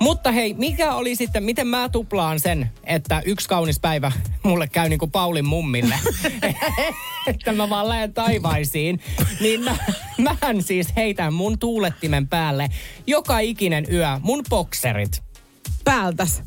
Mutta 0.00 0.32
hei, 0.32 0.54
mikä 0.54 0.94
oli 0.94 1.16
sitten, 1.16 1.42
miten 1.42 1.66
mä 1.66 1.88
tuplaan 1.88 2.40
sen, 2.40 2.70
että 2.84 3.22
yksi 3.24 3.48
kaunis 3.48 3.80
päivä 3.80 4.12
mulle 4.42 4.68
käy 4.68 4.88
niin 4.88 4.98
kuin 4.98 5.10
Paulin 5.10 5.44
mummille, 5.44 5.94
että 7.26 7.52
mä 7.52 7.70
vaan 7.70 7.88
lähden 7.88 8.14
taivaisiin, 8.14 9.00
niin 9.40 9.64
mä, 9.64 9.76
mähän 10.18 10.62
siis 10.62 10.96
heitän 10.96 11.32
mun 11.32 11.58
tuulettimen 11.58 12.28
päälle 12.28 12.68
joka 13.06 13.38
ikinen 13.38 13.86
yö 13.92 14.20
mun 14.22 14.44
bokserit. 14.50 15.22
Päältäs. 15.84 16.42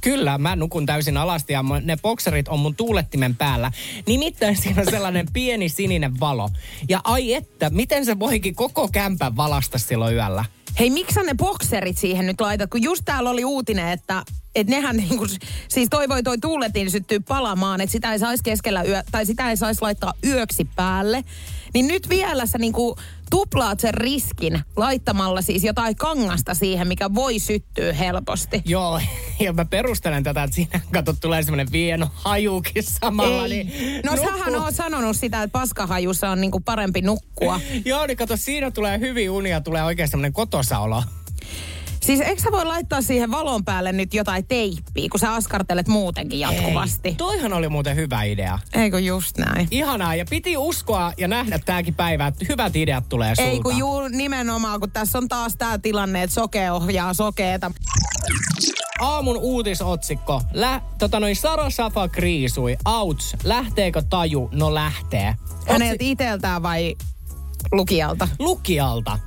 Kyllä, 0.00 0.38
mä 0.38 0.56
nukun 0.56 0.86
täysin 0.86 1.16
alasti 1.16 1.52
ja 1.52 1.64
ne 1.82 1.96
bokserit 2.02 2.48
on 2.48 2.58
mun 2.58 2.76
tuulettimen 2.76 3.36
päällä. 3.36 3.72
Nimittäin 4.06 4.56
siinä 4.56 4.80
on 4.80 4.90
sellainen 4.90 5.26
pieni 5.32 5.68
sininen 5.68 6.20
valo. 6.20 6.50
Ja 6.88 7.00
ai 7.04 7.34
että, 7.34 7.70
miten 7.70 8.04
se 8.04 8.18
voikin 8.18 8.54
koko 8.54 8.88
kämpän 8.88 9.36
valasta 9.36 9.78
silloin 9.78 10.14
yöllä? 10.14 10.44
Hei, 10.78 10.90
miksi 10.90 11.20
ne 11.20 11.34
bokserit 11.34 11.98
siihen 11.98 12.26
nyt 12.26 12.40
laitat? 12.40 12.70
Kun 12.70 12.82
just 12.82 13.02
täällä 13.04 13.30
oli 13.30 13.44
uutinen, 13.44 13.88
että 13.88 14.22
et 14.54 14.66
nehän 14.66 14.96
niinku, 14.96 15.26
siis 15.68 15.88
toivoi 15.90 16.22
toi 16.22 16.38
tuuletin 16.38 16.90
syttyy 16.90 17.20
palamaan, 17.20 17.80
että 17.80 17.92
sitä 17.92 18.12
ei 18.12 18.18
saisi 18.18 18.42
keskellä 18.42 18.82
yö, 18.82 19.02
tai 19.10 19.26
sitä 19.26 19.50
ei 19.50 19.56
saisi 19.56 19.82
laittaa 19.82 20.14
yöksi 20.26 20.68
päälle. 20.76 21.24
Niin 21.74 21.86
nyt 21.88 22.08
vielä 22.08 22.46
sä 22.46 22.58
niinku 22.58 22.96
tuplaat 23.30 23.80
sen 23.80 23.94
riskin 23.94 24.60
laittamalla 24.76 25.42
siis 25.42 25.64
jotain 25.64 25.96
kangasta 25.96 26.54
siihen, 26.54 26.88
mikä 26.88 27.14
voi 27.14 27.38
syttyä 27.38 27.92
helposti. 27.92 28.62
Joo, 28.64 29.00
ja 29.40 29.52
mä 29.52 29.64
perustelen 29.64 30.22
tätä, 30.22 30.42
että 30.42 30.54
siinä 30.54 30.80
kato 30.92 31.12
tulee 31.20 31.42
semmoinen 31.42 31.72
vieno 31.72 32.08
hajukin 32.14 32.82
samalla. 32.82 33.44
Ei. 33.44 33.48
Niin 33.64 34.02
No 34.04 34.12
nukkuu. 34.14 34.32
sähän 34.38 34.54
oot 34.56 34.74
sanonut 34.74 35.16
sitä, 35.16 35.42
että 35.42 35.52
paskahajussa 35.58 36.30
on 36.30 36.40
niinku 36.40 36.60
parempi 36.60 37.00
nukkua. 37.00 37.60
Joo, 37.84 38.06
niin 38.06 38.16
kato, 38.16 38.36
siinä 38.36 38.70
tulee 38.70 38.98
hyvin 38.98 39.30
unia, 39.30 39.60
tulee 39.60 39.82
oikein 39.84 40.08
semmoinen 40.08 40.32
kotosaolo. 40.32 41.02
Siis 42.04 42.20
eikö 42.20 42.42
sä 42.42 42.52
voi 42.52 42.64
laittaa 42.64 43.02
siihen 43.02 43.30
valon 43.30 43.64
päälle 43.64 43.92
nyt 43.92 44.14
jotain 44.14 44.46
teippiä, 44.46 45.08
kun 45.10 45.20
sä 45.20 45.34
askartelet 45.34 45.88
muutenkin 45.88 46.40
jatkuvasti? 46.40 47.08
Ei, 47.08 47.14
toihan 47.14 47.52
oli 47.52 47.68
muuten 47.68 47.96
hyvä 47.96 48.22
idea. 48.22 48.58
Eikö 48.74 48.98
just 48.98 49.38
näin? 49.38 49.68
Ihanaa, 49.70 50.14
ja 50.14 50.24
piti 50.30 50.56
uskoa 50.56 51.12
ja 51.16 51.28
nähdä 51.28 51.58
tääkin 51.58 51.94
päivä, 51.94 52.26
että 52.26 52.46
hyvät 52.48 52.76
ideat 52.76 53.08
tulee 53.08 53.34
sulta. 53.34 53.50
Ei 53.50 53.60
kun 53.60 53.78
juu 53.78 54.08
nimenomaan, 54.08 54.80
kun 54.80 54.90
tässä 54.90 55.18
on 55.18 55.28
taas 55.28 55.56
tämä 55.56 55.78
tilanne, 55.78 56.22
että 56.22 56.34
soke 56.34 56.70
ohjaa 56.70 57.14
sokeeta. 57.14 57.70
Aamun 59.00 59.36
uutisotsikko. 59.36 60.42
Lä, 60.52 60.80
tota 60.98 61.20
noin 61.20 61.36
Sara 61.36 61.70
Safa 61.70 62.08
kriisui. 62.08 62.76
Outs. 62.84 63.36
Lähteekö 63.44 64.02
taju? 64.10 64.48
No 64.52 64.74
lähtee. 64.74 65.34
Häneltä 65.68 65.96
iteltään 66.00 66.62
vai 66.62 66.94
lukijalta? 67.72 68.28
Lukijalta. 68.38 69.18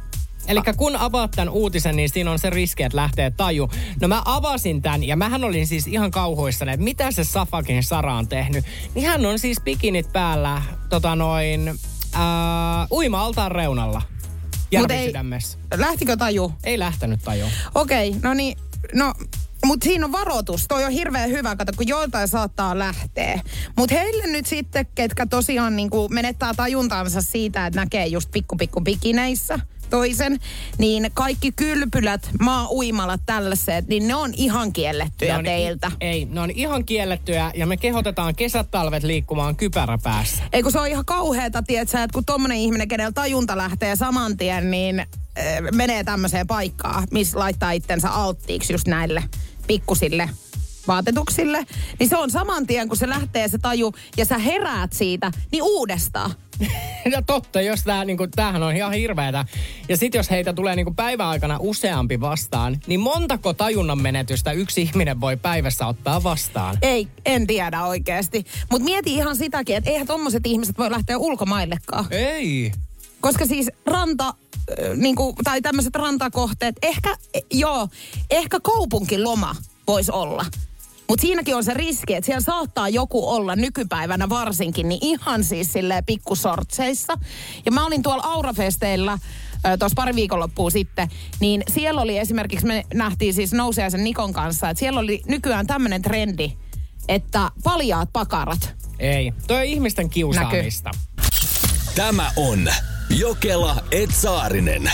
Eli 0.48 0.60
kun 0.78 0.96
avaat 0.96 1.32
tämän 1.32 1.54
uutisen, 1.54 1.96
niin 1.96 2.10
siinä 2.10 2.32
on 2.32 2.40
se 2.40 2.50
riski, 2.50 2.84
että 2.84 2.96
lähtee 2.96 3.32
taju. 3.32 3.70
No 4.02 4.08
mä 4.08 4.22
avasin 4.26 4.82
tämän 4.82 5.04
ja 5.04 5.16
mähän 5.16 5.44
olin 5.44 5.68
siis 5.68 5.88
ihan 5.88 6.12
kauhuissani, 6.12 6.72
että 6.72 6.84
mitä 6.84 7.12
se 7.12 7.24
Safakin 7.24 7.84
Sara 7.84 8.14
on 8.14 8.28
tehnyt. 8.28 8.66
Niin 8.96 9.08
hän 9.08 9.26
on 9.26 9.40
siis 9.40 9.62
bikinit 9.62 10.14
päällä 10.14 10.62
tota 10.90 11.16
noin 11.16 11.80
ää, 12.14 12.88
uima-altaan 12.92 13.52
reunalla. 13.52 14.02
Mut 14.78 14.92
ei- 14.92 14.98
Järvisydämessä. 14.98 15.58
Lähtikö 15.76 16.18
taju? 16.18 16.54
Ei 16.64 16.80
lähtenyt 16.80 17.20
taju. 17.24 17.46
Okei, 17.76 18.16
no 18.24 18.34
niin, 18.34 18.58
no... 18.94 19.14
Mutta 19.66 19.84
siinä 19.84 20.06
on 20.06 20.12
varoitus. 20.12 20.68
Toi 20.68 20.84
on 20.86 20.92
hirveän 20.92 21.30
hyvä, 21.30 21.56
kato, 21.56 21.72
kun 21.78 21.88
joiltain 21.88 22.28
saattaa 22.28 22.80
lähteä. 22.80 23.40
Mutta 23.78 23.96
heille 23.96 24.28
nyt 24.28 24.46
sitten, 24.46 24.86
ketkä 24.96 25.26
tosiaan 25.26 25.76
niinku 25.76 26.10
menettää 26.10 26.54
tajuntaansa 26.54 27.22
siitä, 27.22 27.66
että 27.68 27.80
näkee 27.80 28.08
just 28.08 28.32
pikku 28.32 28.56
pikku 28.56 28.82
bikineissä 28.82 29.60
toisen, 29.90 30.40
niin 30.78 31.12
kaikki 31.14 31.52
kylpylät, 31.52 32.30
maa-uimalat 32.40 33.22
tällaiset, 33.26 33.88
niin 33.88 34.08
ne 34.08 34.16
on 34.16 34.34
ihan 34.34 34.74
kiellettyjä 34.74 35.34
Ne 35.34 35.38
on 35.38 35.46
teiltä. 35.46 35.92
Ei, 36.02 36.26
ne 36.26 36.42
on 36.42 36.52
ihan 36.52 36.86
kiellettyjä 36.86 37.52
ja 37.56 37.68
me 37.68 37.78
kehotetaan 37.78 38.36
kesät 38.36 38.72
talvet 38.72 39.04
liikkumaan 39.04 39.56
kypärä 39.56 39.98
päässä. 40.04 40.44
Ei 40.54 40.64
kun 40.64 40.72
se 40.72 40.80
on 40.80 40.88
ihan 40.88 41.06
kauheeta, 41.06 41.64
tietsä, 41.64 42.04
että 42.04 42.14
kun 42.14 42.26
tommonen 42.26 42.58
ihminen, 42.58 42.88
kenellä 42.88 43.12
tajunta 43.12 43.58
lähtee 43.58 43.96
saman 43.96 44.38
tien, 44.38 44.72
niin 44.72 45.00
äh, 45.00 45.08
menee 45.74 46.04
tämmöiseen 46.04 46.48
paikkaan, 46.48 47.08
missä 47.12 47.40
laittaa 47.40 47.72
itsensä 47.72 48.10
alttiiksi 48.10 48.74
just 48.74 48.88
näille 48.88 49.24
pikkusille 49.68 50.30
vaatetuksille, 50.88 51.66
niin 52.00 52.10
se 52.10 52.18
on 52.18 52.32
saman 52.32 52.68
tien, 52.68 52.88
kun 52.88 52.98
se 52.98 53.10
lähtee 53.10 53.48
se 53.48 53.58
taju 53.58 53.94
ja 54.18 54.26
sä 54.26 54.38
heräät 54.38 54.94
siitä, 54.94 55.32
niin 55.52 55.64
uudestaan. 55.64 56.32
No 57.16 57.22
totta, 57.26 57.62
jos 57.62 57.84
tää, 57.84 58.06
niinku, 58.06 58.28
tämähän 58.28 58.64
on 58.64 58.76
ihan 58.76 58.94
hirveetä. 58.94 59.46
Ja 59.90 59.98
sit 59.98 60.14
jos 60.14 60.30
heitä 60.32 60.54
tulee 60.54 60.76
niinku 60.76 60.94
päivän 60.94 61.28
aikana 61.28 61.58
useampi 61.60 62.20
vastaan, 62.20 62.80
niin 62.88 63.00
montako 63.00 63.54
tajunnan 63.54 64.02
menetystä 64.02 64.52
yksi 64.52 64.82
ihminen 64.82 65.22
voi 65.22 65.38
päivässä 65.38 65.88
ottaa 65.88 66.24
vastaan? 66.24 66.78
Ei, 66.82 67.08
en 67.26 67.48
tiedä 67.48 67.84
oikeasti. 67.84 68.46
Mutta 68.72 68.86
mieti 68.86 69.14
ihan 69.14 69.36
sitäkin, 69.36 69.76
että 69.76 69.90
eihän 69.90 70.08
tommoset 70.08 70.48
ihmiset 70.48 70.78
voi 70.78 70.92
lähteä 70.92 71.18
ulkomaillekaan. 71.18 72.06
Ei. 72.12 72.72
Koska 73.22 73.46
siis 73.46 73.70
ranta, 73.86 74.28
äh, 74.28 74.34
niinku, 74.96 75.36
tai 75.44 75.62
tämmöiset 75.62 75.96
rantakohteet, 75.96 76.76
ehkä, 76.82 77.16
eh, 77.34 77.42
joo, 77.52 77.88
ehkä 78.30 78.60
kaupunkiloma 78.60 79.56
voisi 79.88 80.12
olla. 80.12 80.46
Mutta 81.10 81.22
siinäkin 81.22 81.56
on 81.56 81.64
se 81.64 81.74
riski, 81.74 82.14
että 82.14 82.26
siellä 82.26 82.42
saattaa 82.42 82.90
joku 82.90 83.30
olla 83.30 83.56
nykypäivänä 83.56 84.30
varsinkin, 84.30 84.90
niin 84.90 85.00
ihan 85.02 85.44
siis 85.44 85.74
silleen 85.74 86.06
pikkusortseissa. 86.06 87.18
Ja 87.66 87.72
mä 87.72 87.86
olin 87.86 88.04
tuolla 88.04 88.24
Aurafesteillä 88.24 89.18
tuossa 89.80 89.96
pari 89.96 90.16
viikonloppua 90.16 90.70
sitten, 90.70 91.10
niin 91.40 91.64
siellä 91.68 92.02
oli 92.02 92.18
esimerkiksi, 92.18 92.66
me 92.66 92.86
nähtiin 92.94 93.34
siis 93.34 93.54
Nousiaisen 93.54 94.04
Nikon 94.04 94.34
kanssa, 94.34 94.70
että 94.70 94.80
siellä 94.80 95.00
oli 95.00 95.22
nykyään 95.28 95.68
tämmöinen 95.68 96.02
trendi, 96.02 96.54
että 97.08 97.52
paljaat 97.64 98.10
pakarat. 98.14 98.76
Ei. 99.00 99.34
Toi 99.48 99.58
on 99.58 99.66
ihmisten 99.66 100.10
kiusaamista. 100.10 100.92
Tämä 101.96 102.32
on 102.36 102.70
Jokela 103.10 103.84
Etsaarinen. 103.92 104.92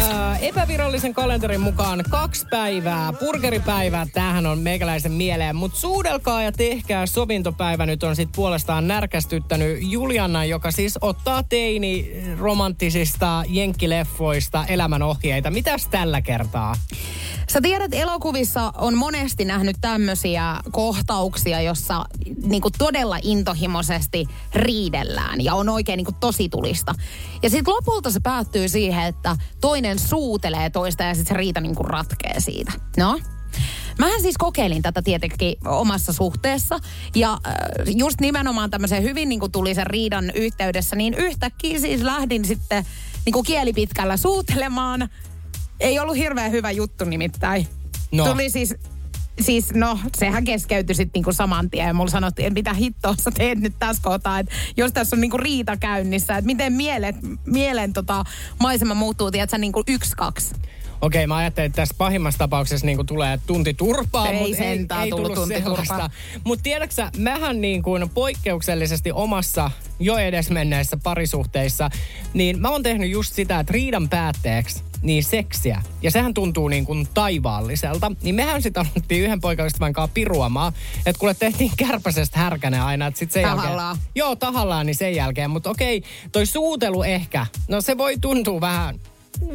Ää, 0.00 0.38
epävirallisen 0.38 1.14
kalenterin 1.14 1.60
mukaan 1.60 2.04
kaksi 2.10 2.46
päivää, 2.50 3.12
burgeripäivää, 3.12 4.06
tämähän 4.12 4.46
on 4.46 4.58
meikäläisen 4.58 5.12
mieleen, 5.12 5.56
mutta 5.56 5.78
suudelkaa 5.78 6.42
ja 6.42 6.52
tehkää 6.52 7.06
sovintopäivä 7.06 7.86
nyt 7.86 8.02
on 8.02 8.16
sitten 8.16 8.36
puolestaan 8.36 8.88
närkästyttänyt 8.88 9.78
Juliana, 9.80 10.44
joka 10.44 10.70
siis 10.70 10.98
ottaa 11.00 11.42
teini 11.42 12.12
romanttisista 12.38 13.44
jenkkileffoista 13.48 14.64
elämänohjeita. 14.68 15.50
Mitäs 15.50 15.86
tällä 15.86 16.22
kertaa? 16.22 16.74
Sä 17.52 17.60
tiedät, 17.60 17.94
elokuvissa 17.94 18.72
on 18.78 18.98
monesti 18.98 19.44
nähnyt 19.44 19.76
tämmöisiä 19.80 20.56
kohtauksia, 20.70 21.60
jossa 21.60 22.04
niinku 22.42 22.70
todella 22.78 23.18
intohimoisesti 23.22 24.26
riidellään 24.54 25.44
ja 25.44 25.54
on 25.54 25.68
oikein 25.68 25.96
niinku 25.96 26.14
tosi 26.20 26.48
tulista. 26.48 26.94
Ja 27.42 27.50
sitten 27.50 27.74
lopulta 27.74 28.10
se 28.10 28.20
päättyy 28.20 28.68
siihen, 28.68 29.06
että 29.06 29.36
toinen 29.60 29.98
suutelee 29.98 30.70
toista 30.70 31.02
ja 31.02 31.14
sitten 31.14 31.34
se 31.34 31.38
riita 31.38 31.60
niinku 31.60 31.82
ratkee 31.82 32.40
siitä. 32.40 32.72
No, 32.96 33.18
Mähän 33.98 34.20
siis 34.20 34.38
kokeilin 34.38 34.82
tätä 34.82 35.02
tietenkin 35.02 35.56
omassa 35.64 36.12
suhteessa 36.12 36.78
ja 37.14 37.32
äh, 37.32 37.54
just 37.96 38.20
nimenomaan 38.20 38.70
tämmöisen 38.70 39.02
hyvin 39.02 39.28
niin 39.28 39.40
kuin 39.40 39.52
tuli 39.52 39.74
sen 39.74 39.86
riidan 39.86 40.32
yhteydessä, 40.34 40.96
niin 40.96 41.14
yhtäkkiä 41.14 41.78
siis 41.78 42.02
lähdin 42.02 42.44
sitten 42.44 42.84
niin 43.24 43.32
kuin 43.32 43.44
kielipitkällä 43.44 44.16
suutelemaan. 44.16 45.08
Ei 45.80 45.98
ollut 45.98 46.16
hirveän 46.16 46.50
hyvä 46.50 46.70
juttu 46.70 47.04
nimittäin. 47.04 47.66
No. 48.12 48.26
Tuli 48.26 48.50
siis, 48.50 48.74
siis 49.40 49.74
no 49.74 49.98
sehän 50.16 50.44
keskeytyi 50.44 50.94
sitten 50.94 51.18
niinku 51.18 51.32
saman 51.32 51.70
tien 51.70 51.86
ja 51.86 51.94
mulla 51.94 52.10
sanottiin, 52.10 52.46
että 52.46 52.54
mitä 52.54 52.74
hittoa 52.74 53.14
sä 53.20 53.30
teet 53.30 53.58
nyt 53.58 53.74
tässä 53.78 54.02
kohtaa, 54.02 54.38
että 54.38 54.54
jos 54.76 54.92
tässä 54.92 55.16
on 55.16 55.20
niinku 55.20 55.36
riita 55.36 55.76
käynnissä, 55.76 56.36
että 56.36 56.46
miten 56.46 56.72
mielet, 56.72 57.16
mielen 57.46 57.92
tota, 57.92 58.24
maisema 58.60 58.94
muuttuu, 58.94 59.30
tiedätkö, 59.30 59.58
niinku 59.58 59.82
yksi, 59.88 60.12
kaksi. 60.16 60.54
Okei, 61.00 61.26
mä 61.26 61.36
ajattelin, 61.36 61.66
että 61.66 61.76
tässä 61.76 61.94
pahimmassa 61.98 62.38
tapauksessa 62.38 62.86
niin 62.86 63.06
tulee 63.06 63.38
tunti 63.46 63.74
turpaa, 63.74 64.28
Ei 64.28 64.48
mutta 64.48 64.64
ei, 64.64 64.70
ei 64.70 65.10
tullut 65.10 65.10
tullut 65.10 65.34
tunti 65.34 65.62
turpaa. 65.62 66.10
Mutta 66.44 66.62
tiedätkö 66.62 67.10
mähän 67.16 67.60
niin 67.60 67.82
kuin 67.82 68.08
poikkeuksellisesti 68.08 69.12
omassa 69.12 69.70
jo 69.98 70.18
edesmenneessä 70.18 70.96
parisuhteissa, 71.02 71.90
niin 72.34 72.60
mä 72.60 72.70
oon 72.70 72.82
tehnyt 72.82 73.10
just 73.10 73.34
sitä, 73.34 73.60
että 73.60 73.72
riidan 73.72 74.08
päätteeksi 74.08 74.89
niin 75.02 75.24
seksiä. 75.24 75.82
Ja 76.02 76.10
sehän 76.10 76.34
tuntuu 76.34 76.68
niin 76.68 76.84
kuin 76.84 77.08
taivaalliselta. 77.14 78.12
Niin 78.22 78.34
mehän 78.34 78.62
sitten 78.62 78.86
aloittiin 78.86 79.24
yhden 79.24 79.40
poikaystävän 79.40 79.92
kanssa 79.92 80.14
piruamaan, 80.14 80.72
että 81.06 81.20
kuule 81.20 81.34
tehtiin 81.34 81.72
kärpäsestä 81.76 82.38
härkänen 82.38 82.82
aina, 82.82 83.06
että 83.06 83.18
sit 83.18 83.32
sen 83.32 83.42
Tahallaan. 83.42 83.96
jälkeen... 83.96 84.10
Joo, 84.14 84.36
tahallaan, 84.36 84.86
niin 84.86 84.96
sen 84.96 85.14
jälkeen. 85.14 85.50
Mutta 85.50 85.70
okei, 85.70 86.02
toi 86.32 86.46
suutelu 86.46 87.02
ehkä, 87.02 87.46
no 87.68 87.80
se 87.80 87.98
voi 87.98 88.18
tuntua 88.20 88.60
vähän, 88.60 89.00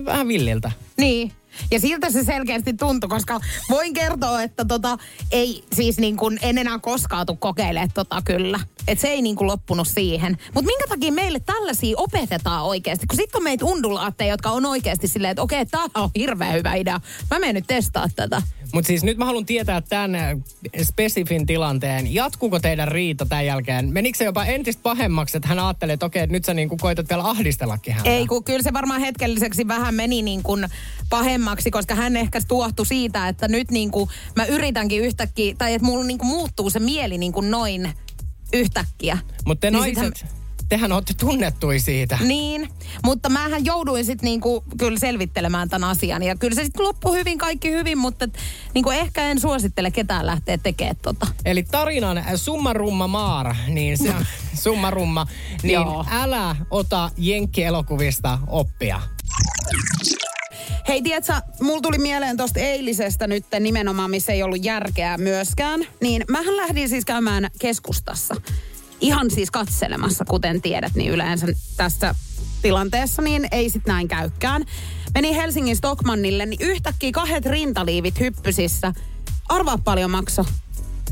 vähän 0.05 0.27
villiltä. 0.27 0.71
Niin. 0.97 1.31
Ja 1.71 1.79
siltä 1.79 2.09
se 2.09 2.23
selkeästi 2.23 2.73
tuntui, 2.73 3.09
koska 3.09 3.39
voin 3.69 3.93
kertoa, 3.93 4.41
että 4.41 4.65
tota, 4.65 4.97
ei 5.31 5.63
siis 5.73 5.97
niin 5.97 6.17
kuin, 6.17 6.39
en 6.41 6.57
enää 6.57 6.79
koskaan 6.79 7.25
tuu 7.25 7.35
kokeilemaan 7.35 7.91
tota 7.93 8.21
kyllä. 8.25 8.59
Että 8.87 9.01
se 9.01 9.07
ei 9.07 9.21
niin 9.21 9.35
kuin 9.35 9.47
loppunut 9.47 9.87
siihen. 9.87 10.37
Mutta 10.53 10.67
minkä 10.67 10.85
takia 10.89 11.11
meille 11.11 11.39
tällaisia 11.39 11.97
opetetaan 11.97 12.63
oikeasti? 12.63 13.07
Kun 13.07 13.17
sitten 13.17 13.39
on 13.39 13.43
meitä 13.43 13.65
undulaatteja, 13.65 14.33
jotka 14.33 14.49
on 14.49 14.65
oikeasti 14.65 15.07
silleen, 15.07 15.31
että 15.31 15.41
okei, 15.41 15.65
tämä 15.65 15.83
on 15.95 16.09
hirveän 16.15 16.53
hyvä 16.53 16.73
idea. 16.73 16.99
Mä 17.31 17.39
menen 17.39 17.55
nyt 17.55 17.67
testaa 17.67 18.07
tätä. 18.15 18.41
Mutta 18.73 18.87
siis 18.87 19.03
nyt 19.03 19.17
mä 19.17 19.25
haluan 19.25 19.45
tietää 19.45 19.81
tämän 19.81 20.15
äh, 20.15 20.37
spesifin 20.83 21.45
tilanteen. 21.45 22.13
Jatkuuko 22.13 22.59
teidän 22.59 22.87
riita 22.87 23.25
tämän 23.25 23.45
jälkeen? 23.45 23.93
Menikö 23.93 24.17
se 24.17 24.23
jopa 24.23 24.45
entistä 24.45 24.83
pahemmaksi, 24.83 25.37
että 25.37 25.47
hän 25.47 25.59
ajattelee, 25.59 25.93
että 25.93 26.05
okei, 26.05 26.23
että 26.23 26.31
nyt 26.31 26.45
sä 26.45 26.53
niinku 26.53 26.77
koitat 26.77 27.09
vielä 27.09 27.23
ahdistellakin 27.29 27.93
häntä? 27.93 28.09
Ei, 28.09 28.27
kun 28.27 28.43
kyllä 28.43 28.63
se 28.63 28.73
varmaan 28.73 29.01
hetkelliseksi 29.01 29.67
vähän 29.67 29.95
meni 29.95 30.21
niin 30.21 30.43
kuin 30.43 30.65
pahemmaksi, 31.09 31.71
koska 31.71 31.95
hän 31.95 32.17
ehkä 32.17 32.41
tuohtui 32.47 32.85
siitä, 32.85 33.27
että 33.27 33.47
nyt 33.47 33.71
niin 33.71 33.91
kuin 33.91 34.09
mä 34.35 34.45
yritänkin 34.45 35.01
yhtäkkiä, 35.01 35.55
tai 35.57 35.73
että 35.73 35.85
mulla 35.85 36.05
niin 36.05 36.17
kuin 36.17 36.27
muuttuu 36.27 36.69
se 36.69 36.79
mieli 36.79 37.17
niin 37.17 37.33
kuin 37.33 37.51
noin 37.51 37.89
yhtäkkiä. 38.53 39.17
Mutta 39.45 39.61
te 39.61 39.71
Niin 39.71 39.79
naiset, 39.79 40.03
sittenhän- 40.17 40.44
tehän 40.69 40.91
olette 40.91 41.13
tunnettui 41.13 41.79
siitä. 41.79 42.17
Niin, 42.21 42.69
mutta 43.03 43.29
mähän 43.29 43.65
jouduin 43.65 44.05
sitten 44.05 44.25
niinku 44.25 44.63
kyllä 44.77 44.99
selvittelemään 44.99 45.69
tämän 45.69 45.89
asian. 45.89 46.23
Ja 46.23 46.35
kyllä 46.35 46.55
se 46.55 46.63
sitten 46.63 46.85
loppui 46.85 47.17
hyvin, 47.17 47.37
kaikki 47.37 47.71
hyvin, 47.71 47.97
mutta 47.97 48.27
niinku 48.73 48.89
ehkä 48.89 49.23
en 49.23 49.39
suosittele 49.39 49.91
ketään 49.91 50.25
lähteä 50.25 50.57
tekemään 50.57 50.95
tota. 51.01 51.27
Eli 51.45 51.63
tarinan 51.63 52.23
summarumma 52.35 53.07
maar, 53.07 53.55
niin 53.67 53.97
se 53.97 54.09
on 54.09 54.25
summarumma, 54.63 55.27
niin 55.63 55.73
Joo. 55.73 56.05
älä 56.11 56.55
ota 56.71 57.09
jenkkielokuvista 57.17 58.39
oppia. 58.47 59.01
Hei, 60.87 61.01
tiedätkö, 61.01 61.33
mulla 61.61 61.81
tuli 61.81 61.97
mieleen 61.97 62.37
tosta 62.37 62.59
eilisestä 62.59 63.27
nyt 63.27 63.45
nimenomaan, 63.59 64.11
missä 64.11 64.33
ei 64.33 64.43
ollut 64.43 64.65
järkeä 64.65 65.17
myöskään. 65.17 65.81
Niin 66.01 66.25
mähän 66.29 66.57
lähdin 66.57 66.89
siis 66.89 67.05
käymään 67.05 67.49
keskustassa. 67.59 68.35
Ihan 69.01 69.31
siis 69.31 69.51
katselemassa, 69.51 70.25
kuten 70.25 70.61
tiedät, 70.61 70.95
niin 70.95 71.11
yleensä 71.11 71.47
tässä 71.77 72.15
tilanteessa, 72.61 73.21
niin 73.21 73.47
ei 73.51 73.69
sit 73.69 73.85
näin 73.85 74.07
käykään. 74.07 74.65
Menin 75.13 75.35
Helsingin 75.35 75.75
Stockmannille, 75.75 76.45
niin 76.45 76.61
yhtäkkiä 76.61 77.11
kahdet 77.11 77.45
rintaliivit 77.45 78.19
hyppysissä. 78.19 78.93
Arvaa 79.49 79.77
paljon 79.77 80.11
makso. 80.11 80.45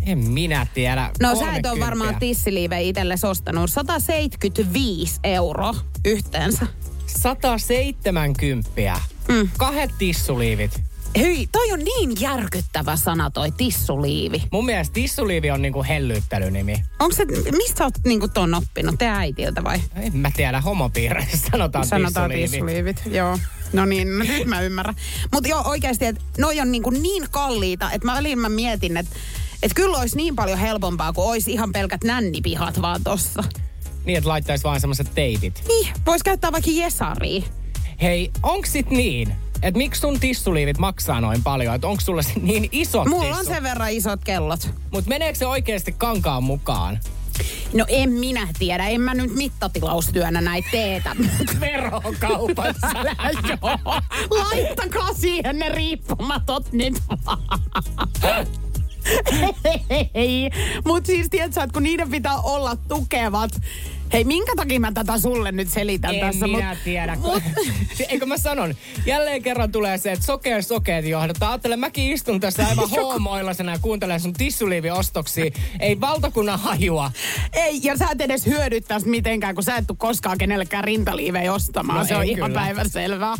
En 0.05 0.17
minä 0.17 0.67
tiedä. 0.73 1.11
No 1.21 1.29
sä 1.29 1.35
et 1.35 1.39
ole 1.41 1.51
30. 1.51 1.85
varmaan 1.85 2.15
tissiliivejä 2.15 2.89
itsellesi 2.89 3.27
ostanut. 3.27 3.71
175 3.71 5.19
euroa 5.23 5.75
yhteensä. 6.05 6.67
170. 7.07 8.99
Mm. 9.27 9.49
Kahdet 9.57 9.91
tissuliivit. 9.97 10.81
Hyi, 11.19 11.47
toi 11.51 11.71
on 11.71 11.79
niin 11.79 12.21
järkyttävä 12.21 12.95
sana 12.95 13.31
toi 13.31 13.51
tissuliivi. 13.51 14.43
Mun 14.51 14.65
mielestä 14.65 14.93
tissuliivi 14.93 15.51
on 15.51 15.61
niinku 15.61 15.83
hellyttelynimi. 15.83 16.83
Onko 16.99 17.15
se, 17.15 17.25
mistä 17.51 17.77
sä 17.77 17.83
oot 17.83 17.93
niinku 18.05 18.27
ton 18.27 18.53
oppinut? 18.53 18.95
Te 18.99 19.07
äitiltä 19.07 19.63
vai? 19.63 19.81
En 19.95 20.17
mä 20.17 20.31
tiedä, 20.35 20.61
homopiireissä 20.61 21.37
sanotaan, 21.51 21.85
Sanotaan 21.85 22.31
tissuliivi. 22.31 22.93
tissuliivit, 22.93 23.15
joo. 23.17 23.39
No 23.73 23.85
niin, 23.85 24.19
no 24.19 24.25
nyt 24.25 24.45
mä 24.47 24.61
ymmärrän. 24.61 24.95
Mutta 25.33 25.49
joo, 25.49 25.61
oikeasti, 25.65 26.05
että 26.05 26.21
noi 26.37 26.59
on 26.59 26.71
niinku 26.71 26.89
niin 26.89 27.25
kalliita, 27.31 27.91
että 27.91 28.05
mä 28.07 28.15
väliin 28.15 28.39
mä 28.39 28.49
mietin, 28.49 28.97
että 28.97 29.15
et 29.63 29.73
kyllä 29.73 29.97
olisi 29.97 30.17
niin 30.17 30.35
paljon 30.35 30.57
helpompaa, 30.57 31.13
kun 31.13 31.25
olisi 31.29 31.51
ihan 31.51 31.71
pelkät 31.71 32.03
nännipihat 32.03 32.81
vaan 32.81 33.03
tossa. 33.03 33.43
Niin, 34.05 34.17
että 34.17 34.29
laittaisi 34.29 34.63
vaan 34.63 34.79
semmoiset 34.81 35.07
teipit. 35.15 35.63
Niin, 35.67 35.87
vois 36.05 36.23
käyttää 36.23 36.51
vaikka 36.51 36.71
Jesaria. 36.73 37.41
Hei, 38.01 38.31
onks 38.43 38.71
sit 38.71 38.89
niin, 38.89 39.33
että 39.63 39.77
miksi 39.77 40.01
sun 40.01 40.19
tissuliivit 40.19 40.77
maksaa 40.77 41.21
noin 41.21 41.43
paljon? 41.43 41.75
Että 41.75 41.87
onko 41.87 42.01
sulla 42.01 42.21
sit 42.21 42.43
niin 42.43 42.69
isot 42.71 43.07
Mulla 43.07 43.25
on 43.31 43.37
tissu? 43.37 43.53
sen 43.53 43.63
verran 43.63 43.91
isot 43.91 44.19
kellot. 44.23 44.69
Mut 44.91 45.05
meneekö 45.05 45.39
se 45.39 45.45
oikeasti 45.45 45.95
kankaan 45.97 46.43
mukaan? 46.43 46.99
No 47.73 47.85
en 47.87 48.09
minä 48.09 48.47
tiedä, 48.59 48.87
en 48.87 49.01
mä 49.01 49.13
nyt 49.13 49.35
mittatilaustyönä 49.35 50.41
näitä 50.41 50.67
teetä. 50.71 51.15
Verokaupassa. 51.59 52.87
Joo. 53.49 54.01
Laittakaa 54.29 55.13
siihen 55.13 55.59
ne 55.59 55.69
riippumatot 55.69 56.71
nyt. 56.71 56.93
Ei, 60.13 60.49
mutta 60.85 61.07
siis 61.07 61.27
tiedätkö, 61.29 61.61
että 61.63 61.73
kun 61.73 61.83
niiden 61.83 62.11
pitää 62.11 62.37
olla 62.37 62.75
tukevat. 62.75 63.51
Hei, 64.13 64.23
minkä 64.23 64.51
takia 64.55 64.79
mä 64.79 64.91
tätä 64.91 65.19
sulle 65.19 65.51
nyt 65.51 65.69
selitän 65.69 66.15
En 66.15 66.19
tässä? 66.21 66.47
minä 66.47 66.73
mut- 66.73 66.83
tiedä. 66.83 67.15
mut- 67.21 67.43
Eikö 68.09 68.25
mä 68.25 68.37
sanon, 68.37 68.75
jälleen 69.05 69.43
kerran 69.43 69.71
tulee 69.71 69.97
se, 69.97 70.11
että 70.11 70.25
sokea 70.25 70.61
sokeet 70.61 71.05
johdattaa. 71.05 71.49
Ajattele, 71.49 71.75
mäkin 71.75 72.11
istun 72.11 72.39
tässä 72.39 72.67
aivan 72.67 72.89
hoomoillasena 72.89 73.71
ja 73.71 73.79
kuuntelen 73.81 74.19
sun 74.19 74.33
tissuliiviostoksia. 74.33 75.51
Ei 75.79 76.01
valtakunnan 76.01 76.59
hajua. 76.59 77.11
Ei, 77.53 77.79
ja 77.83 77.97
sä 77.97 78.07
et 78.11 78.21
edes 78.21 78.45
hyödyttäisi 78.45 79.07
mitenkään, 79.09 79.55
kun 79.55 79.63
sä 79.63 79.75
et 79.77 79.87
tuu 79.87 79.95
koskaan 79.95 80.37
kenellekään 80.37 80.83
rintaliivejä 80.83 81.53
ostamaan. 81.53 81.99
No 81.99 82.05
se 82.05 82.15
on 82.15 82.23
en 82.23 82.29
ihan 82.29 82.51
kyllä. 82.51 82.61
päivänselvää. 82.61 83.35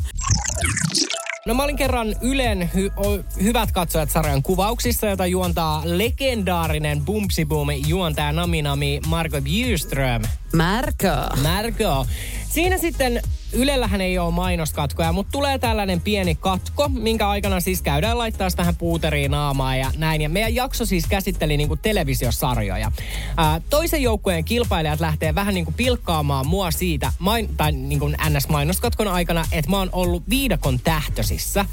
No 1.46 1.54
mä 1.54 1.64
olin 1.64 1.76
kerran 1.76 2.08
Ylen 2.22 2.70
hy- 2.76 3.24
Hyvät 3.44 3.72
katsojat 3.72 4.10
sarjan 4.10 4.44
kuvauksissa, 4.44 5.08
jota 5.08 5.26
juontaa 5.26 5.82
legendaarinen 5.86 7.02
Bumpsi 7.06 7.46
Boom 7.46 7.68
juontaja 7.88 8.32
Nami 8.32 8.62
Nami 8.62 9.00
Marko 9.08 9.42
Bjurström. 9.42 10.22
Marko. 10.56 11.42
Marko. 11.42 12.06
Siinä 12.54 12.78
sitten 12.78 13.22
Ylellähän 13.54 14.02
ei 14.02 14.20
ole 14.20 14.34
mainoskatkoja, 14.34 15.12
mutta 15.12 15.32
tulee 15.32 15.60
tällainen 15.60 16.02
pieni 16.02 16.36
katko, 16.36 16.90
minkä 16.90 17.30
aikana 17.30 17.60
siis 17.60 17.82
käydään 17.82 18.18
laittaa 18.18 18.50
sitä 18.50 18.62
vähän 18.62 18.76
puuteriin 18.76 19.32
naamaa 19.32 19.76
ja 19.76 19.92
näin. 19.98 20.22
Ja 20.22 20.30
meidän 20.30 20.56
jakso 20.56 20.86
siis 20.86 21.08
käsitteli 21.08 21.58
niinku 21.58 21.76
televisiosarjoja. 21.76 22.92
Ää, 23.38 23.62
toisen 23.70 24.02
joukkueen 24.02 24.46
kilpailijat 24.46 25.00
lähtee 25.00 25.36
vähän 25.36 25.54
niinku 25.54 25.74
pilkkaamaan 25.78 26.48
mua 26.48 26.72
siitä, 26.72 27.12
main, 27.20 27.50
tai 27.58 27.72
niinku 27.72 28.08
NS-mainoskatkon 28.08 29.08
aikana, 29.08 29.46
että 29.52 29.72
mä 29.72 29.78
oon 29.78 29.90
ollut 29.92 30.24
viidakon 30.30 30.80
tähtösissä. 30.80 31.66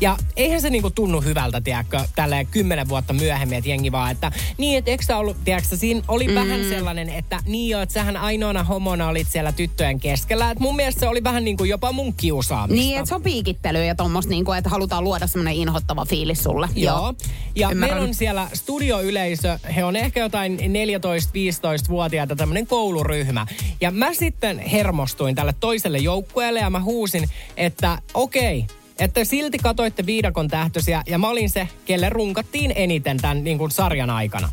Ja 0.00 0.16
eihän 0.36 0.60
se 0.60 0.70
niinku 0.70 0.90
tunnu 0.90 1.20
hyvältä, 1.20 1.60
tiedätkö, 1.60 2.00
tälleen 2.16 2.46
kymmenen 2.46 2.88
vuotta 2.88 3.12
myöhemmin, 3.12 3.58
että 3.58 3.70
jengi 3.70 3.92
vaan, 3.92 4.10
että 4.10 4.32
niin, 4.58 4.78
että 4.78 4.90
eikö 4.90 5.16
ollut, 5.16 5.36
tiedätkö, 5.44 5.76
siinä 5.76 6.00
oli 6.08 6.28
mm. 6.28 6.34
vähän 6.34 6.64
sellainen, 6.64 7.08
että 7.08 7.40
niin 7.46 7.70
joo, 7.70 7.82
että 7.82 7.92
sähän 7.92 8.16
ainoana 8.16 8.64
homona 8.64 9.08
olit 9.08 9.28
siellä 9.28 9.52
tyttöjen 9.52 10.00
keskellä. 10.00 10.50
Et 10.50 10.60
mun 10.60 10.76
mielestä 10.76 11.00
se 11.00 11.08
oli 11.08 11.24
vähän 11.24 11.44
niin 11.44 11.56
kuin 11.56 11.70
jopa 11.70 11.92
mun 11.92 12.14
kiusaamista. 12.14 12.82
Niin, 12.82 12.98
että 12.98 13.08
se 13.08 13.14
on 13.14 13.22
piikittelyä 13.22 13.84
ja 13.84 13.94
tuommoista, 13.94 14.30
niin 14.30 14.44
että 14.58 14.70
halutaan 14.70 15.04
luoda 15.04 15.26
semmoinen 15.26 15.54
inhottava 15.54 16.04
fiilis 16.04 16.42
sulle. 16.42 16.68
Joo. 16.74 17.14
Ja 17.54 17.70
Ymmärrän. 17.70 17.96
meillä 17.96 18.08
on 18.08 18.14
siellä 18.14 18.48
studioyleisö, 18.54 19.58
he 19.76 19.84
on 19.84 19.96
ehkä 19.96 20.20
jotain 20.20 20.58
14-15-vuotiaita 20.58 22.36
tämmöinen 22.36 22.66
kouluryhmä. 22.66 23.46
Ja 23.80 23.90
mä 23.90 24.14
sitten 24.14 24.58
hermostuin 24.58 25.34
tälle 25.34 25.54
toiselle 25.60 25.98
joukkueelle 25.98 26.60
ja 26.60 26.70
mä 26.70 26.80
huusin, 26.80 27.28
että 27.56 27.98
okei, 28.14 28.66
että 28.98 29.24
silti 29.24 29.58
katoitte 29.58 30.06
viidakon 30.06 30.48
tähtösiä 30.48 31.02
ja 31.06 31.18
mä 31.18 31.28
olin 31.28 31.50
se, 31.50 31.68
kelle 31.84 32.08
runkattiin 32.08 32.72
eniten 32.76 33.16
tämän 33.16 33.44
niin 33.44 33.58
kuin 33.58 33.70
sarjan 33.70 34.10
aikana. 34.10 34.52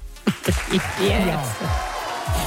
Joo. 0.99 1.39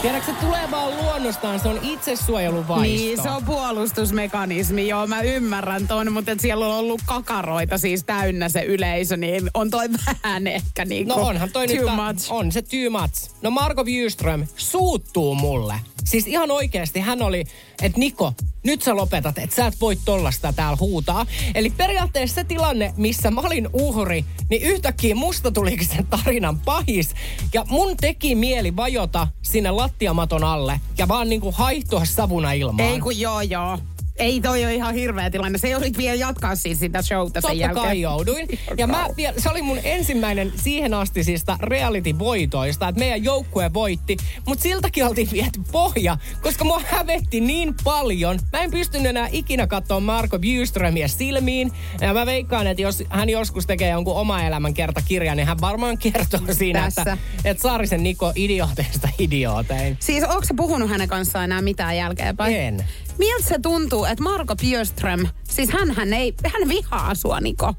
Tiedätkö, 0.02 0.32
se 0.32 0.38
tulee 0.40 0.70
vaan 0.70 0.96
luonnostaan, 0.96 1.60
se 1.60 1.68
on 1.68 1.80
itsesuojeluvaisto. 1.82 2.82
Niin, 2.82 3.22
se 3.22 3.30
on 3.30 3.44
puolustusmekanismi, 3.44 4.88
joo, 4.88 5.06
mä 5.06 5.20
ymmärrän 5.20 5.88
ton, 5.88 6.12
mutta 6.12 6.32
et 6.32 6.40
siellä 6.40 6.66
on 6.66 6.74
ollut 6.74 7.00
kakaroita 7.06 7.78
siis 7.78 8.04
täynnä 8.04 8.48
se 8.48 8.62
yleisö, 8.62 9.16
niin 9.16 9.50
on 9.54 9.70
toi 9.70 9.88
vähän 10.06 10.46
ehkä 10.46 10.84
niin 10.84 11.08
No 11.08 11.14
onhan 11.14 11.50
toi 11.52 11.66
too 11.66 11.76
nyt, 11.76 11.84
much. 11.84 12.32
on 12.32 12.52
se 12.52 12.62
too 12.62 13.00
much. 13.00 13.30
No 13.42 13.50
Marko 13.50 13.84
Bjurström 13.84 14.46
suuttuu 14.56 15.34
mulle. 15.34 15.74
Siis 16.04 16.26
ihan 16.26 16.50
oikeasti 16.50 17.00
hän 17.00 17.22
oli, 17.22 17.44
että 17.82 17.98
Niko, 17.98 18.32
nyt 18.64 18.82
sä 18.82 18.96
lopetat, 18.96 19.38
että 19.38 19.56
sä 19.56 19.66
et 19.66 19.80
voi 19.80 19.96
tollasta 20.04 20.52
täällä 20.52 20.76
huutaa. 20.80 21.26
Eli 21.54 21.70
periaatteessa 21.70 22.34
se 22.34 22.44
tilanne, 22.44 22.94
missä 22.96 23.30
mä 23.30 23.40
olin 23.40 23.68
uhri, 23.72 24.24
niin 24.50 24.62
yhtäkkiä 24.62 25.14
musta 25.14 25.50
tulikin 25.50 25.88
sen 25.88 26.06
tarinan 26.06 26.60
pahis. 26.60 27.14
Ja 27.52 27.64
mun 27.68 27.96
teki 27.96 28.34
mieli 28.34 28.76
vajota 28.76 29.28
sinne 29.42 29.70
lattiamaton 29.70 30.44
alle 30.44 30.80
ja 30.98 31.08
vaan 31.08 31.28
niinku 31.28 31.52
haihtua 31.52 32.04
savuna 32.04 32.52
ilmaan. 32.52 32.88
Ei 32.88 33.00
kun 33.00 33.20
joo 33.20 33.40
joo. 33.40 33.78
Ei 34.18 34.40
toi 34.40 34.64
ole 34.64 34.74
ihan 34.74 34.94
hirveä 34.94 35.30
tilanne. 35.30 35.58
Se 35.58 35.68
joudut 35.68 35.98
vielä 35.98 36.14
jatkaa 36.14 36.56
siis 36.56 36.78
sitä 36.80 37.02
showta 37.02 37.40
sen 37.40 37.42
Totta 37.42 37.56
jälkeen. 37.56 37.86
kai 37.86 38.00
jouduin. 38.00 38.48
Ja 38.76 38.86
mä, 38.86 39.06
vielä- 39.16 39.40
se 39.40 39.48
oli 39.50 39.62
mun 39.62 39.78
ensimmäinen 39.84 40.52
siihen 40.56 40.94
astisista 40.94 41.58
reality-voitoista, 41.62 42.88
että 42.88 42.98
meidän 42.98 43.24
joukkue 43.24 43.74
voitti. 43.74 44.16
Mutta 44.46 44.62
siltäkin 44.62 45.04
oltiin 45.06 45.28
viety 45.32 45.60
pohja, 45.72 46.16
koska 46.42 46.64
mua 46.64 46.80
hävetti 46.90 47.40
niin 47.40 47.74
paljon. 47.84 48.38
Mä 48.52 48.60
en 48.60 48.70
pystynyt 48.70 49.06
enää 49.06 49.28
ikinä 49.32 49.66
katsoa 49.66 50.00
Marko 50.00 50.38
Bjurströmiä 50.38 51.08
silmiin. 51.08 51.72
Ja 52.00 52.14
mä 52.14 52.26
veikkaan, 52.26 52.66
että 52.66 52.82
jos 52.82 53.04
hän 53.10 53.28
joskus 53.28 53.66
tekee 53.66 53.90
jonkun 53.90 54.16
oma 54.16 54.42
elämän 54.42 54.74
kertakirjan, 54.74 55.36
niin 55.36 55.46
hän 55.46 55.60
varmaan 55.60 55.98
kertoo 55.98 56.40
siinä, 56.52 56.80
Tässä. 56.82 57.00
että, 57.02 57.18
että 57.44 57.62
Saarisen 57.62 58.02
Niko 58.02 58.32
idiooteista 58.36 59.08
idiootein. 59.18 59.96
Siis 60.00 60.24
onko 60.24 60.44
se 60.44 60.54
puhunut 60.54 60.90
hänen 60.90 61.08
kanssaan 61.08 61.44
enää 61.44 61.62
mitään 61.62 61.96
jälkeenpäin? 61.96 62.56
En. 62.56 62.84
Miltä 63.18 63.48
se 63.48 63.58
tuntuu, 63.62 64.04
että 64.04 64.24
Marko 64.24 64.56
Björström, 64.56 65.26
siis 65.50 65.70
hän, 65.70 65.90
hän 65.90 66.12
ei, 66.12 66.34
hän 66.52 66.68
vihaa 66.68 67.14
sua 67.14 67.40
Niko. 67.40 67.74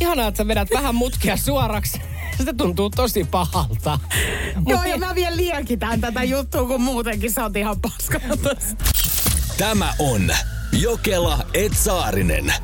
Ihanaa, 0.00 0.28
että 0.28 0.38
sä 0.38 0.48
vedät 0.48 0.68
vähän 0.74 0.94
mutkia 0.94 1.36
suoraksi. 1.36 2.00
Se 2.44 2.52
tuntuu 2.52 2.90
tosi 2.90 3.24
pahalta. 3.24 3.98
Joo, 4.66 4.84
ja 4.84 4.98
mä 4.98 5.14
vielä 5.14 5.36
liekitän 5.36 6.00
tätä 6.00 6.22
juttua, 6.22 6.66
kun 6.66 6.80
muutenkin 6.80 7.32
sä 7.32 7.42
oot 7.42 7.56
ihan 7.56 7.80
paskana. 7.80 8.36
Tämä 9.58 9.94
on 9.98 10.30
Jokela 10.72 11.38
Etsaarinen. 11.54 12.54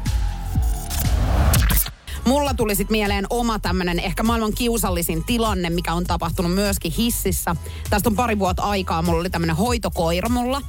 Mulla 2.24 2.55
tuli 2.55 2.74
sit 2.74 2.91
mieleen 2.91 3.26
oma 3.31 3.59
tämmönen 3.59 4.01
ehkä 4.01 4.22
maailman 4.22 4.53
kiusallisin 4.53 5.24
tilanne, 5.24 5.70
mikä 5.70 5.95
on 5.95 6.05
tapahtunut 6.05 6.55
myöskin 6.55 6.93
hississä. 6.93 7.57
Tästä 7.91 8.09
on 8.09 8.16
pari 8.16 8.39
vuotta 8.39 8.62
aikaa, 8.62 9.03
mulla 9.03 9.20
oli 9.20 9.31
tämmönen 9.31 9.57
hoitokoira 9.57 10.29
mulla. 10.29 10.62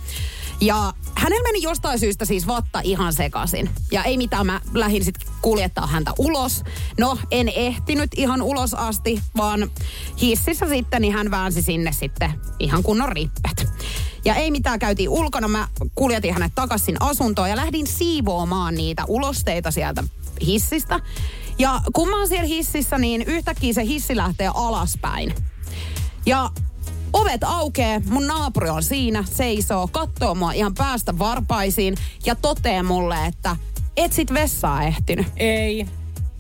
Ja 0.62 0.94
hänellä 1.16 1.44
meni 1.44 1.62
jostain 1.62 2.00
syystä 2.00 2.26
siis 2.26 2.48
vatta 2.48 2.82
ihan 2.84 3.14
sekaisin. 3.14 3.70
Ja 3.92 4.04
ei 4.04 4.18
mitään, 4.18 4.46
mä 4.46 4.62
lähdin 4.74 5.06
sitten 5.06 5.28
kuljettaa 5.42 5.88
häntä 5.88 6.12
ulos. 6.18 6.64
No, 6.98 7.18
en 7.32 7.50
ehtinyt 7.50 8.12
ihan 8.18 8.42
ulos 8.42 8.74
asti, 8.74 9.22
vaan 9.38 9.72
hississä 10.22 10.68
sitten 10.68 11.02
niin 11.02 11.14
hän 11.14 11.32
väänsi 11.32 11.62
sinne 11.62 11.92
sitten 11.92 12.34
ihan 12.60 12.84
kunnon 12.84 13.10
rippet. 13.10 13.68
Ja 14.26 14.36
ei 14.36 14.52
mitään, 14.52 14.80
käytiin 14.80 15.10
ulkona, 15.10 15.48
mä 15.48 15.68
kuljetin 15.96 16.34
hänet 16.34 16.52
takaisin 16.56 17.02
asuntoon 17.02 17.50
ja 17.50 17.56
lähdin 17.56 17.88
siivoamaan 17.88 18.76
niitä 18.76 19.04
ulosteita 19.08 19.72
sieltä 19.72 20.04
hissistä. 20.42 21.00
Ja 21.60 21.82
kun 21.94 22.10
mä 22.10 22.18
oon 22.18 22.28
siellä 22.28 22.48
hississä, 22.48 22.98
niin 22.98 23.22
yhtäkkiä 23.22 23.74
se 23.74 23.86
hissi 23.86 24.16
lähtee 24.16 24.52
alaspäin. 24.54 25.36
Ja 26.26 26.50
ovet 27.14 27.44
aukee, 27.44 28.02
mun 28.10 28.28
naapuri 28.28 28.70
on 28.70 28.84
siinä, 28.84 29.24
seisoo, 29.32 29.88
katsoo 29.88 30.36
mua 30.36 30.52
ihan 30.52 30.74
päästä 30.74 31.20
varpaisiin 31.20 31.96
ja 32.26 32.36
toteaa 32.36 32.84
mulle, 32.84 33.26
että 33.26 33.56
et 33.98 34.14
sit 34.14 34.34
vessaa 34.34 34.84
ehtinyt. 34.84 35.28
Ei. 35.38 35.86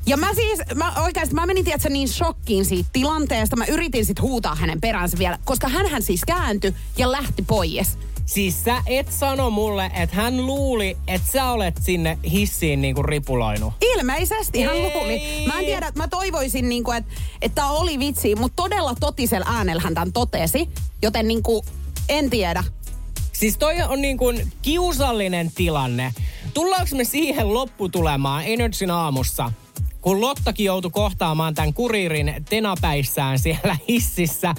Ja 0.05 0.17
mä 0.17 0.33
siis, 0.33 0.59
mä 0.75 0.93
oikeasti, 1.03 1.35
mä 1.35 1.45
menin 1.45 1.65
tiedätkö, 1.65 1.89
niin 1.89 2.09
shokkiin 2.09 2.65
siitä 2.65 2.89
tilanteesta. 2.93 3.55
Mä 3.55 3.65
yritin 3.65 4.05
sit 4.05 4.21
huutaa 4.21 4.55
hänen 4.55 4.81
peräänsä 4.81 5.17
vielä, 5.17 5.39
koska 5.45 5.67
hän 5.67 6.03
siis 6.03 6.21
kääntyi 6.25 6.73
ja 6.97 7.11
lähti 7.11 7.41
pois. 7.41 7.97
Siis 8.29 8.63
sä 8.63 8.83
et 8.85 9.11
sano 9.11 9.49
mulle, 9.49 9.91
että 9.93 10.15
hän 10.15 10.45
luuli, 10.45 10.97
että 11.07 11.31
sä 11.31 11.51
olet 11.51 11.75
sinne 11.81 12.17
hissiin 12.31 12.81
niinku 12.81 13.03
ripuloinut. 13.03 13.73
Ilmeisesti 13.81 14.61
hän 14.61 14.75
Ei. 14.75 14.81
luuli. 14.81 15.21
Mä 15.47 15.59
en 15.59 15.65
tiedä, 15.65 15.87
että 15.87 15.99
mä 15.99 16.07
toivoisin, 16.07 16.69
niin 16.69 16.83
kuin, 16.83 16.97
että, 16.97 17.11
että 17.41 17.55
tää 17.55 17.71
oli 17.71 17.99
vitsi, 17.99 18.35
mutta 18.35 18.63
todella 18.63 18.95
totisella 18.99 19.45
äänellä 19.49 19.81
hän 19.81 19.93
tämän 19.93 20.13
totesi. 20.13 20.69
Joten 21.01 21.27
niin 21.27 21.43
kuin, 21.43 21.65
en 22.09 22.29
tiedä. 22.29 22.63
Siis 23.33 23.57
toi 23.57 23.81
on 23.81 24.01
niin 24.01 24.17
kuin 24.17 24.51
kiusallinen 24.61 25.51
tilanne. 25.55 26.13
Tullaanko 26.53 26.95
me 26.95 27.03
siihen 27.03 27.53
lopputulemaan 27.53 28.43
Energyn 28.45 28.91
aamussa, 28.91 29.51
kun 30.01 30.21
Lottakin 30.21 30.65
joutui 30.65 30.91
kohtaamaan 30.91 31.55
tämän 31.55 31.73
kuriirin 31.73 32.45
tenapäissään 32.49 33.39
siellä 33.39 33.77
hississä, 33.87 34.55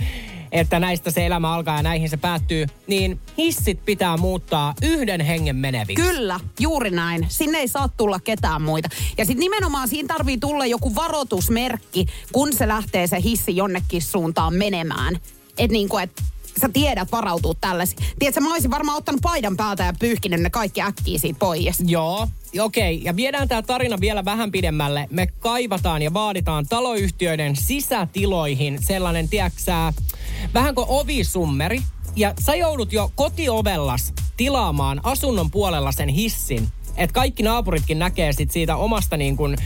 että 0.53 0.81
näistä 0.81 1.11
se 1.11 1.27
elämä 1.27 1.55
alkaa 1.55 1.77
ja 1.77 1.83
näihin 1.83 2.11
se 2.11 2.17
päättyy, 2.17 2.67
niin 2.87 3.21
hissit 3.39 3.85
pitää 3.85 4.17
muuttaa 4.17 4.75
yhden 4.83 5.21
hengen 5.21 5.57
meneviksi. 5.57 6.03
Kyllä, 6.03 6.41
juuri 6.59 6.91
näin. 6.91 7.27
Sinne 7.29 7.59
ei 7.59 7.69
saa 7.69 7.89
tulla 7.89 8.21
ketään 8.21 8.63
muita. 8.63 8.89
Ja 9.19 9.25
sitten 9.25 9.41
nimenomaan 9.41 9.89
siinä 9.89 10.09
tarvii 10.09 10.39
tulla 10.39 10.67
joku 10.67 10.95
varoitusmerkki, 10.95 12.07
kun 12.33 12.53
se 12.53 12.69
lähtee 12.69 13.07
se 13.07 13.23
hissi 13.23 13.57
jonnekin 13.57 14.03
suuntaan 14.03 14.55
menemään. 14.55 15.19
Että 15.59 15.73
niinku, 15.73 15.99
et 15.99 16.23
sä 16.61 16.69
tiedät 16.73 17.13
varautua 17.13 17.55
tällaisiin. 17.61 18.07
Tiedätkö, 18.19 18.41
mä 18.41 18.53
olisin 18.53 18.71
varmaan 18.71 18.99
ottanut 18.99 19.21
paidan 19.21 19.57
päältä 19.57 19.85
ja 19.85 19.93
pyyhkinyt 19.99 20.41
ne 20.41 20.51
kaikki 20.51 20.83
äkkiä 20.83 21.19
siitä 21.19 21.39
pois. 21.39 21.83
Joo, 21.87 22.29
okei. 22.61 23.01
Ja 23.05 23.17
viedään 23.17 23.49
tämä 23.49 23.63
tarina 23.63 24.01
vielä 24.01 24.25
vähän 24.25 24.51
pidemmälle. 24.51 25.09
Me 25.11 25.27
kaivataan 25.27 26.03
ja 26.03 26.13
vaaditaan 26.13 26.67
taloyhtiöiden 26.69 27.57
sisätiloihin 27.57 28.79
sellainen, 28.83 29.29
tiedäksä, 29.29 29.93
vähän 30.55 30.75
kuin 30.75 30.87
ovisummeri. 30.89 31.83
Ja 32.17 32.35
sä 32.41 32.55
joudut 32.55 32.93
jo 32.93 33.13
kotiovellas 33.15 34.13
tilaamaan 34.37 35.01
asunnon 35.03 35.51
puolella 35.51 35.93
sen 35.93 36.09
hissin. 36.09 36.69
Että 36.97 37.15
kaikki 37.15 37.43
naapuritkin 37.43 37.99
näkee 37.99 38.33
sit 38.33 38.51
siitä 38.51 38.77
omasta 38.77 39.17
niin 39.17 39.37
kuin 39.37 39.57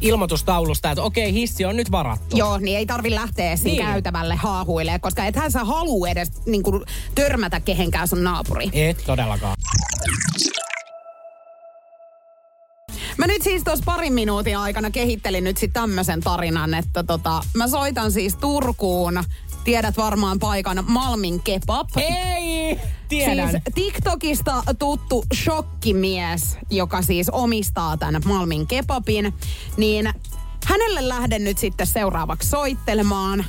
ilmoitustaulusta, 0.00 0.90
että 0.90 1.02
okei, 1.02 1.32
hissi 1.32 1.64
on 1.64 1.76
nyt 1.76 1.90
varattu. 1.90 2.36
Joo, 2.36 2.58
niin 2.58 2.78
ei 2.78 2.86
tarvi 2.86 3.14
lähteä 3.14 3.56
siinä 3.56 3.82
Niin. 3.84 3.86
käytävälle 3.92 4.34
haahuilemaan, 4.36 5.00
koska 5.00 5.24
ethän 5.24 5.52
sä 5.52 5.64
halua 5.64 6.08
edes 6.08 6.30
niin 6.46 6.62
kuin, 6.62 6.84
törmätä 7.14 7.60
kehenkään 7.60 8.08
sun 8.08 8.24
naapuri. 8.24 8.70
Et 8.72 9.02
todellakaan. 9.06 9.56
Mä 13.18 13.26
nyt 13.26 13.42
siis 13.42 13.64
tuossa 13.64 13.84
parin 13.84 14.12
minuutin 14.12 14.58
aikana 14.58 14.90
kehittelin 14.90 15.44
nyt 15.44 15.56
sitten 15.56 15.82
tämmöisen 15.82 16.20
tarinan, 16.20 16.74
että 16.74 17.02
tota, 17.02 17.40
mä 17.54 17.68
soitan 17.68 18.12
siis 18.12 18.36
Turkuun, 18.36 19.24
tiedät 19.68 19.96
varmaan 19.96 20.38
paikan 20.38 20.84
Malmin 20.86 21.42
Kebab. 21.42 21.88
Ei! 21.96 22.80
Tiedän. 23.08 23.50
Siis 23.50 23.62
TikTokista 23.74 24.62
tuttu 24.78 25.24
shokkimies, 25.34 26.58
joka 26.70 27.02
siis 27.02 27.30
omistaa 27.30 27.96
tämän 27.96 28.22
Malmin 28.24 28.66
Kebabin, 28.66 29.34
niin 29.76 30.12
hänelle 30.66 31.08
lähden 31.08 31.44
nyt 31.44 31.58
sitten 31.58 31.86
seuraavaksi 31.86 32.48
soittelemaan. 32.48 33.44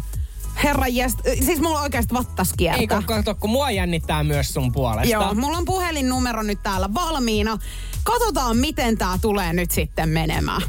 Herra 0.63 0.88
jest, 0.88 1.20
siis 1.45 1.59
mulla 1.61 1.82
oikeasti 1.82 2.13
vattas 2.13 2.49
Ei 2.49 2.55
kiertää. 2.57 2.97
kun 2.97 3.05
kato, 3.05 3.36
kun 3.36 3.49
mua 3.49 3.72
jännittää 3.72 4.24
myös 4.24 4.53
sun 4.53 4.72
puolesta. 4.72 5.13
Joo, 5.13 5.34
mulla 5.34 5.57
on 5.57 5.65
puhelinnumero 5.65 6.43
nyt 6.43 6.63
täällä 6.63 6.93
valmiina. 6.93 7.57
Katsotaan, 8.03 8.57
miten 8.57 8.97
tää 8.97 9.17
tulee 9.22 9.53
nyt 9.53 9.72
sitten 9.72 10.09
menemään. 10.09 10.61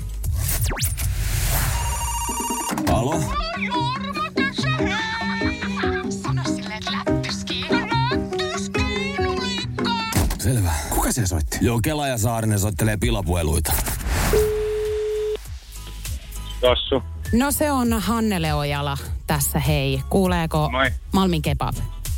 Alo? 2.92 3.14
Joo, 11.60 11.80
Kela 11.82 12.08
ja 12.08 12.18
Saarinen 12.18 12.58
soittelee 12.58 12.96
pilapueluita. 12.96 13.72
Tossu. 16.60 17.02
No 17.32 17.52
se 17.52 17.72
on 17.72 17.92
Hannele 17.92 18.54
Ojala 18.54 18.98
tässä, 19.26 19.58
hei. 19.58 20.02
Kuuleeko 20.10 20.68
Moi. 20.70 20.90
Malmin 21.12 21.42
kebab? 21.42 21.74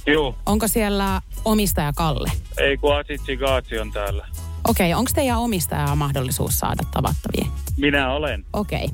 Juu. 0.06 0.34
Onko 0.46 0.68
siellä 0.68 1.20
omistaja 1.44 1.92
Kalle? 1.92 2.32
Ei 2.58 2.76
kun 2.76 2.96
Asitsi 2.96 3.36
Gaatsi 3.36 3.78
on 3.78 3.92
täällä. 3.92 4.26
Okei, 4.68 4.94
onko 4.94 5.10
teidän 5.14 5.38
omistajaa 5.38 5.96
mahdollisuus 5.96 6.58
saada 6.58 6.82
tavattavia? 6.90 7.46
Minä 7.76 8.12
olen. 8.12 8.44
Okei. 8.52 8.90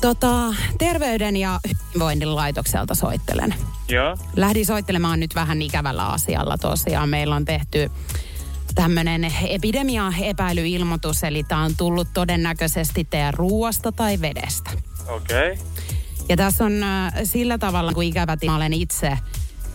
Tota, 0.00 0.54
terveyden 0.78 1.36
ja 1.36 1.60
hyvinvoinnin 1.68 2.36
laitokselta 2.36 2.94
soittelen. 2.94 3.54
Joo. 3.88 4.16
Lähdin 4.36 4.66
soittelemaan 4.66 5.20
nyt 5.20 5.34
vähän 5.34 5.62
ikävällä 5.62 6.06
asialla 6.06 6.58
tosiaan. 6.58 7.08
Meillä 7.08 7.36
on 7.36 7.44
tehty 7.44 7.90
tämmöinen 8.74 9.32
epidemia-epäilyilmoitus, 9.48 11.24
eli 11.24 11.44
tämä 11.44 11.62
on 11.62 11.76
tullut 11.76 12.08
todennäköisesti 12.14 13.04
teidän 13.10 13.34
ruoasta 13.34 13.92
tai 13.92 14.20
vedestä. 14.20 14.70
Okei. 15.08 15.52
Okay. 15.52 15.66
Ja 16.28 16.36
tässä 16.36 16.64
on 16.64 16.82
äh, 16.82 17.12
sillä 17.24 17.58
tavalla, 17.58 17.92
kun 17.92 18.04
ikävät, 18.04 18.44
mä 18.44 18.56
olen 18.56 18.72
itse 18.72 19.18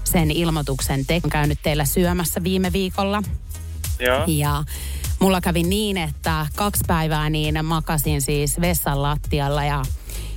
sen 0.03 0.31
ilmoituksen 0.31 1.05
te- 1.05 1.21
käynyt 1.31 1.59
teillä 1.63 1.85
syömässä 1.85 2.43
viime 2.43 2.73
viikolla. 2.73 3.23
Joo. 3.99 4.23
Ja 4.27 4.63
mulla 5.19 5.41
kävi 5.41 5.63
niin, 5.63 5.97
että 5.97 6.47
kaksi 6.55 6.83
päivää 6.87 7.29
niin 7.29 7.65
makasin 7.65 8.21
siis 8.21 8.61
vessan 8.61 9.01
lattialla 9.01 9.63
ja 9.63 9.83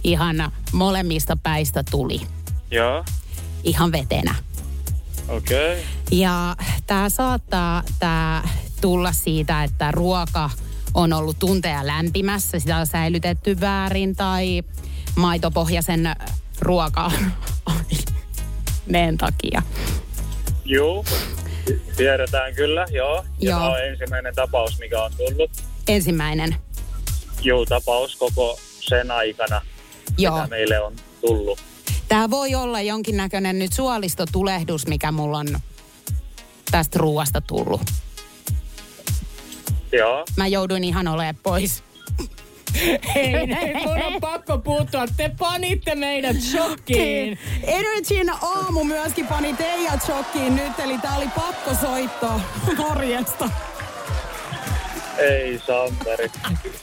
ihan 0.04 0.52
molemmista 0.72 1.36
päistä 1.42 1.84
tuli. 1.90 2.20
Joo. 2.70 3.04
Ihan 3.64 3.92
vetenä. 3.92 4.34
Okei. 5.32 5.72
Okay. 5.72 5.84
Ja 6.10 6.56
tämä 6.86 7.08
saattaa 7.08 7.82
tää 7.98 8.48
tulla 8.80 9.12
siitä, 9.12 9.64
että 9.64 9.90
ruoka 9.90 10.50
on 10.94 11.12
ollut 11.12 11.38
tunteja 11.38 11.86
lämpimässä, 11.86 12.58
sitä 12.58 12.76
on 12.76 12.86
säilytetty 12.86 13.60
väärin 13.60 14.16
tai 14.16 14.62
maitopohjaisen 15.16 16.14
ruoka 16.60 17.12
neen 18.86 19.18
takia. 19.18 19.62
Juu. 20.64 21.04
Tiedetään 21.96 22.54
kyllä, 22.54 22.86
joo. 22.90 23.14
Ja 23.16 23.50
Joo. 23.50 23.58
tämä 23.58 23.70
on 23.70 23.84
ensimmäinen 23.84 24.34
tapaus, 24.34 24.78
mikä 24.78 25.02
on 25.02 25.12
tullut. 25.16 25.50
Ensimmäinen. 25.88 26.56
Juu, 27.42 27.66
tapaus 27.66 28.16
koko 28.16 28.58
sen 28.80 29.10
aikana, 29.10 29.60
Joo. 30.18 30.36
mitä 30.36 30.48
meille 30.48 30.80
on 30.80 30.92
tullut. 31.26 31.71
Tämä 32.12 32.30
voi 32.30 32.54
olla 32.54 32.80
jonkinnäköinen 32.80 33.58
nyt 33.58 33.72
suolistotulehdus, 33.72 34.86
mikä 34.86 35.12
mulla 35.12 35.38
on 35.38 35.46
tästä 36.70 36.98
ruuasta 36.98 37.40
tullut. 37.40 37.80
Joo. 39.92 40.24
Mä 40.36 40.46
jouduin 40.46 40.84
ihan 40.84 41.08
olemaan 41.08 41.38
pois. 41.42 41.84
Hei, 43.14 43.32
hei, 43.34 43.74
mun 43.86 44.02
on 44.02 44.20
pakko 44.20 44.58
puuttua. 44.58 45.06
Te 45.16 45.30
panitte 45.38 45.94
meidät 45.94 46.36
shokkiin. 46.40 47.38
Energyn 47.62 48.30
aamu 48.42 48.84
myöskin 48.84 49.26
pani 49.26 49.54
teidät 49.54 50.02
shokkiin 50.06 50.56
nyt, 50.56 50.78
eli 50.78 50.98
tää 50.98 51.16
oli 51.16 51.28
pakko 51.36 51.74
soitto. 51.80 52.40
Morjesta. 52.76 53.50
Ei 55.18 55.60
Santeri. 55.66 56.30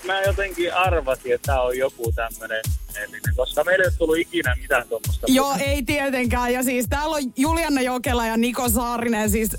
Mä 0.06 0.22
jotenkin 0.22 0.74
arvasin, 0.74 1.34
että 1.34 1.46
tämä 1.46 1.62
on 1.62 1.78
joku 1.78 2.12
tämmönen 2.12 2.62
edellinen, 2.96 3.36
koska 3.36 3.64
meillä 3.64 3.84
ei 3.84 3.88
ole 3.88 3.96
tullut 3.98 4.18
ikinä 4.18 4.56
mitään 4.62 4.88
tuommoista. 4.88 5.26
Joo, 5.30 5.56
ei 5.66 5.84
tietenkään. 5.84 6.54
Ja 6.54 6.64
siis 6.64 6.86
täällä 6.90 7.16
on 7.16 7.24
Juliana 7.38 7.82
Jokela 7.82 8.26
ja 8.26 8.38
Niko 8.38 8.70
Saarinen. 8.70 9.30
Siis 9.30 9.58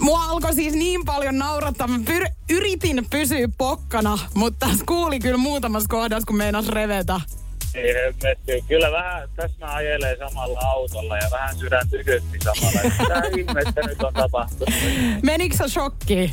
Mua 0.00 0.24
alkoi 0.24 0.54
siis 0.54 0.74
niin 0.74 1.04
paljon 1.04 1.38
naurattaa. 1.38 1.88
Mä 1.88 1.98
pyr- 2.10 2.32
yritin 2.50 3.06
pysyä 3.10 3.48
pokkana, 3.58 4.18
mutta 4.34 4.66
tässä 4.66 4.84
kuuli 4.88 5.20
kyllä 5.20 5.36
muutamassa 5.36 5.88
kohdassa, 5.88 6.26
kun 6.26 6.36
meinas 6.36 6.68
revetä. 6.68 7.20
Ei 7.74 7.94
hemmetty. 7.94 8.64
Kyllä 8.68 8.90
vähän, 8.92 9.28
tässä 9.36 9.56
mä 9.66 9.74
ajelee 9.74 10.16
samalla 10.18 10.60
autolla 10.60 11.16
ja 11.16 11.28
vähän 11.30 11.56
sydän 11.56 11.88
tykytti 11.90 12.38
samalla. 12.44 12.80
Mitä 12.98 13.22
ihmettä 13.38 13.80
nyt 13.86 14.02
on 14.02 14.14
tapahtunut? 14.14 14.74
Menikö 15.22 15.56
sä 15.56 15.68
shokkiin? 15.68 16.32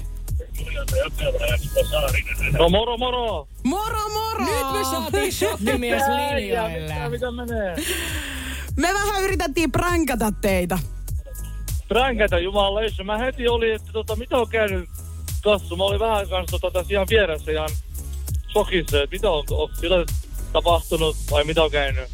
No 2.59 2.69
moro 2.69 2.97
moro! 2.97 3.47
Moro 3.63 4.09
moro! 4.09 4.45
Nyt 4.45 4.79
me 4.79 4.83
saatiin 4.83 5.33
shokkimies 5.33 6.01
Mitä, 6.01 6.17
linjoille. 6.17 6.93
Mitä, 6.93 7.09
mitä 7.09 7.31
menee? 7.31 7.75
Me 8.77 8.93
vähän 8.93 9.23
yritettiin 9.23 9.71
prankata 9.71 10.33
teitä. 10.41 10.79
Pränkätä 11.87 12.39
jumaleissa. 12.39 13.03
Mä 13.03 13.17
heti 13.17 13.47
oli, 13.47 13.71
että 13.71 13.91
tota, 13.91 14.15
mitä 14.15 14.37
on 14.37 14.47
käynyt 14.49 14.89
kassu. 15.43 15.75
Mä 15.75 15.83
olin 15.83 15.99
vähän 15.99 16.29
kanssa 16.29 16.59
tota, 16.59 16.79
tässä 16.79 16.93
ihan 16.93 17.07
vieressä 17.09 17.51
ihan 17.51 17.69
shokissa, 18.51 19.03
että 19.03 19.15
mitä 19.15 19.29
on, 19.31 19.43
on 19.51 19.69
sillä 19.79 20.05
tapahtunut 20.53 21.17
vai 21.31 21.43
mitä 21.43 21.63
on 21.63 21.71
käynyt. 21.71 22.09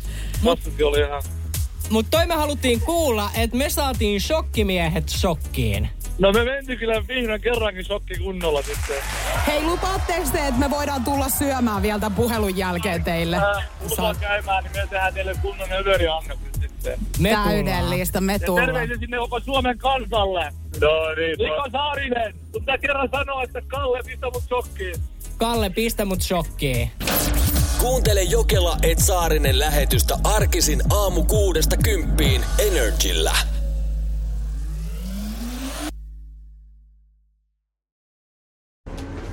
Kassukin 0.46 0.86
oli 0.86 1.00
ihan... 1.00 1.24
Mutta 1.90 2.18
toi 2.18 2.28
me 2.28 2.36
haluttiin 2.36 2.82
kuulla, 2.82 3.30
että 3.36 3.58
me 3.58 3.70
saatiin 3.70 4.22
shokkimiehet 4.22 5.10
shokkiin. 5.10 5.90
No 6.20 6.32
me 6.32 6.44
mentiin 6.44 6.80
kyllä 6.80 7.08
vihdoin 7.08 7.42
kerrankin 7.42 7.86
shokki 7.86 8.16
kunnolla 8.16 8.62
sitten. 8.62 8.96
Hei, 9.48 9.62
lupaatteko 9.64 10.30
te, 10.32 10.38
että 10.48 10.60
me 10.60 10.70
voidaan 10.70 11.04
tulla 11.04 11.30
syömään 11.30 11.82
vielä 11.82 12.00
tämän 12.00 12.16
puhelun 12.16 12.58
jälkeen 12.58 13.04
teille? 13.04 13.36
Äh, 13.38 13.70
tullaan 13.96 14.16
käymään, 14.20 14.64
niin 14.64 14.74
me 14.74 14.80
tehdään 14.90 15.14
teille 15.14 15.36
kunnon 15.42 15.72
överiannokset 15.74 16.54
sitten. 16.62 17.00
Me 17.20 17.30
Täydellistä, 17.30 18.22
me 18.22 18.34
Ja 18.34 18.40
tullaan. 18.46 18.66
terveisiä 18.66 18.98
sinne 19.00 19.18
koko 19.18 19.40
Suomen 19.40 19.78
kansalle. 19.78 20.44
No 20.82 20.90
niin. 21.18 21.38
Niko 21.38 21.68
Saarinen, 21.72 22.34
sun 22.52 22.62
pitää 22.62 22.78
kerran 22.78 23.10
sanoa, 23.12 23.44
että 23.44 23.62
Kalle 23.68 24.00
pistä 24.06 24.28
mut 24.34 24.44
shokkiin. 24.48 24.96
Kalle, 25.38 25.70
pistä 25.70 26.06
mut 26.06 26.22
shokkiin. 26.22 26.92
Kuuntele 27.78 28.22
Jokela 28.24 28.78
et 28.84 29.00
Saarinen 29.00 29.60
lähetystä 29.60 30.18
arkisin 30.24 30.82
aamu 30.94 31.24
kuudesta 31.24 31.78
kymppiin 31.78 32.46
Energillä. 32.68 33.32